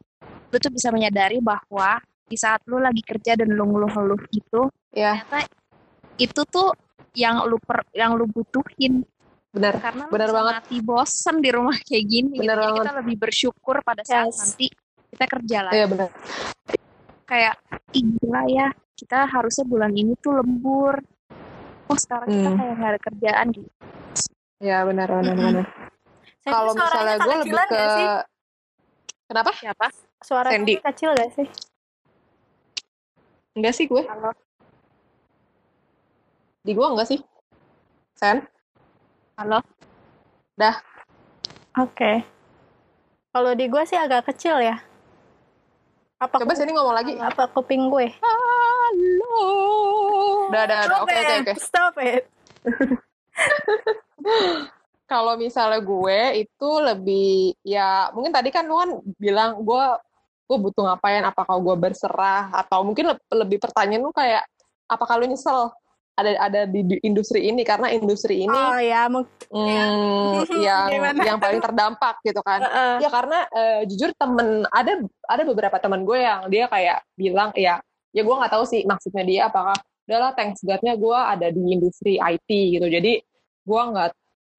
lu 0.53 0.57
tuh 0.61 0.73
bisa 0.73 0.93
menyadari 0.93 1.41
bahwa 1.41 1.97
di 2.29 2.37
saat 2.37 2.61
lu 2.69 2.81
lagi 2.81 3.01
kerja 3.01 3.37
dan 3.37 3.49
lu 3.53 3.65
ngeluh-ngeluh 3.65 4.21
gitu 4.29 4.69
ya 4.93 5.25
ternyata 5.25 5.49
itu 6.21 6.41
tuh 6.49 6.73
yang 7.13 7.45
lu 7.45 7.61
per, 7.61 7.85
yang 7.93 8.17
lu 8.17 8.25
butuhin 8.29 9.05
benar 9.53 9.77
karena 9.77 10.05
bisa 10.09 10.33
banget. 10.33 10.53
mati 10.65 10.77
bosen 10.81 11.37
di 11.45 11.51
rumah 11.53 11.77
kayak 11.77 12.05
gini 12.09 12.41
gitu. 12.41 12.49
Bener 12.49 12.57
Jadi 12.57 12.65
banget. 12.65 12.81
kita 12.81 12.93
lebih 13.05 13.17
bersyukur 13.21 13.77
pada 13.85 14.03
saat 14.03 14.33
Yes. 14.33 14.39
nanti 14.41 14.67
kita 15.13 15.25
kerja 15.29 15.59
lagi 15.61 15.77
iya 15.77 15.87
benar 15.87 16.09
kayak 17.29 17.55
gila 17.93 18.43
ya 18.49 18.69
kita 18.97 19.29
harusnya 19.29 19.65
bulan 19.69 19.93
ini 19.93 20.17
tuh 20.17 20.41
lembur 20.41 20.97
oh 21.89 21.99
sekarang 22.01 22.29
kita 22.33 22.49
Hmm. 22.49 22.57
kayak 22.57 22.75
nggak 22.81 22.91
ada 22.97 23.01
kerjaan 23.01 23.47
gitu 23.53 23.71
ya 24.63 24.79
benar 24.89 25.09
benar 25.11 25.35
Mm-mm. 25.37 25.47
benar 25.53 25.67
kalau 26.49 26.73
misalnya 26.73 27.17
gue 27.21 27.35
lebih 27.45 27.61
ke 27.69 27.85
kenapa 29.29 29.51
siapa 29.53 29.87
Suara 30.23 30.49
kecil 30.55 31.11
gak 31.19 31.31
sih? 31.35 31.49
enggak 33.53 33.75
sih 33.77 33.85
gue 33.85 34.03
halo 34.07 34.33
di 36.63 36.79
gue 36.79 36.87
enggak 36.87 37.11
sih 37.11 37.19
Sen? 38.15 38.39
Halo? 39.35 39.59
Oke. 41.75 42.23
Kalau 43.35 43.51
di 43.59 43.67
gue 43.67 43.83
sih 43.83 43.99
agak 43.99 44.31
kecil 44.31 44.63
ya. 44.63 44.79
Apa 46.23 46.39
coba 46.39 46.55
sini 46.55 46.71
ngomong 46.71 46.95
lagi. 46.95 47.19
apa 47.19 47.51
kuping 47.51 47.91
gue? 47.91 48.15
halo. 48.15 49.43
Udah 50.55 50.63
udah 50.63 50.79
udah 50.87 50.99
oke 51.03 51.11
oke 51.11 51.35
oke. 51.43 51.55
Stop 51.59 51.99
it. 51.99 52.31
kalau 55.11 55.35
misalnya 55.35 55.83
gue 55.83 56.47
itu 56.47 56.69
lebih 56.79 57.59
ya 57.67 58.15
mungkin 58.15 58.31
tadi 58.31 58.55
kan 58.55 58.71
lu 58.71 58.79
kan 58.79 58.91
bilang 59.19 59.67
gue 59.67 59.85
gue 60.47 60.59
butuh 60.63 60.87
ngapain? 60.87 61.27
Apakah 61.27 61.59
gue 61.59 61.75
berserah? 61.75 62.55
Atau 62.55 62.87
mungkin 62.87 63.19
le- 63.19 63.31
lebih 63.35 63.59
pertanyaan 63.59 64.07
lu 64.07 64.15
kayak 64.15 64.47
apakah 64.87 65.19
lu 65.19 65.27
nyesel 65.27 65.75
ada 66.13 66.31
ada 66.45 66.61
di, 66.69 67.01
industri 67.01 67.49
ini 67.49 67.65
karena 67.65 67.89
industri 67.89 68.45
ini 68.45 68.53
Oh 68.53 68.77
ya, 68.77 69.09
hmm, 69.09 70.45
yang 70.61 70.89
Gimana? 70.93 71.21
yang 71.25 71.39
paling 71.41 71.61
terdampak 71.65 72.21
gitu 72.21 72.41
kan. 72.45 72.61
Ya 73.01 73.09
karena 73.09 73.39
eh, 73.49 73.81
jujur 73.89 74.13
temen 74.21 74.69
ada 74.69 75.01
ada 75.25 75.43
beberapa 75.49 75.77
teman 75.81 76.05
gue 76.05 76.19
yang 76.21 76.53
dia 76.53 76.69
kayak 76.69 77.01
bilang 77.17 77.51
ya 77.57 77.81
ya 78.13 78.23
gue 78.23 78.35
nggak 78.35 78.53
tahu 78.53 78.65
sih 78.69 78.85
maksudnya 78.85 79.25
dia 79.25 79.41
apakah 79.49 79.77
udahlah 80.05 80.37
thanks 80.37 80.61
God-nya 80.61 81.01
gue 81.01 81.19
ada 81.19 81.49
di 81.49 81.63
industri 81.73 82.21
IT 82.21 82.51
gitu. 82.51 82.87
Jadi 82.93 83.13
gue 83.65 83.83
nggak 83.83 84.11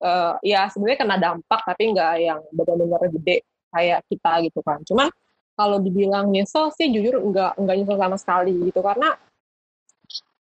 eh, 0.02 0.34
ya 0.42 0.66
sebenarnya 0.74 1.00
kena 1.06 1.18
dampak 1.22 1.62
tapi 1.70 1.84
nggak 1.94 2.12
yang 2.18 2.40
benar-benar 2.50 3.02
gede 3.14 3.46
kayak 3.70 4.00
kita 4.10 4.32
gitu 4.50 4.60
kan. 4.66 4.82
Cuman 4.82 5.08
kalau 5.54 5.78
dibilang 5.78 6.34
nyesel 6.34 6.74
sih 6.74 6.90
jujur 6.90 7.22
nggak 7.30 7.62
nggak 7.62 7.76
nyesel 7.78 7.98
sama 8.02 8.18
sekali 8.18 8.74
gitu. 8.74 8.82
Karena 8.82 9.14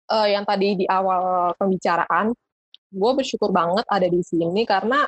eh, 0.09 0.29
yang 0.35 0.45
tadi 0.49 0.85
di 0.85 0.87
awal 0.89 1.53
pembicaraan 1.57 2.33
gue 2.89 3.11
bersyukur 3.13 3.53
banget 3.53 3.85
ada 3.85 4.09
di 4.09 4.25
sini 4.25 4.65
karena 4.65 5.05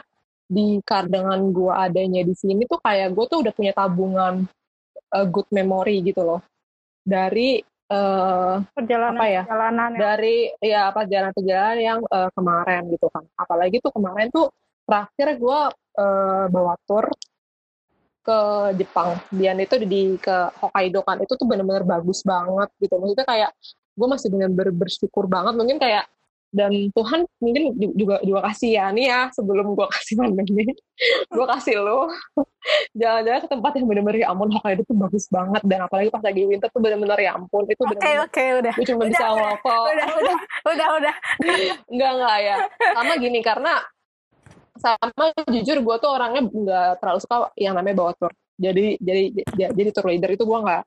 di 0.51 0.83
dengan 0.83 1.39
gue 1.55 1.71
adanya 1.73 2.27
di 2.27 2.35
sini 2.35 2.67
tuh 2.67 2.83
kayak 2.83 3.15
gue 3.15 3.25
tuh 3.31 3.39
udah 3.47 3.53
punya 3.55 3.73
tabungan 3.73 4.45
eh, 5.15 5.27
good 5.31 5.47
memory 5.55 6.03
gitu 6.03 6.27
loh. 6.27 6.41
Dari 7.07 7.63
eh, 7.63 8.55
perjalanan 8.75 9.17
apa 9.17 9.27
ya? 9.31 9.43
perjalanan 9.47 9.91
ya. 9.95 9.99
dari 9.99 10.37
ya 10.59 10.83
perjalanan-perjalanan 10.91 11.79
yang 11.79 12.01
eh, 12.03 12.31
kemarin 12.35 12.83
gitu 12.91 13.07
kan. 13.15 13.25
Apalagi 13.39 13.77
tuh 13.79 13.93
kemarin 13.95 14.29
tuh 14.35 14.51
terakhir 14.85 15.29
gue 15.39 15.61
eh, 16.03 16.45
bawa 16.51 16.75
tour 16.83 17.07
ke 18.27 18.41
Jepang. 18.75 19.17
Dian 19.31 19.59
itu 19.63 19.79
di 19.87 20.19
ke 20.19 20.51
Hokkaido 20.59 21.07
kan. 21.07 21.23
Itu 21.23 21.39
tuh 21.39 21.47
bener-bener 21.47 21.87
bagus 21.87 22.27
banget 22.27 22.69
gitu. 22.83 22.99
Maksudnya 22.99 23.27
kayak 23.27 23.51
gue 24.01 24.09
masih 24.09 24.33
bener-bener 24.33 24.73
bersyukur 24.73 25.29
banget 25.29 25.53
mungkin 25.53 25.77
kayak 25.77 26.09
dan 26.51 26.91
Tuhan 26.91 27.31
mungkin 27.39 27.79
ju- 27.79 27.95
juga 27.95 28.19
juga 28.27 28.41
kasih 28.51 28.75
ya 28.75 28.91
nih 28.91 29.07
ya 29.07 29.21
sebelum 29.31 29.77
gue 29.79 29.87
kasih 29.87 30.15
pandemi 30.25 30.67
gue 31.31 31.47
kasih 31.47 31.79
lo 31.79 32.11
jalan-jalan 32.99 33.41
ke 33.47 33.49
tempat 33.49 33.73
yang 33.79 33.87
bener-bener 33.87 34.27
ya 34.27 34.27
ampun 34.35 34.51
Hokkaido 34.51 34.83
tuh 34.83 34.99
bagus 34.99 35.31
banget 35.31 35.63
dan 35.63 35.87
apalagi 35.87 36.11
pas 36.11 36.19
lagi 36.19 36.43
winter 36.43 36.67
tuh 36.75 36.83
bener-bener 36.83 37.19
ya 37.23 37.39
ampun 37.39 37.71
itu 37.71 37.79
Oke 37.79 37.95
bener-bener 37.95 38.27
oke 38.27 38.45
udah. 38.67 38.75
gue 38.75 38.87
cuma 38.91 38.99
Udah, 38.99 39.11
bisa 39.15 39.23
udah, 39.23 39.35
ngerokok 39.39 39.85
Udah 39.87 40.09
udah 40.11 40.37
udah 40.75 40.89
udah. 40.99 41.15
Enggak, 41.89 42.11
enggak 42.19 42.37
ya. 42.43 42.57
Sama 42.93 43.13
gini, 43.17 43.39
karena 43.41 43.73
sama 44.81 45.25
jujur 45.49 45.77
gue 45.81 45.97
tuh 46.01 46.11
orangnya 46.11 46.43
nggak 46.47 46.91
terlalu 47.01 47.21
suka 47.21 47.37
yang 47.57 47.75
namanya 47.77 47.97
bawa 47.97 48.13
tour. 48.17 48.33
Jadi 48.61 49.01
jadi 49.01 49.23
jadi 49.57 49.91
tour 49.97 50.13
leader 50.13 50.37
itu 50.37 50.45
gue 50.45 50.59
nggak. 50.61 50.83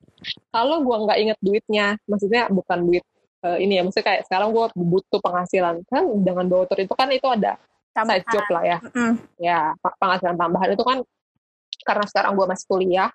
Kalau 0.54 0.86
gue 0.86 0.96
nggak 1.10 1.18
inget 1.18 1.38
duitnya, 1.42 1.98
maksudnya 2.06 2.46
bukan 2.54 2.86
duit 2.86 3.04
eh, 3.42 3.58
ini 3.66 3.76
ya, 3.76 3.82
maksudnya 3.82 4.06
kayak 4.14 4.22
sekarang 4.30 4.54
gue 4.54 4.66
butuh 4.78 5.20
penghasilan 5.20 5.82
kan 5.90 6.06
dengan 6.22 6.46
bawa 6.46 6.70
tour 6.70 6.80
itu 6.86 6.94
kan 6.94 7.10
itu 7.10 7.26
ada 7.26 7.58
side 8.06 8.30
job 8.30 8.46
lah 8.54 8.64
ya. 8.64 8.78
Mm-mm. 8.86 9.12
Ya 9.42 9.74
pa- 9.82 9.98
penghasilan 9.98 10.38
tambahan 10.38 10.70
itu 10.78 10.86
kan 10.86 11.02
karena 11.84 12.06
sekarang 12.06 12.38
gue 12.38 12.46
masih 12.48 12.66
kuliah, 12.70 13.10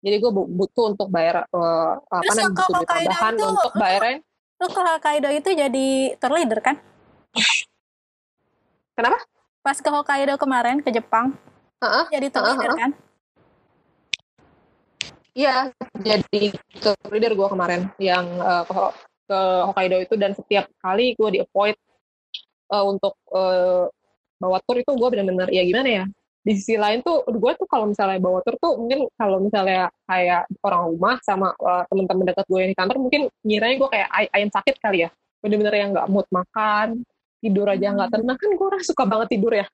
jadi 0.00 0.16
gue 0.22 0.30
butuh 0.30 0.94
untuk 0.94 1.10
bayar 1.10 1.44
eh, 1.50 1.92
apa 1.98 2.32
namanya 2.32 2.54
butuh 2.54 2.72
duit 2.72 2.88
tambahan 2.88 3.34
itu- 3.34 3.50
untuk 3.50 3.74
bayarin 3.74 4.18
Lu 4.58 4.66
ke 4.66 4.82
Hokkaido 4.82 5.30
itu 5.30 5.50
jadi 5.54 5.86
tour 6.18 6.34
leader 6.34 6.58
kan? 6.58 6.82
Kenapa? 8.98 9.22
Pas 9.62 9.78
ke 9.78 9.86
Hokkaido 9.86 10.34
kemarin 10.34 10.82
ke 10.82 10.90
Jepang, 10.90 11.30
Heeh. 11.78 12.04
jadi 12.10 12.26
tour 12.26 12.42
Heeh, 12.42 12.54
leader 12.58 12.70
heeh. 12.74 12.80
kan? 12.82 12.90
Iya, 15.38 15.70
jadi 16.02 16.50
ke 16.82 16.90
leader 17.14 17.32
gue 17.38 17.48
kemarin 17.54 17.80
yang 18.02 18.26
eh, 18.42 18.64
ke, 18.66 18.74
ke 19.30 19.38
Hokkaido 19.70 19.96
itu 20.02 20.14
dan 20.18 20.34
setiap 20.34 20.66
kali 20.82 21.14
gue 21.14 21.28
di 21.30 21.38
avoid 21.46 21.76
eh, 22.74 22.84
untuk 22.84 23.14
eh, 23.30 23.86
bawa 24.42 24.58
tour 24.66 24.76
itu 24.82 24.90
gue 24.98 25.08
benar-benar 25.14 25.48
ya 25.54 25.62
gimana 25.62 25.88
ya 26.02 26.04
di 26.42 26.52
sisi 26.58 26.74
lain 26.74 27.02
tuh 27.06 27.22
gue 27.26 27.52
tuh 27.54 27.66
kalau 27.70 27.86
misalnya 27.90 28.18
bawa 28.18 28.42
tour 28.42 28.56
tuh 28.58 28.78
mungkin 28.82 29.06
kalau 29.14 29.38
misalnya 29.38 29.90
kayak 30.10 30.50
orang 30.66 30.82
rumah 30.90 31.14
sama 31.22 31.54
eh, 31.54 31.82
teman-teman 31.86 32.24
dekat 32.34 32.46
gue 32.50 32.58
yang 32.58 32.70
di 32.74 32.78
kantor 32.78 32.96
mungkin 32.98 33.20
ngiranya 33.46 33.76
gue 33.78 33.90
kayak 33.94 34.08
ay- 34.10 34.32
ayam 34.34 34.50
sakit 34.50 34.74
kali 34.82 34.98
ya. 35.06 35.10
Bener-bener 35.38 35.74
yang 35.78 35.90
nggak 35.94 36.08
mood 36.10 36.26
makan 36.34 37.06
tidur 37.38 37.66
aja 37.70 37.94
nggak 37.94 38.10
tenang. 38.10 38.36
Kan 38.42 38.50
gue 38.58 38.66
orang 38.66 38.82
suka 38.82 39.04
banget 39.06 39.28
tidur 39.38 39.52
ya. 39.54 39.66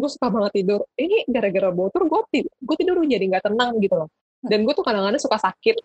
Gue 0.00 0.08
suka 0.08 0.32
banget 0.32 0.52
tidur. 0.64 0.80
Ini 0.96 1.28
gara-gara 1.28 1.68
bawa 1.76 1.88
tour 1.92 2.04
gue 2.08 2.20
tidur, 2.32 2.52
gue 2.56 2.76
tidur 2.80 2.96
jadi 3.04 3.24
nggak 3.36 3.44
tenang 3.52 3.76
gitu 3.84 3.96
loh 4.00 4.08
dan 4.44 4.58
gue 4.62 4.74
tuh 4.76 4.84
kadang-kadang 4.84 5.22
suka 5.22 5.40
sakit. 5.40 5.76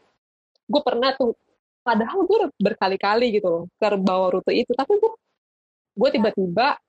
Gue 0.70 0.82
pernah 0.84 1.16
tuh 1.16 1.34
padahal 1.82 2.28
gue 2.28 2.38
berkali-kali 2.60 3.40
gitu 3.40 3.48
loh 3.48 3.64
ke 3.80 3.88
bawah 3.98 4.40
rute 4.40 4.52
itu. 4.54 4.72
Tapi 4.76 5.00
gue 5.00 5.12
gue 6.00 6.10
tiba-tiba 6.16 6.80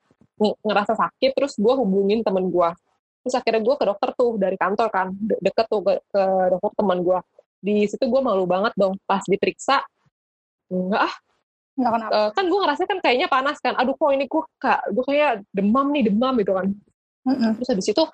ng- 0.41 0.59
ngerasa 0.65 0.97
sakit 0.97 1.31
terus 1.37 1.55
gue 1.61 1.75
hubungin 1.77 2.25
temen 2.25 2.49
gue 2.49 2.71
terus 3.21 3.37
akhirnya 3.37 3.61
gue 3.61 3.75
ke 3.77 3.85
dokter 3.85 4.09
tuh 4.17 4.41
dari 4.41 4.57
kantor 4.57 4.89
kan 4.89 5.13
de- 5.13 5.41
deket 5.45 5.69
tuh 5.69 5.85
ke, 5.85 5.93
ke 6.09 6.23
dokter 6.57 6.73
teman 6.81 6.99
gue 7.05 7.19
di 7.61 7.85
situ 7.85 8.09
gue 8.09 8.21
malu 8.25 8.49
banget 8.49 8.73
dong 8.73 8.97
pas 9.05 9.21
diperiksa 9.29 9.85
enggak 10.73 11.05
ah. 11.11 11.15
Kenapa. 11.81 12.13
eh, 12.13 12.31
kan 12.37 12.45
gue 12.45 12.59
ngerasa 12.61 12.83
kan 12.85 12.99
kayaknya 13.01 13.29
panas 13.31 13.57
kan. 13.57 13.73
Aduh 13.73 13.97
kok 13.97 14.13
ini 14.13 14.29
gue 14.29 14.43
kak 14.61 14.93
gue 14.93 15.01
kayak 15.01 15.49
demam 15.49 15.89
nih 15.97 16.13
demam 16.13 16.37
gitu 16.37 16.53
kan. 16.53 16.67
Mm-mm. 17.25 17.57
terus 17.57 17.69
habis 17.73 17.89
itu 17.89 18.05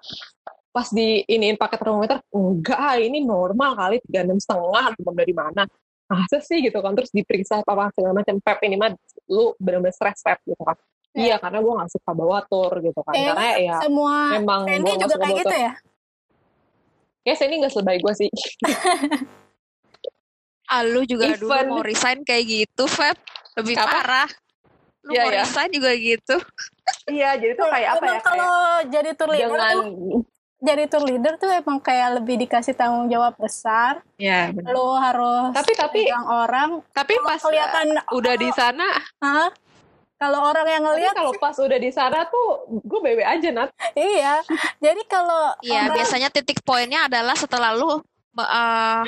pas 0.77 0.89
di 0.89 1.24
iniin 1.24 1.57
pakai 1.57 1.81
termometer 1.81 2.20
enggak 2.29 2.77
ah, 2.77 3.01
ini 3.01 3.24
normal 3.24 3.72
kali 3.72 3.97
tiga 4.05 4.20
enam 4.22 4.37
setengah 4.37 4.93
demam 4.93 5.16
dari 5.16 5.33
mana 5.33 5.64
masa 6.05 6.37
sih 6.39 6.61
gitu 6.61 6.79
kan 6.79 6.93
terus 6.93 7.09
diperiksa 7.11 7.64
apa 7.64 7.89
segala 7.91 8.12
macam 8.14 8.37
pep 8.39 8.61
ini 8.61 8.77
mah 8.77 8.93
lu 9.27 9.57
benar-benar 9.57 9.91
stres 9.91 10.20
pep 10.20 10.37
gitu 10.45 10.61
kan 10.61 10.77
Ya. 11.11 11.33
iya 11.33 11.37
karena 11.41 11.59
gue 11.59 11.72
nggak 11.72 11.91
suka 11.91 12.11
bawa 12.12 12.45
tour 12.45 12.72
gitu 12.79 13.01
kan 13.01 13.16
Kayaknya 13.16 13.33
karena 13.33 13.49
ya 13.57 13.77
Semua 13.81 14.16
memang 14.37 14.61
gue 14.61 14.72
Sandy 14.77 14.93
juga 14.93 15.07
suka 15.09 15.16
kayak 15.16 15.24
bawa 15.24 15.33
gitu 15.35 15.49
tour 15.49 15.57
ya? 15.57 15.72
kayak 17.18 17.35
saya 17.35 17.47
ini 17.47 17.57
nggak 17.57 17.72
selebay 17.72 17.97
gue 17.97 18.12
sih 18.14 18.31
Ah, 20.66 20.83
lu 20.83 21.01
juga 21.03 21.31
dulu 21.33 21.47
Even- 21.49 21.70
mau 21.70 21.79
resign 21.81 22.18
kayak 22.20 22.45
gitu, 22.45 22.85
Feb. 22.85 23.14
Lebih 23.55 23.79
Apa? 23.79 23.87
parah. 23.87 24.29
Lu 25.01 25.14
Iya, 25.14 25.22
mau 25.22 25.31
iya. 25.31 25.39
resign 25.41 25.70
juga 25.70 25.91
gitu. 25.95 26.37
iya 27.09 27.31
jadi 27.35 27.55
tuh 27.55 27.66
kayak 27.66 27.89
apa 27.95 28.05
ya 28.05 28.20
kalau 28.20 28.55
jadi 28.87 29.11
tour 29.14 29.27
kayak 29.29 29.39
leader 29.41 29.55
dengan 29.57 29.70
tuh, 29.72 29.87
jadi 30.67 30.85
tour 30.85 31.01
leader 31.01 31.35
tuh 31.37 31.49
emang 31.49 31.79
kayak 31.79 32.19
lebih 32.19 32.37
dikasih 32.39 32.75
tanggung 32.75 33.07
jawab 33.07 33.33
besar. 33.37 34.03
ya 34.17 34.51
benar. 34.51 34.75
Lo 34.75 34.93
harus 34.93 35.55
tapi 35.55 35.73
tapi 35.73 36.01
pegang 36.03 36.27
orang. 36.27 36.83
tapi 36.91 37.14
Kalau 37.14 37.25
pas 37.25 37.41
kelihatan 37.41 37.87
udah 38.11 38.35
di 38.35 38.51
sana 38.51 38.87
Hah? 39.19 39.49
Kalau 40.17 40.41
orang 40.43 40.64
yang 40.67 40.83
ngelihat 40.83 41.12
kalau 41.12 41.37
pas 41.37 41.53
udah 41.55 41.77
di 41.77 41.93
sana 41.93 42.25
tuh 42.25 42.49
gue 42.75 43.01
bebe 43.01 43.21
aja 43.21 43.53
nat 43.53 43.69
iya. 43.95 44.41
Jadi 44.81 45.05
kalau 45.07 45.53
Iya, 45.61 45.87
orang- 45.87 45.95
biasanya 45.95 46.29
titik 46.29 46.61
poinnya 46.62 47.05
adalah 47.05 47.33
setelah 47.35 47.71
lu 47.71 48.01
me- 48.37 48.51
eh, 48.53 49.03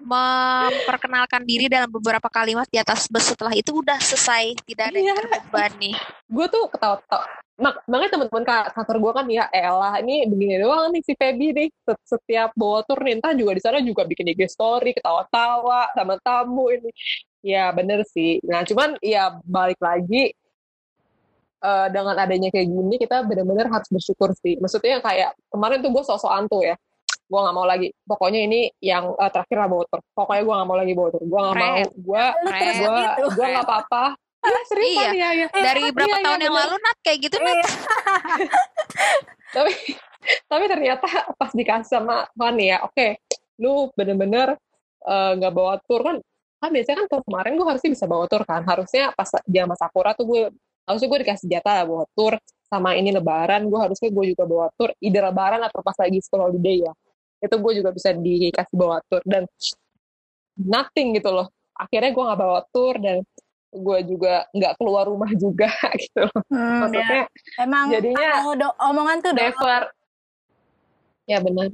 memperkenalkan 0.00 1.44
diri 1.44 1.68
dalam 1.68 1.92
beberapa 1.92 2.26
kalimat 2.28 2.64
di 2.68 2.80
atas 2.80 3.04
bus 3.06 3.28
setelah 3.28 3.52
itu 3.52 3.76
udah 3.76 4.00
selesai, 4.00 4.56
tidak 4.64 4.88
ada 4.88 4.98
yang 4.98 5.12
Iya. 5.12 5.20
terbebani. 5.20 5.92
gue 6.24 6.46
tuh 6.48 6.64
ketawa-ketawa. 6.72 7.26
Mak 7.54 7.86
makanya 7.86 8.10
teman-teman 8.18 8.42
ka- 8.42 8.70
kantor 8.74 8.96
gue 8.98 9.12
kan 9.14 9.26
ya 9.30 9.44
elah 9.54 9.94
ini 10.02 10.26
begini 10.26 10.58
doang 10.58 10.90
nih 10.90 11.02
si 11.06 11.14
Feby 11.14 11.48
nih. 11.54 11.68
Set- 11.86 12.06
setiap 12.18 12.50
bawa 12.58 12.82
tur 12.82 12.98
nih 12.98 13.14
entah 13.14 13.30
juga 13.30 13.54
di 13.54 13.62
sana 13.62 13.78
juga 13.78 14.02
bikin 14.02 14.26
IG 14.34 14.50
story 14.50 14.90
ketawa-tawa 14.96 15.94
sama 15.94 16.18
tamu 16.18 16.74
ini. 16.74 16.90
Ya 17.38 17.70
bener 17.70 18.02
sih. 18.10 18.42
Nah 18.42 18.66
cuman 18.66 18.98
ya 18.98 19.38
balik 19.46 19.78
lagi 19.78 20.34
eh, 21.64 21.86
dengan 21.94 22.16
adanya 22.18 22.50
kayak 22.50 22.66
gini 22.66 22.94
kita 22.98 23.22
bener-bener 23.24 23.70
harus 23.70 23.86
bersyukur 23.88 24.34
sih. 24.42 24.58
Maksudnya 24.58 24.98
kayak 24.98 25.32
kemarin 25.48 25.78
tuh 25.80 25.90
gue 25.94 26.02
sok-sokan 26.02 26.44
tuh 26.50 26.60
ya 26.66 26.74
gue 27.24 27.40
nggak 27.40 27.56
mau 27.56 27.66
lagi. 27.66 27.88
Pokoknya 28.04 28.40
ini 28.44 28.60
yang 28.84 29.16
eh, 29.16 29.30
terakhir 29.32 29.56
lah 29.64 29.68
bawa 29.68 29.84
tur. 29.88 30.00
Pokoknya 30.12 30.42
gue 30.44 30.54
nggak 30.54 30.68
mau 30.68 30.78
lagi 30.78 30.92
bawa 30.92 31.08
tur. 31.10 31.22
Gue 31.24 31.40
nggak 31.40 31.56
mau. 31.56 31.76
Gue 31.96 32.24
gue 32.44 32.98
gue 33.32 33.46
nggak 33.48 33.66
apa-apa. 33.66 34.04
Ya 34.44 34.60
seriusan 34.68 35.12
ya 35.16 35.28
ya 35.32 35.46
Dari 35.48 35.88
berapa 35.88 36.20
iya, 36.20 36.20
tahun 36.20 36.36
iya, 36.36 36.44
yang 36.44 36.52
bener. 36.52 36.68
lalu, 36.68 36.76
Nat, 36.84 36.96
kayak 37.00 37.18
gitu, 37.24 37.36
Nat? 37.40 37.56
Iya. 37.56 37.64
tapi 39.56 39.72
tapi 40.44 40.64
ternyata 40.68 41.08
pas 41.36 41.50
dikasih 41.56 41.88
sama 41.88 42.28
Fanny 42.34 42.74
ya 42.74 42.82
oke 42.82 43.22
lu 43.60 43.88
bener-bener 43.96 44.58
eh, 45.08 45.32
nggak 45.40 45.52
bawa 45.52 45.80
tur. 45.88 46.00
Kan 46.04 46.16
kan 46.60 46.70
biasanya 46.72 47.04
kan 47.08 47.20
kemarin 47.24 47.52
gue 47.56 47.66
harusnya 47.66 47.90
bisa 47.92 48.04
bawa 48.04 48.24
tur 48.28 48.42
kan. 48.44 48.60
Harusnya 48.68 49.12
pas 49.16 49.28
sama 49.32 49.74
Sakura 49.80 50.12
tuh 50.12 50.26
gue 50.28 50.42
harusnya 50.84 51.08
gue 51.08 51.20
dikasih 51.24 51.46
jatah 51.48 51.88
bawa 51.88 52.04
tur. 52.12 52.36
Sama 52.68 52.96
ini 53.00 53.16
lebaran 53.16 53.64
gue 53.68 53.80
harusnya 53.80 54.12
gue 54.12 54.24
juga 54.36 54.44
bawa 54.44 54.68
tur. 54.76 54.92
Ide 55.00 55.20
lebaran 55.24 55.60
atau 55.64 55.80
pas 55.80 55.96
lagi 55.96 56.20
school 56.20 56.44
holiday 56.44 56.84
ya 56.84 56.92
itu 57.44 57.56
gue 57.60 57.72
juga 57.76 57.90
bisa 57.92 58.10
dikasih 58.16 58.74
bawa 58.74 59.04
tur 59.06 59.20
dan 59.28 59.44
nothing 60.56 61.14
gitu 61.20 61.28
loh. 61.28 61.52
Akhirnya 61.76 62.10
gue 62.14 62.24
nggak 62.24 62.40
bawa 62.40 62.60
tur 62.72 62.94
dan 62.96 63.20
gue 63.74 63.98
juga 64.06 64.46
nggak 64.54 64.74
keluar 64.78 65.04
rumah 65.10 65.30
juga 65.34 65.68
gitu 66.02 66.24
loh. 66.24 66.40
Hmm, 66.48 66.58
ya. 66.62 66.74
maksudnya 66.80 67.22
Emang 67.60 67.84
jadinya 67.90 68.28
do- 68.54 68.78
omongan 68.80 69.18
tuh 69.20 69.32
never. 69.34 69.82
Ya 71.28 71.38
benar. 71.42 71.68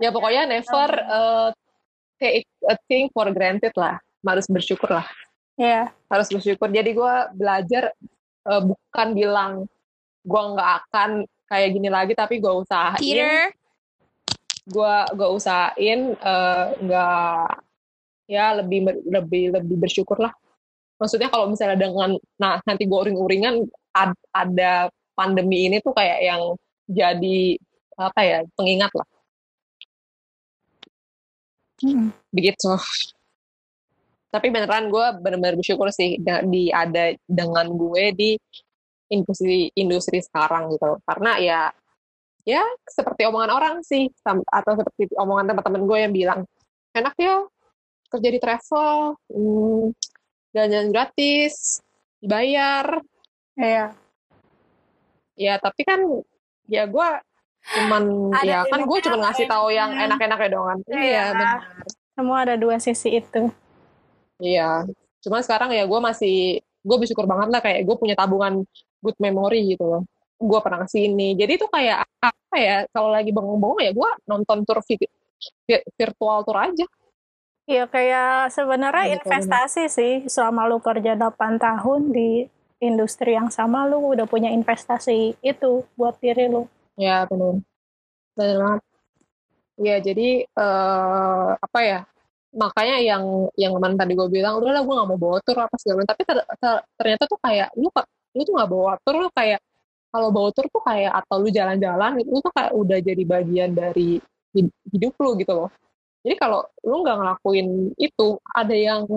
Ya 0.00 0.10
pokoknya 0.10 0.42
never 0.48 0.90
uh, 1.06 1.48
take 2.18 2.48
a 2.66 2.76
thing 2.90 3.06
for 3.12 3.28
granted 3.30 3.74
lah. 3.78 4.00
Harus 4.26 4.46
bersyukur 4.50 4.90
lah. 4.90 5.06
Iya. 5.60 5.92
harus 6.08 6.28
bersyukur. 6.32 6.72
Jadi 6.72 6.96
gue 6.96 7.14
belajar 7.36 7.92
uh, 8.48 8.62
bukan 8.64 9.08
bilang 9.12 9.52
gue 10.24 10.42
nggak 10.56 10.70
akan 10.88 11.10
kayak 11.50 11.68
gini 11.76 11.88
lagi 11.92 12.16
tapi 12.16 12.40
gue 12.40 12.48
usahain 12.48 12.96
Peter, 12.96 13.52
gue 14.66 14.94
gue 15.18 15.28
usahain 15.32 16.14
uh, 16.22 16.66
nggak 16.78 17.46
ya 18.30 18.54
lebih 18.62 19.02
lebih 19.06 19.44
lebih 19.58 19.76
bersyukur 19.82 20.18
lah. 20.22 20.32
Maksudnya 21.02 21.28
kalau 21.34 21.50
misalnya 21.50 21.78
dengan 21.82 22.14
nah 22.38 22.62
nanti 22.62 22.86
gue 22.86 22.98
uring-uringan 22.98 23.66
ad- 23.90 24.26
ada 24.30 24.86
pandemi 25.18 25.66
ini 25.66 25.82
tuh 25.82 25.92
kayak 25.92 26.20
yang 26.22 26.42
jadi 26.86 27.58
apa 27.98 28.20
ya 28.22 28.38
pengingat 28.54 28.92
lah. 28.94 29.08
Mm-mm. 31.82 32.14
begitu. 32.30 32.70
Tapi 34.30 34.46
beneran 34.48 34.88
gue 34.88 35.06
bener-bener 35.20 35.58
bersyukur 35.58 35.90
sih 35.90 36.16
di 36.22 36.70
ada 36.72 37.12
dengan 37.26 37.66
gue 37.74 38.04
di 38.14 38.30
industri 39.12 39.68
industri 39.74 40.22
sekarang 40.22 40.72
gitu. 40.72 41.02
Karena 41.04 41.36
ya 41.42 41.60
ya 42.42 42.62
seperti 42.90 43.22
omongan 43.26 43.52
orang 43.54 43.74
sih 43.86 44.10
atau 44.26 44.72
seperti 44.74 45.14
omongan 45.14 45.54
teman-teman 45.54 45.82
gue 45.86 45.98
yang 46.02 46.12
bilang 46.14 46.40
enak 46.94 47.14
ya 47.18 47.46
kerja 48.10 48.28
di 48.28 48.40
travel 48.42 49.16
hmm, 49.30 49.94
jalan-jalan 50.52 50.90
gratis 50.90 51.80
dibayar 52.18 53.02
Iya. 53.52 53.92
ya 55.36 55.54
tapi 55.60 55.84
kan 55.84 56.00
ya 56.66 56.88
gue 56.88 57.08
cuman 57.62 58.32
Ada 58.32 58.48
ya 58.48 58.58
kan 58.66 58.80
gue 58.88 58.98
cuma 59.04 59.16
ngasih 59.28 59.46
tahu 59.46 59.68
yang 59.70 59.92
enak-enak 59.92 60.38
ya 60.40 60.48
doang 60.50 60.66
kan 60.66 60.78
Iya. 60.88 61.02
iya 61.04 61.24
benar 61.36 61.60
Semua 62.12 62.44
ada 62.44 62.60
dua 62.60 62.76
sisi 62.76 63.24
itu. 63.24 63.48
Iya, 64.36 64.84
cuman 65.24 65.40
sekarang 65.40 65.72
ya 65.72 65.88
gue 65.88 65.96
masih, 65.96 66.60
gue 66.60 66.96
bersyukur 67.00 67.24
banget 67.24 67.48
lah 67.48 67.60
kayak 67.64 67.88
gue 67.88 67.96
punya 67.96 68.12
tabungan 68.12 68.68
good 69.00 69.16
memory 69.16 69.72
gitu 69.72 69.80
loh. 69.88 70.02
Gue 70.42 70.58
pernah 70.58 70.82
ke 70.82 70.90
sini, 70.90 71.38
jadi 71.38 71.54
itu 71.54 71.70
kayak 71.70 72.02
apa 72.18 72.56
ya, 72.58 72.76
kalau 72.90 73.14
lagi 73.14 73.30
bengong-bengong 73.30 73.80
ya 73.86 73.92
gue 73.94 74.10
nonton 74.26 74.66
tour 74.66 74.82
vi- 74.82 75.06
vi- 75.70 75.86
virtual 75.94 76.42
tour 76.42 76.58
aja. 76.58 76.86
Iya 77.62 77.86
kayak 77.86 78.50
sebenarnya 78.50 79.04
Iya, 79.06 79.14
investasi 79.22 79.82
sih 79.86 80.14
selama 80.26 80.66
lu 80.66 80.82
kerja 80.82 81.14
8 81.14 81.62
tahun 81.62 82.10
di 82.10 82.50
industri 82.82 83.38
yang 83.38 83.54
sama 83.54 83.86
lu 83.86 84.02
udah 84.02 84.26
punya 84.26 84.50
investasi 84.50 85.38
itu 85.38 85.86
buat 85.94 86.18
diri 86.18 86.50
lu. 86.50 86.66
Ya 86.98 87.22
benar, 87.30 87.62
benar 88.34 88.56
banget. 88.58 88.82
Ya 89.78 89.96
jadi 90.02 90.28
eh, 90.42 91.48
apa 91.54 91.78
ya, 91.86 92.00
makanya 92.50 92.98
yang 92.98 93.46
yang 93.54 93.72
kemarin 93.78 93.94
tadi 93.96 94.12
gue 94.18 94.28
bilang, 94.28 94.58
udahlah 94.58 94.82
gue 94.82 94.94
gak 94.98 95.08
mau 95.08 95.18
bawa 95.22 95.38
tour 95.46 95.58
apa 95.62 95.74
segala 95.78 96.02
macam. 96.02 96.10
Tapi 96.10 96.22
ter- 96.26 96.48
ter- 96.58 96.84
ternyata 96.98 97.24
tuh 97.30 97.38
kayak 97.38 97.68
lu 97.78 97.88
kok- 97.94 98.10
lu 98.34 98.42
tuh 98.42 98.54
gak 98.58 98.70
bawa 98.74 98.92
tour, 99.06 99.16
lu 99.22 99.30
kayak 99.30 99.62
kalau 100.12 100.28
bawa 100.28 100.52
tour 100.52 100.68
tuh 100.68 100.84
kayak 100.84 101.12
atau 101.24 101.40
lu 101.40 101.48
jalan-jalan 101.48 102.20
itu 102.20 102.36
tuh 102.36 102.52
kayak 102.52 102.72
udah 102.76 102.98
jadi 103.00 103.22
bagian 103.24 103.72
dari 103.72 104.20
hid- 104.52 104.78
hidup 104.92 105.16
lu 105.16 105.40
gitu 105.40 105.52
loh. 105.56 105.72
Jadi 106.22 106.36
kalau 106.36 106.60
lu 106.84 107.00
nggak 107.00 107.16
ngelakuin 107.16 107.96
itu, 107.96 108.28
ada 108.52 108.76
yang 108.76 109.08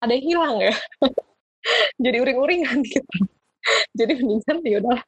ada 0.00 0.12
yang 0.16 0.24
hilang 0.24 0.54
ya. 0.64 0.74
jadi 2.04 2.16
uring-uringan 2.24 2.80
gitu. 2.82 3.12
jadi 3.98 4.12
mendingan 4.16 4.56
ya 4.64 4.76
udah 4.80 5.00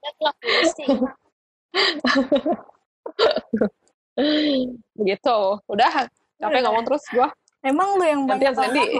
begitu 4.96 5.32
udah 5.72 6.08
capek 6.40 6.60
ngomong 6.64 6.84
terus 6.84 7.04
gua. 7.12 7.28
Emang 7.64 7.98
lu 7.98 8.04
yang 8.06 8.22
banyak 8.28 8.54
Sandy. 8.54 8.94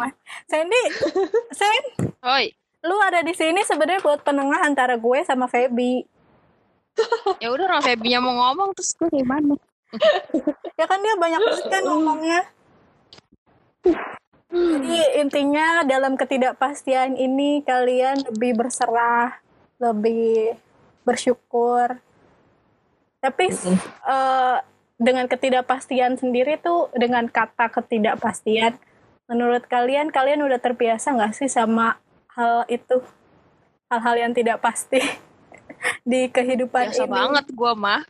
Sandy, 0.51 0.83
Sen, 1.55 1.83
Oi, 2.27 2.51
lu 2.87 2.97
ada 3.03 3.21
di 3.21 3.35
sini 3.35 3.67
sebenarnya 3.67 4.01
buat 4.01 4.23
penengah 4.23 4.63
antara 4.63 4.95
gue 4.95 5.19
sama 5.27 5.51
Feby. 5.51 6.07
ya 7.43 7.53
udah 7.53 7.65
orang 7.69 7.85
Febinya 7.85 8.23
mau 8.23 8.35
ngomong 8.49 8.73
terus 8.73 8.95
gue 8.97 9.11
gimana? 9.13 9.59
Ya 10.77 10.85
kan 10.85 11.01
dia 11.01 11.17
banyak 11.17 11.41
banget 11.41 11.67
kan 11.73 11.83
ngomongnya. 11.89 12.41
Jadi 14.53 14.99
intinya 15.25 15.89
dalam 15.89 16.21
ketidakpastian 16.21 17.17
ini 17.17 17.65
kalian 17.65 18.29
lebih 18.29 18.61
berserah, 18.61 19.41
lebih 19.81 20.61
bersyukur. 21.09 21.97
Tapi 23.25 23.47
eh, 23.49 24.57
dengan 25.01 25.25
ketidakpastian 25.29 26.21
sendiri 26.21 26.61
tuh 26.61 26.93
dengan 26.93 27.25
kata 27.33 27.73
ketidakpastian, 27.73 28.77
menurut 29.33 29.65
kalian 29.65 30.13
kalian 30.13 30.45
udah 30.45 30.61
terbiasa 30.61 31.17
nggak 31.17 31.35
sih 31.41 31.49
sama 31.49 31.97
hal 32.37 32.69
itu, 32.69 33.01
hal-hal 33.89 34.15
yang 34.29 34.33
tidak 34.37 34.61
pasti 34.61 35.01
di 36.11 36.29
kehidupan 36.29 36.93
Biasa 36.93 37.09
ini? 37.09 37.13
banget 37.13 37.47
gue 37.51 37.73
mah. 37.75 38.03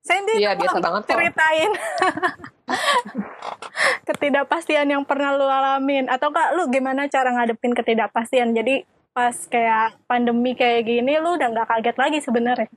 Sandy, 0.00 0.40
Iya, 0.40 0.56
biasa 0.56 0.78
banget. 0.80 1.02
Ceritain 1.12 1.72
ketidakpastian 4.08 4.88
yang 4.88 5.04
pernah 5.04 5.36
lu 5.36 5.44
alamin 5.44 6.08
atau 6.08 6.32
kak 6.32 6.56
lu 6.56 6.66
gimana 6.72 7.06
cara 7.06 7.30
ngadepin 7.36 7.76
ketidakpastian? 7.76 8.56
Jadi 8.56 8.82
pas 9.12 9.36
kayak 9.36 10.00
pandemi 10.08 10.56
kayak 10.56 10.88
gini 10.88 11.20
lu 11.20 11.36
udah 11.36 11.52
nggak 11.52 11.68
kaget 11.68 11.96
lagi 12.00 12.18
sebenarnya. 12.24 12.70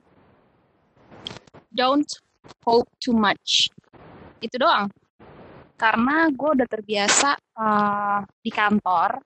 Don't 1.72 2.06
hope 2.62 2.86
too 3.00 3.16
much. 3.16 3.72
Itu 4.38 4.60
doang. 4.60 4.92
Karena 5.74 6.28
gue 6.30 6.50
udah 6.54 6.68
terbiasa 6.70 7.34
eh, 7.34 8.18
di 8.44 8.50
kantor, 8.52 9.18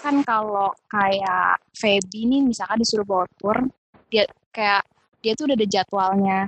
kan 0.00 0.22
kalau 0.24 0.72
kayak 0.88 1.60
Feby 1.72 2.28
nih 2.28 2.42
misalkan 2.44 2.80
disuruh 2.80 3.06
bawa 3.06 3.24
tour, 3.36 3.56
dia 4.08 4.24
kayak 4.50 4.86
dia 5.20 5.32
tuh 5.34 5.50
udah 5.50 5.56
ada 5.58 5.68
jadwalnya. 5.68 6.40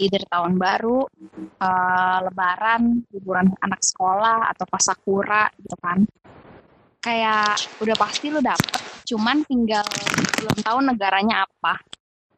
Either 0.00 0.24
tahun 0.26 0.58
baru, 0.58 1.06
eh, 1.62 2.18
lebaran, 2.26 3.06
liburan 3.12 3.54
anak 3.62 3.80
sekolah, 3.84 4.50
atau 4.50 4.64
pas 4.66 4.82
sakura 4.82 5.46
gitu 5.60 5.76
kan. 5.78 6.02
Kayak 7.02 7.58
udah 7.82 7.96
pasti 7.98 8.30
lu 8.30 8.42
dapet, 8.42 8.82
cuman 9.06 9.42
tinggal 9.46 9.86
belum 10.38 10.58
tahu 10.62 10.78
negaranya 10.82 11.46
apa. 11.46 11.78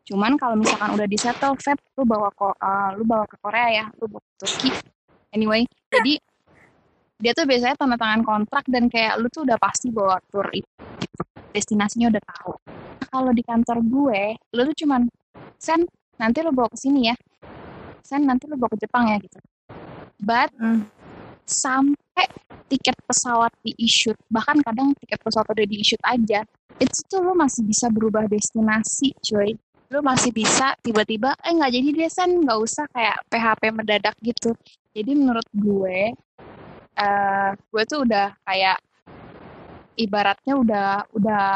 Cuman 0.05 0.37
kalau 0.37 0.61
misalkan 0.61 0.93
udah 0.93 1.09
di 1.09 1.17
settle, 1.17 1.57
Feb, 1.57 1.81
lu 1.97 2.05
bawa 2.05 2.29
ko, 2.37 2.53
eh, 2.53 2.91
lu 3.01 3.05
bawa 3.09 3.25
ke 3.25 3.37
Korea 3.41 3.69
ya, 3.73 3.85
lu 3.97 4.09
bawa 4.13 4.21
ke 4.21 4.33
Turki. 4.45 4.71
Anyway, 5.33 5.65
jadi 5.89 6.21
dia 7.25 7.33
tuh 7.33 7.49
biasanya 7.49 7.73
tanda 7.81 7.97
tangan 7.97 8.21
kontrak 8.21 8.69
dan 8.69 8.93
kayak 8.93 9.17
lu 9.17 9.33
tuh 9.33 9.49
udah 9.49 9.57
pasti 9.57 9.89
bawa 9.89 10.21
tour 10.29 10.45
itu. 10.53 10.69
gitu. 11.01 11.23
Destinasinya 11.57 12.13
udah 12.13 12.23
tahu. 12.29 12.53
Nah, 13.01 13.09
kalau 13.09 13.31
di 13.33 13.41
kantor 13.41 13.81
gue, 13.81 14.23
lu 14.53 14.61
tuh 14.69 14.77
cuman, 14.85 15.09
Sen, 15.57 15.81
nanti 16.21 16.45
lu 16.45 16.53
bawa 16.53 16.69
ke 16.69 16.77
sini 16.77 17.09
ya. 17.09 17.17
Sen, 18.05 18.29
nanti 18.29 18.45
lu 18.45 18.61
bawa 18.61 18.77
ke 18.77 18.85
Jepang 18.85 19.09
ya 19.09 19.17
gitu. 19.17 19.41
But 20.21 20.53
Hmm. 20.61 20.85
sampai 21.49 22.29
tiket 22.69 22.97
pesawat 23.09 23.53
di-issue, 23.65 24.13
bahkan 24.29 24.61
kadang 24.61 24.93
tiket 25.01 25.21
pesawat 25.25 25.49
udah 25.49 25.65
di-issue 25.65 26.01
aja, 26.05 26.45
itu 26.77 26.99
tuh 27.09 27.25
lu 27.25 27.33
masih 27.33 27.65
bisa 27.65 27.89
berubah 27.89 28.29
destinasi, 28.29 29.17
cuy. 29.25 29.57
Lu 29.93 30.01
masih 30.05 30.33
bisa 30.33 30.77
tiba-tiba, 30.85 31.33
eh 31.45 31.53
nggak 31.57 31.73
jadi 31.73 31.89
deh, 31.93 32.11
San, 32.13 32.31
nggak 32.45 32.59
usah 32.61 32.85
kayak 32.93 33.17
PHP 33.33 33.63
mendadak 33.73 34.17
gitu. 34.21 34.53
Jadi 34.93 35.13
menurut 35.17 35.45
gue, 35.53 36.13
eh 36.95 37.51
gue 37.59 37.83
tuh 37.91 38.07
udah 38.07 38.35
kayak 38.47 38.79
ibaratnya 39.99 40.55
udah 40.59 40.89
udah 41.15 41.47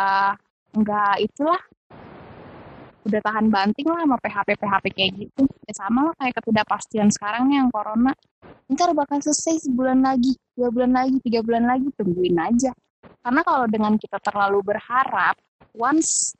nggak 0.74 1.14
itulah. 1.22 1.62
Udah 3.08 3.20
tahan 3.24 3.48
banting 3.48 3.88
lah 3.88 4.04
sama 4.04 4.16
PHP 4.20 4.48
PHP 4.60 4.84
kayak 4.92 5.12
gitu. 5.16 5.42
Ya 5.64 5.72
sama 5.72 6.12
lah 6.12 6.14
kayak 6.20 6.34
ketidakpastian 6.42 7.08
sekarang 7.08 7.48
nih 7.48 7.62
yang 7.64 7.70
corona. 7.72 8.12
Ntar 8.68 8.92
bakal 8.92 9.24
selesai 9.24 9.64
sebulan 9.64 10.04
lagi 10.04 10.36
dua 10.52 10.68
bulan 10.68 10.92
lagi 10.92 11.16
tiga 11.24 11.40
bulan 11.40 11.64
lagi 11.64 11.88
tungguin 11.96 12.36
aja. 12.36 12.74
Karena 13.24 13.40
kalau 13.46 13.66
dengan 13.70 13.96
kita 13.96 14.20
terlalu 14.20 14.60
berharap 14.60 15.40
once 15.72 16.36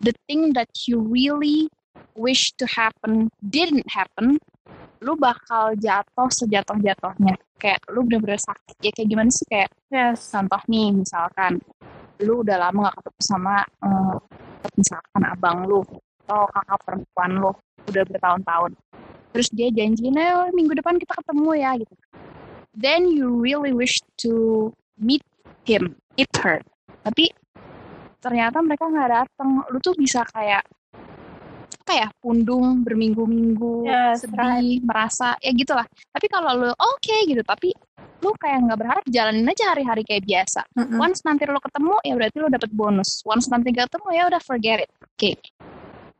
the 0.00 0.14
thing 0.30 0.54
that 0.54 0.70
you 0.86 1.02
really 1.02 1.68
wish 2.14 2.54
to 2.58 2.66
happen 2.66 3.30
didn't 3.42 3.86
happen 3.90 4.38
lu 5.02 5.14
bakal 5.14 5.74
jatuh 5.78 6.28
sejatuh-jatuhnya. 6.30 7.34
Kayak 7.58 7.80
lu 7.90 8.06
bener-bener 8.06 8.38
sakit. 8.38 8.76
Ya 8.82 8.90
kayak 8.94 9.08
gimana 9.10 9.30
sih? 9.30 9.46
Kayak 9.46 9.70
Yes. 9.88 10.30
contoh 10.30 10.60
nih 10.68 10.92
misalkan 10.94 11.58
lu 12.20 12.42
udah 12.42 12.56
lama 12.58 12.90
gak 12.90 12.96
ketemu 13.02 13.22
sama 13.22 13.56
eh, 13.62 14.16
misalkan 14.74 15.22
abang 15.24 15.58
lu 15.64 15.80
atau 16.26 16.44
kakak 16.50 16.78
perempuan 16.84 17.30
lu 17.40 17.50
udah 17.88 18.02
bertahun-tahun. 18.04 18.70
Terus 19.32 19.48
dia 19.54 19.68
janjiin 19.72 20.16
"Eh, 20.18 20.50
minggu 20.52 20.76
depan 20.76 20.98
kita 21.00 21.14
ketemu 21.24 21.50
ya 21.56 21.70
gitu. 21.78 21.94
Then 22.78 23.08
you 23.10 23.32
really 23.38 23.72
wish 23.74 23.98
to 24.22 24.70
meet 24.98 25.24
him 25.66 25.96
meet 26.18 26.30
her. 26.42 26.60
Tapi 27.06 27.32
ternyata 28.18 28.58
mereka 28.60 28.90
nggak 28.90 29.10
datang 29.14 29.62
lu 29.70 29.78
tuh 29.78 29.94
bisa 29.94 30.26
kayak 30.34 30.66
apa 31.88 32.04
ya 32.04 32.08
pundung 32.20 32.84
berminggu-minggu 32.84 33.88
Yes, 33.88 34.20
sedih 34.20 34.84
merasa 34.84 35.40
ya 35.40 35.56
gitulah. 35.56 35.88
Tapi 35.88 36.28
kalau 36.28 36.52
lu 36.52 36.68
oke 36.76 37.16
gitu 37.24 37.40
tapi 37.40 37.72
lu 38.20 38.28
kayak 38.36 38.68
nggak 38.68 38.76
berharap 38.76 39.04
jalanin 39.08 39.48
aja 39.48 39.72
hari-hari 39.72 40.04
kayak 40.04 40.28
biasa. 40.28 40.68
Mm-mm. 40.76 41.00
once 41.00 41.24
nanti 41.24 41.48
lo 41.48 41.56
ketemu 41.56 41.96
ya 42.04 42.12
berarti 42.12 42.36
lo 42.44 42.48
dapet 42.52 42.70
bonus. 42.76 43.24
Once 43.24 43.48
nanti 43.48 43.72
gak 43.72 43.88
ketemu 43.88 44.08
ya 44.12 44.22
udah 44.28 44.42
forget 44.44 44.84
it. 44.84 44.90
Oke. 45.00 45.32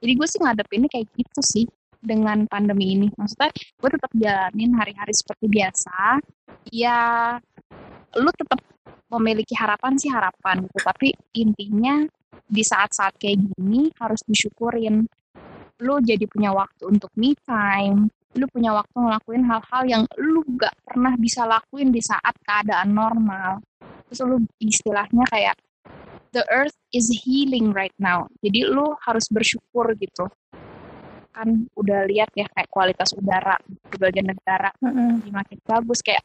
Jadi 0.00 0.12
gue 0.16 0.28
sih 0.32 0.40
ngadepinnya 0.40 0.88
kayak 0.88 1.06
gitu 1.12 1.40
sih 1.44 1.64
dengan 2.00 2.48
pandemi 2.48 2.96
ini. 2.96 3.12
Maksudnya 3.12 3.52
gue 3.52 3.90
tetap 3.92 4.10
jalanin 4.16 4.72
hari-hari 4.72 5.12
seperti 5.12 5.52
biasa. 5.52 6.16
Ya 6.72 7.00
lu 8.16 8.30
tetap 8.32 8.64
memiliki 9.12 9.52
harapan 9.52 10.00
sih 10.00 10.08
harapan 10.08 10.64
gitu. 10.64 10.80
Tapi 10.80 11.12
intinya 11.36 12.08
di 12.48 12.64
saat-saat 12.64 13.20
kayak 13.20 13.52
gini 13.52 13.92
harus 14.00 14.24
disyukurin 14.24 15.04
lu 15.78 16.02
jadi 16.02 16.26
punya 16.26 16.50
waktu 16.50 16.90
untuk 16.90 17.10
me 17.14 17.34
time 17.46 18.10
lu 18.36 18.44
punya 18.52 18.76
waktu 18.76 18.92
ngelakuin 18.92 19.42
hal-hal 19.48 19.82
yang 19.88 20.02
lu 20.20 20.44
gak 20.60 20.76
pernah 20.84 21.16
bisa 21.16 21.48
lakuin 21.48 21.88
di 21.88 21.98
saat 22.04 22.36
keadaan 22.44 22.92
normal. 22.92 23.64
Terus 24.08 24.20
lu 24.22 24.36
istilahnya 24.60 25.24
kayak 25.32 25.56
the 26.36 26.44
earth 26.52 26.76
is 26.92 27.08
healing 27.24 27.72
right 27.72 27.94
now. 27.96 28.28
Jadi 28.44 28.68
lu 28.68 28.92
harus 29.08 29.26
bersyukur 29.32 29.96
gitu. 29.96 30.28
Kan 31.32 31.66
udah 31.72 32.04
lihat 32.06 32.28
ya 32.36 32.44
kayak 32.52 32.68
kualitas 32.68 33.10
udara 33.16 33.56
di 33.64 33.74
berbagai 33.88 34.22
negara 34.22 34.70
jadi 34.84 35.30
makin 35.32 35.58
bagus. 35.64 36.04
Kayak 36.04 36.24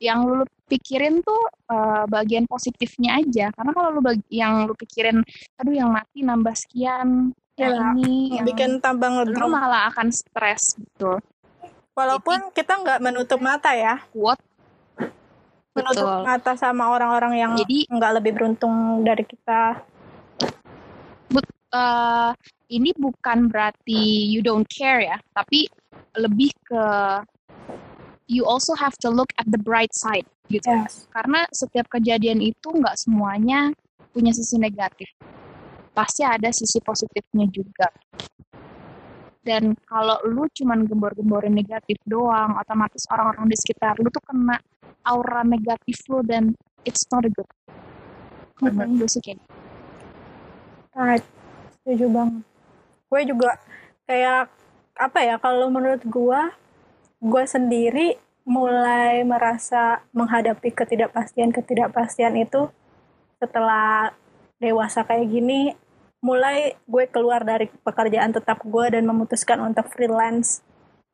yang 0.00 0.24
lu 0.24 0.46
pikirin 0.70 1.20
tuh 1.20 1.42
eh, 1.68 2.04
bagian 2.06 2.46
positifnya 2.46 3.18
aja. 3.18 3.50
Karena 3.52 3.72
kalau 3.74 3.98
lu 3.98 4.00
bagi, 4.00 4.24
yang 4.30 4.64
lu 4.64 4.74
pikirin 4.78 5.20
aduh 5.58 5.74
yang 5.74 5.90
mati 5.90 6.22
nambah 6.22 6.54
sekian 6.54 7.34
yang 7.60 7.76
Ya, 7.76 7.86
ini 7.94 8.16
yang 8.40 8.46
Bikin 8.48 8.70
tambah 8.80 9.08
lu 9.10 9.16
ngedrop. 9.28 9.48
malah 9.52 9.92
akan 9.92 10.08
stres 10.08 10.74
gitu 10.74 11.20
Walaupun 11.92 12.48
kita 12.50 12.80
nggak 12.80 12.98
menutup 12.98 13.38
mata 13.38 13.76
ya, 13.76 14.00
kuat 14.10 14.40
menutup 15.70 16.06
Betul. 16.06 16.24
mata 16.24 16.52
sama 16.56 16.88
orang-orang 16.88 17.32
yang 17.36 17.52
Jadi- 17.54 17.86
nggak 17.86 18.12
lebih 18.16 18.32
beruntung 18.34 18.74
dari 19.04 19.22
kita. 19.22 19.84
eh, 21.70 22.30
ini 22.68 22.90
bukan 22.98 23.46
berarti 23.46 24.02
you 24.26 24.42
don't 24.42 24.66
care 24.66 24.98
ya, 24.98 25.14
tapi 25.30 25.70
lebih 26.18 26.50
ke 26.66 26.84
you 28.26 28.42
also 28.42 28.74
have 28.74 28.94
to 28.98 29.06
look 29.06 29.30
at 29.38 29.46
the 29.50 29.58
bright 29.58 29.94
side 29.94 30.26
gitu. 30.48 30.66
Yes. 30.66 31.06
Karena 31.14 31.46
setiap 31.54 31.86
kejadian 31.86 32.42
itu 32.42 32.74
nggak 32.74 32.98
semuanya 32.98 33.70
punya 34.10 34.34
sisi 34.34 34.58
negatif. 34.58 35.06
Pasti 35.90 36.22
ada 36.22 36.48
sisi 36.54 36.78
positifnya 36.78 37.46
juga. 37.50 37.88
Dan 39.40 39.72
kalau 39.88 40.20
lu 40.28 40.44
cuman 40.52 40.84
gembor-gemborin 40.84 41.56
negatif 41.56 41.96
doang, 42.04 42.60
otomatis 42.60 43.08
orang-orang 43.08 43.48
di 43.48 43.56
sekitar 43.56 43.96
lu 43.96 44.12
tuh 44.12 44.20
kena 44.22 44.60
aura 45.08 45.40
negatif 45.40 45.96
lu 46.12 46.20
dan 46.20 46.52
it's 46.84 47.08
not 47.08 47.24
a 47.24 47.30
good. 47.32 47.48
Menurut 48.60 49.00
gue 49.00 49.08
sih 49.08 49.24
kayak 49.24 49.40
gitu. 49.40 49.52
Right. 50.92 51.24
Setuju 51.80 52.06
banget. 52.12 52.42
Gue 53.08 53.20
juga 53.24 53.50
kayak 54.04 54.52
apa 55.00 55.18
ya 55.24 55.40
kalau 55.40 55.72
menurut 55.72 56.04
gue, 56.04 56.40
gue 57.24 57.44
sendiri 57.48 58.20
mulai 58.44 59.24
merasa 59.24 60.04
menghadapi 60.12 60.74
ketidakpastian-ketidakpastian 60.76 62.36
itu 62.36 62.68
setelah 63.40 64.12
dewasa 64.60 65.02
kayak 65.02 65.26
gini 65.32 65.72
mulai 66.20 66.76
gue 66.84 67.04
keluar 67.08 67.40
dari 67.40 67.72
pekerjaan 67.80 68.36
tetap 68.36 68.60
gue 68.60 68.86
dan 68.92 69.08
memutuskan 69.08 69.56
untuk 69.64 69.88
freelance. 69.88 70.60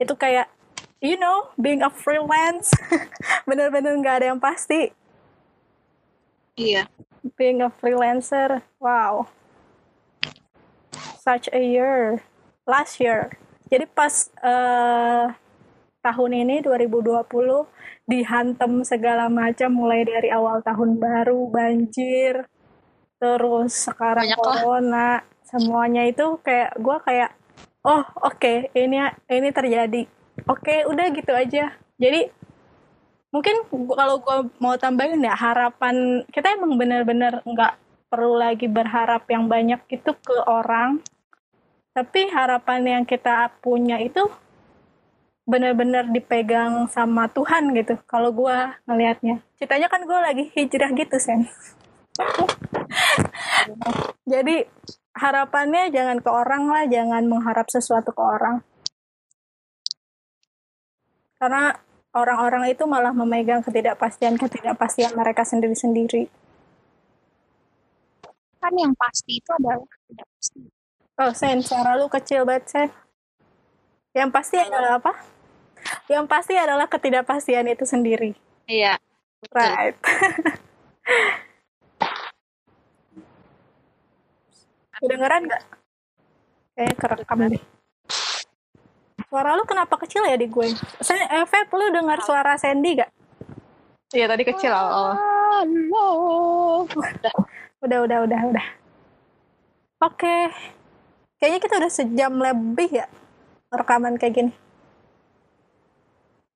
Itu 0.02 0.18
kayak 0.18 0.50
you 0.98 1.14
know 1.14 1.54
being 1.54 1.80
a 1.80 1.88
freelance 1.88 2.74
bener-bener 3.48 3.94
nggak 3.96 4.16
ada 4.22 4.26
yang 4.34 4.42
pasti. 4.42 4.90
Iya. 6.56 6.88
being 7.36 7.62
a 7.62 7.70
freelancer 7.70 8.66
wow. 8.82 9.30
Such 11.22 11.50
a 11.50 11.58
year. 11.58 12.22
Last 12.66 12.98
year. 13.02 13.34
Jadi 13.66 13.86
pas 13.90 14.30
eh, 14.46 15.26
tahun 16.06 16.32
ini 16.46 16.62
2020 16.62 17.26
dihantam 18.06 18.86
segala 18.86 19.26
macam 19.26 19.70
mulai 19.74 20.06
dari 20.06 20.30
awal 20.30 20.62
tahun 20.62 21.02
baru 21.02 21.50
banjir 21.50 22.46
terus 23.16 23.88
sekarang 23.88 24.28
Banyak 24.28 24.40
lah. 24.40 24.44
corona 24.44 25.08
semuanya 25.46 26.02
itu 26.04 26.36
kayak 26.42 26.76
gue 26.76 26.96
kayak 27.06 27.30
oh 27.86 28.02
oke 28.22 28.70
ini 28.74 28.98
ini 29.30 29.48
terjadi. 29.54 30.02
Oke 30.46 30.84
udah 30.84 31.06
gitu 31.14 31.32
aja. 31.32 31.72
Jadi 31.96 32.28
mungkin 33.32 33.64
gua- 33.72 33.96
kalau 33.96 34.16
gue 34.20 34.36
mau 34.60 34.74
tambahin 34.76 35.22
ya 35.24 35.32
harapan 35.32 36.24
kita 36.28 36.56
emang 36.56 36.76
bener-bener 36.76 37.40
nggak 37.46 37.72
perlu 38.06 38.36
lagi 38.38 38.68
berharap 38.68 39.24
yang 39.32 39.48
banyak 39.48 39.80
itu 39.88 40.10
ke 40.12 40.36
orang. 40.44 41.00
Tapi 41.96 42.28
harapan 42.28 42.80
yang 42.84 43.04
kita 43.08 43.48
punya 43.64 43.96
itu 43.96 44.28
bener-bener 45.46 46.04
dipegang 46.10 46.90
sama 46.90 47.30
Tuhan 47.30 47.70
gitu 47.72 47.96
kalau 48.04 48.34
gue 48.34 48.56
ngelihatnya. 48.84 49.40
Ceritanya 49.56 49.88
kan 49.88 50.02
gue 50.04 50.18
lagi 50.20 50.44
hijrah 50.52 50.90
gitu 50.92 51.16
sen 51.16 51.46
jadi 54.32 54.66
harapannya 55.16 55.90
jangan 55.90 56.18
ke 56.20 56.30
orang 56.30 56.68
lah 56.68 56.84
jangan 56.86 57.24
mengharap 57.26 57.66
sesuatu 57.72 58.12
ke 58.12 58.22
orang 58.22 58.62
karena 61.36 61.76
orang-orang 62.16 62.72
itu 62.72 62.88
malah 62.88 63.12
memegang 63.12 63.60
ketidakpastian-ketidakpastian 63.60 65.12
mereka 65.12 65.44
sendiri-sendiri. 65.44 66.32
Kan 68.56 68.72
yang 68.72 68.96
pasti 68.96 69.36
itu 69.36 69.50
adalah 69.52 69.84
tidak 70.08 70.28
pasti. 70.40 70.60
Oh, 71.16 71.32
Sen, 71.36 71.60
suara 71.60 71.96
lu 72.00 72.08
kecil 72.08 72.48
banget, 72.48 72.64
Sen. 72.72 72.88
Yang 74.16 74.30
pasti 74.32 74.56
adalah 74.56 74.96
apa? 74.96 75.12
Yang 76.08 76.24
pasti 76.24 76.54
adalah 76.56 76.88
ketidakpastian 76.88 77.68
itu 77.68 77.84
sendiri. 77.84 78.32
Iya. 78.64 78.96
Right. 79.52 79.96
Kedengeran 85.00 85.40
nggak? 85.44 85.62
Kayaknya 86.76 86.94
kerekam 86.96 87.38
deh. 87.52 87.62
Suara 89.26 89.58
lu 89.58 89.64
kenapa 89.68 89.94
kecil 90.00 90.24
ya 90.24 90.36
di 90.38 90.46
gue? 90.48 90.72
Sen, 91.02 91.18
eh, 91.18 91.44
Feb, 91.44 91.68
lu 91.74 91.92
dengar 91.92 92.22
suara 92.22 92.56
Sandy 92.56 93.00
gak? 93.00 93.10
Iya 94.14 94.30
tadi 94.30 94.46
kecil 94.46 94.70
awal. 94.70 95.18
Halo. 95.18 96.08
Udah, 97.84 97.98
udah, 98.06 98.18
udah, 98.24 98.40
udah. 98.54 98.66
Oke. 100.00 100.48
Kayaknya 101.36 101.60
kita 101.60 101.74
udah 101.76 101.92
sejam 101.92 102.32
lebih 102.40 103.04
ya 103.04 103.06
rekaman 103.68 104.16
kayak 104.16 104.34
gini. 104.40 104.52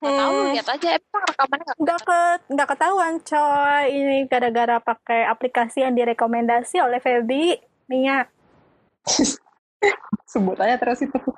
Nggak 0.00 0.14
tahu, 0.16 0.32
Hmm. 0.32 0.52
lihat 0.56 0.68
aja 0.72 0.88
emang 0.96 1.24
rekamannya 1.28 1.64
nggak 1.64 1.78
Nggak 1.80 2.00
ke 2.00 2.20
nggak 2.56 2.68
ketahuan 2.72 3.14
coy. 3.20 3.84
Ini 3.92 4.16
gara-gara 4.32 4.76
pakai 4.80 5.20
aplikasi 5.28 5.84
yang 5.84 5.92
direkomendasi 5.92 6.80
oleh 6.80 6.96
Feby. 7.04 7.60
Nia. 7.90 8.30
Sebut 10.30 10.54
aja 10.56 10.78
terus 10.78 11.02
itu. 11.02 11.18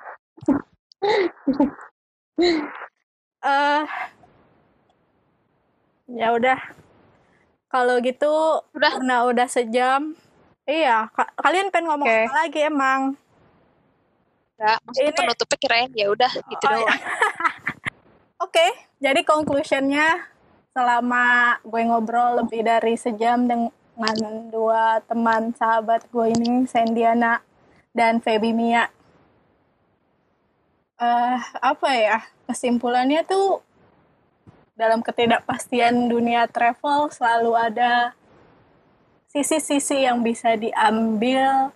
Eh 3.43 3.83
ya 6.07 6.31
udah. 6.31 6.55
Kalau 7.67 7.99
gitu 7.99 8.61
Udah. 8.71 8.91
karena 8.95 9.27
udah 9.27 9.47
sejam. 9.49 10.15
Iya, 10.63 11.11
ka- 11.11 11.33
kalian 11.35 11.67
pengen 11.67 11.91
ngomong 11.91 12.07
Oke. 12.07 12.23
apa 12.23 12.35
lagi 12.39 12.59
emang? 12.63 13.01
Nggak, 14.55 14.77
maksudnya 14.79 15.11
Ini- 15.11 15.19
penutupnya 15.19 15.57
kirain 15.59 15.91
ya 15.91 16.07
udah 16.07 16.31
gitu 16.31 16.63
Oh, 16.63 16.71
doang. 16.71 16.87
iya. 16.87 16.95
Oke, 18.47 18.67
jadi 18.97 19.21
conclusionnya 19.27 20.23
selama 20.71 21.25
gue 21.61 21.81
ngobrol 21.83 22.39
lebih 22.39 22.63
dari 22.63 22.95
sejam 22.95 23.43
dengan 23.43 23.67
dua 24.49 25.01
teman 25.05 25.53
sahabat 25.53 26.09
gue 26.09 26.33
ini, 26.33 26.65
Sendiana 26.65 27.45
dan 27.93 28.17
Feby 28.19 28.53
Mia. 28.53 28.89
eh 31.03 31.39
apa 31.59 31.89
ya 31.99 32.23
kesimpulannya 32.47 33.27
tuh 33.27 33.59
dalam 34.73 35.03
ketidakpastian 35.03 36.07
dunia 36.07 36.47
travel 36.47 37.11
selalu 37.11 37.51
ada 37.53 38.15
sisi-sisi 39.29 40.05
yang 40.05 40.21
bisa 40.21 40.53
diambil 40.53 41.73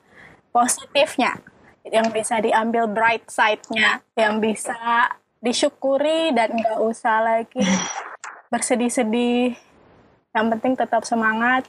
positifnya, 0.53 1.41
yang 1.86 2.09
bisa 2.13 2.41
diambil 2.41 2.86
bright 2.89 3.26
side-nya, 3.30 4.01
yang 4.18 4.38
bisa 4.41 4.74
disyukuri 5.41 6.34
dan 6.34 6.53
nggak 6.53 6.80
usah 6.82 7.18
lagi 7.22 7.61
bersedih-sedih. 8.53 9.57
Yang 10.34 10.45
penting 10.57 10.74
tetap 10.78 11.01
semangat 11.05 11.65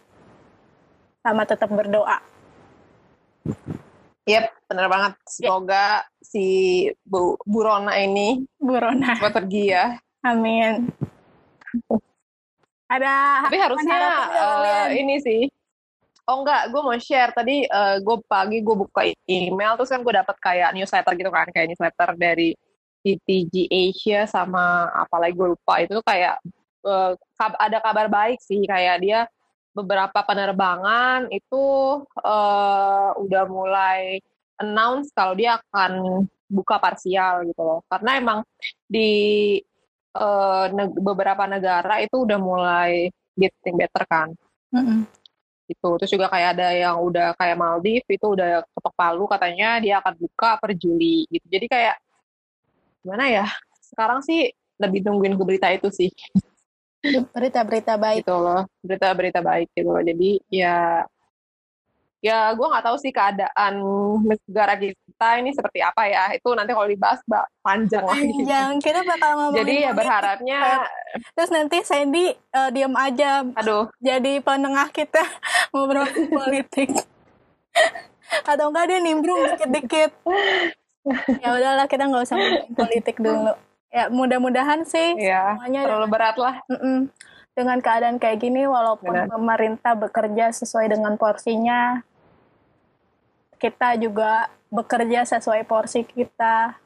sama 1.23 1.43
tetap 1.45 1.69
berdoa. 1.71 2.19
Yep, 4.29 4.45
bener 4.69 4.87
banget. 4.93 5.13
Semoga 5.25 6.05
si 6.21 6.47
Bu, 7.01 7.41
Bu 7.49 7.65
Rona 7.65 7.97
ini 7.97 8.45
Bu 8.61 8.77
Rona, 8.77 9.17
cepat 9.17 9.33
pergi 9.41 9.73
ya. 9.73 9.97
amin. 10.21 10.93
Ada 12.89 13.45
Tapi 13.49 13.57
harusnya 13.61 13.99
kalian? 14.33 14.89
ini 14.97 15.17
sih. 15.21 15.43
Oh 16.29 16.45
enggak, 16.45 16.69
gue 16.69 16.81
mau 16.85 16.93
share. 17.01 17.33
Tadi 17.33 17.65
eh, 17.65 17.97
gue 18.05 18.17
pagi 18.29 18.61
gue 18.61 18.77
buka 18.77 19.09
email, 19.25 19.81
terus 19.81 19.89
kan 19.89 20.05
gue 20.05 20.13
dapat 20.13 20.37
kayak 20.37 20.77
newsletter 20.77 21.17
gitu 21.17 21.33
kan, 21.33 21.49
kayak 21.49 21.73
newsletter 21.73 22.13
dari 22.21 22.53
TTG 23.01 23.73
Asia 23.73 24.29
sama 24.29 24.93
apalagi 24.93 25.33
gue 25.33 25.57
lupa 25.57 25.81
itu 25.81 25.97
tuh 25.97 26.05
kayak 26.05 26.37
kab- 27.37 27.57
ada 27.57 27.79
kabar 27.81 28.13
baik 28.13 28.45
sih, 28.45 28.61
kayak 28.69 28.97
dia 29.01 29.21
beberapa 29.79 30.19
penerbangan 30.27 31.31
itu 31.31 31.65
eh, 32.23 33.11
udah 33.23 33.45
mulai 33.47 34.19
announce 34.59 35.15
kalau 35.15 35.35
dia 35.39 35.59
akan 35.63 36.25
buka 36.51 36.77
parsial 36.83 37.47
gitu 37.47 37.63
loh. 37.63 37.81
Karena 37.87 38.11
emang 38.19 38.39
di 38.89 39.11
eh, 40.19 40.65
neg- 40.75 40.99
beberapa 40.99 41.45
negara 41.47 42.03
itu 42.03 42.17
udah 42.27 42.39
mulai 42.41 43.07
getting 43.39 43.77
better 43.79 44.03
kan 44.11 44.29
Mm-mm. 44.75 45.07
gitu. 45.71 45.89
Terus 46.03 46.11
juga 46.11 46.27
kayak 46.33 46.49
ada 46.59 46.69
yang 46.75 46.97
udah 46.99 47.39
kayak 47.39 47.57
Maldives 47.61 48.09
itu 48.11 48.27
udah 48.35 48.67
ketok 48.75 48.95
palu 48.99 49.25
katanya 49.31 49.79
dia 49.85 50.03
akan 50.03 50.15
buka 50.19 50.59
per 50.59 50.75
Juli 50.75 51.23
gitu. 51.31 51.47
Jadi 51.47 51.67
kayak 51.71 51.97
gimana 53.05 53.25
ya? 53.31 53.47
Sekarang 53.79 54.21
sih 54.27 54.51
lebih 54.79 55.03
nungguin 55.07 55.35
ke 55.35 55.45
berita 55.47 55.69
itu 55.75 55.89
sih 55.91 56.11
Berita-berita 57.05 57.95
baik. 57.95 58.27
gitu 58.27 58.35
loh. 58.35 58.67
Berita-berita 58.83 59.41
baik 59.41 59.69
gitu 59.75 59.91
loh. 59.91 60.03
Jadi 60.03 60.43
ya 60.51 61.07
ya 62.19 62.51
gue 62.51 62.67
nggak 62.67 62.83
tahu 62.83 62.99
sih 62.99 63.15
keadaan 63.15 63.79
negara 64.27 64.75
kita 64.75 65.29
ini 65.39 65.55
seperti 65.55 65.79
apa 65.79 66.11
ya. 66.11 66.35
Itu 66.35 66.51
nanti 66.59 66.75
kalau 66.75 66.91
dibahas 66.91 67.23
Mbak, 67.23 67.45
panjang 67.63 68.05
lagi. 68.05 68.31
Yang 68.43 68.71
kita 68.83 69.01
bakal 69.07 69.31
ngomongin 69.39 69.59
Jadi 69.63 69.75
ya 69.87 69.93
berharapnya 69.95 70.61
Terus 71.39 71.51
nanti 71.55 71.79
Sandy 71.87 72.35
eh, 72.35 72.71
diam 72.75 72.95
aja 72.99 73.47
aduh 73.55 73.87
jadi 74.03 74.43
penengah 74.43 74.91
kita 74.91 75.23
ngobrol 75.73 76.07
politik. 76.11 76.91
Atau 78.45 78.75
enggak 78.75 78.91
dia 78.91 78.99
nimbrung 78.99 79.41
dikit-dikit. 79.55 80.11
ya 81.41 81.57
udahlah 81.57 81.87
kita 81.89 82.05
nggak 82.05 82.23
usah 82.27 82.37
ngomongin 82.37 82.75
politik 82.75 83.17
dulu. 83.17 83.68
Ya 83.89 84.07
mudah-mudahan 84.09 84.85
sih 84.85 85.17
ya 85.17 85.57
semuanya 85.57 85.81
terlalu 85.89 86.07
berat 86.09 86.37
lah. 86.37 86.61
Mm-mm. 86.69 87.09
dengan 87.53 87.83
keadaan 87.83 88.17
kayak 88.17 88.39
gini 88.39 88.69
walaupun 88.69 89.11
Benar. 89.11 89.33
pemerintah 89.33 89.93
bekerja 89.93 90.55
sesuai 90.55 90.93
dengan 90.93 91.19
porsinya 91.19 92.05
kita 93.59 93.99
juga 93.99 94.47
bekerja 94.71 95.27
sesuai 95.27 95.67
porsi 95.67 96.05
kita. 96.05 96.79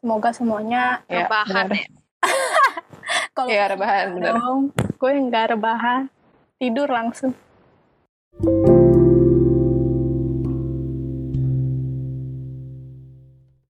Semoga 0.00 0.32
semuanya 0.32 1.04
Ya, 1.04 1.28
Rebahan 1.28 1.66
benar. 1.68 1.76
ya. 1.76 1.86
kalau 3.36 3.48
Iya, 3.52 3.64
rebahan, 3.68 4.06
benar. 4.16 4.32
dong, 4.40 4.60
gue 4.72 5.12
nggak 5.28 5.46
rebahan, 5.52 6.02
tidur 6.56 6.88
langsung. 6.88 7.36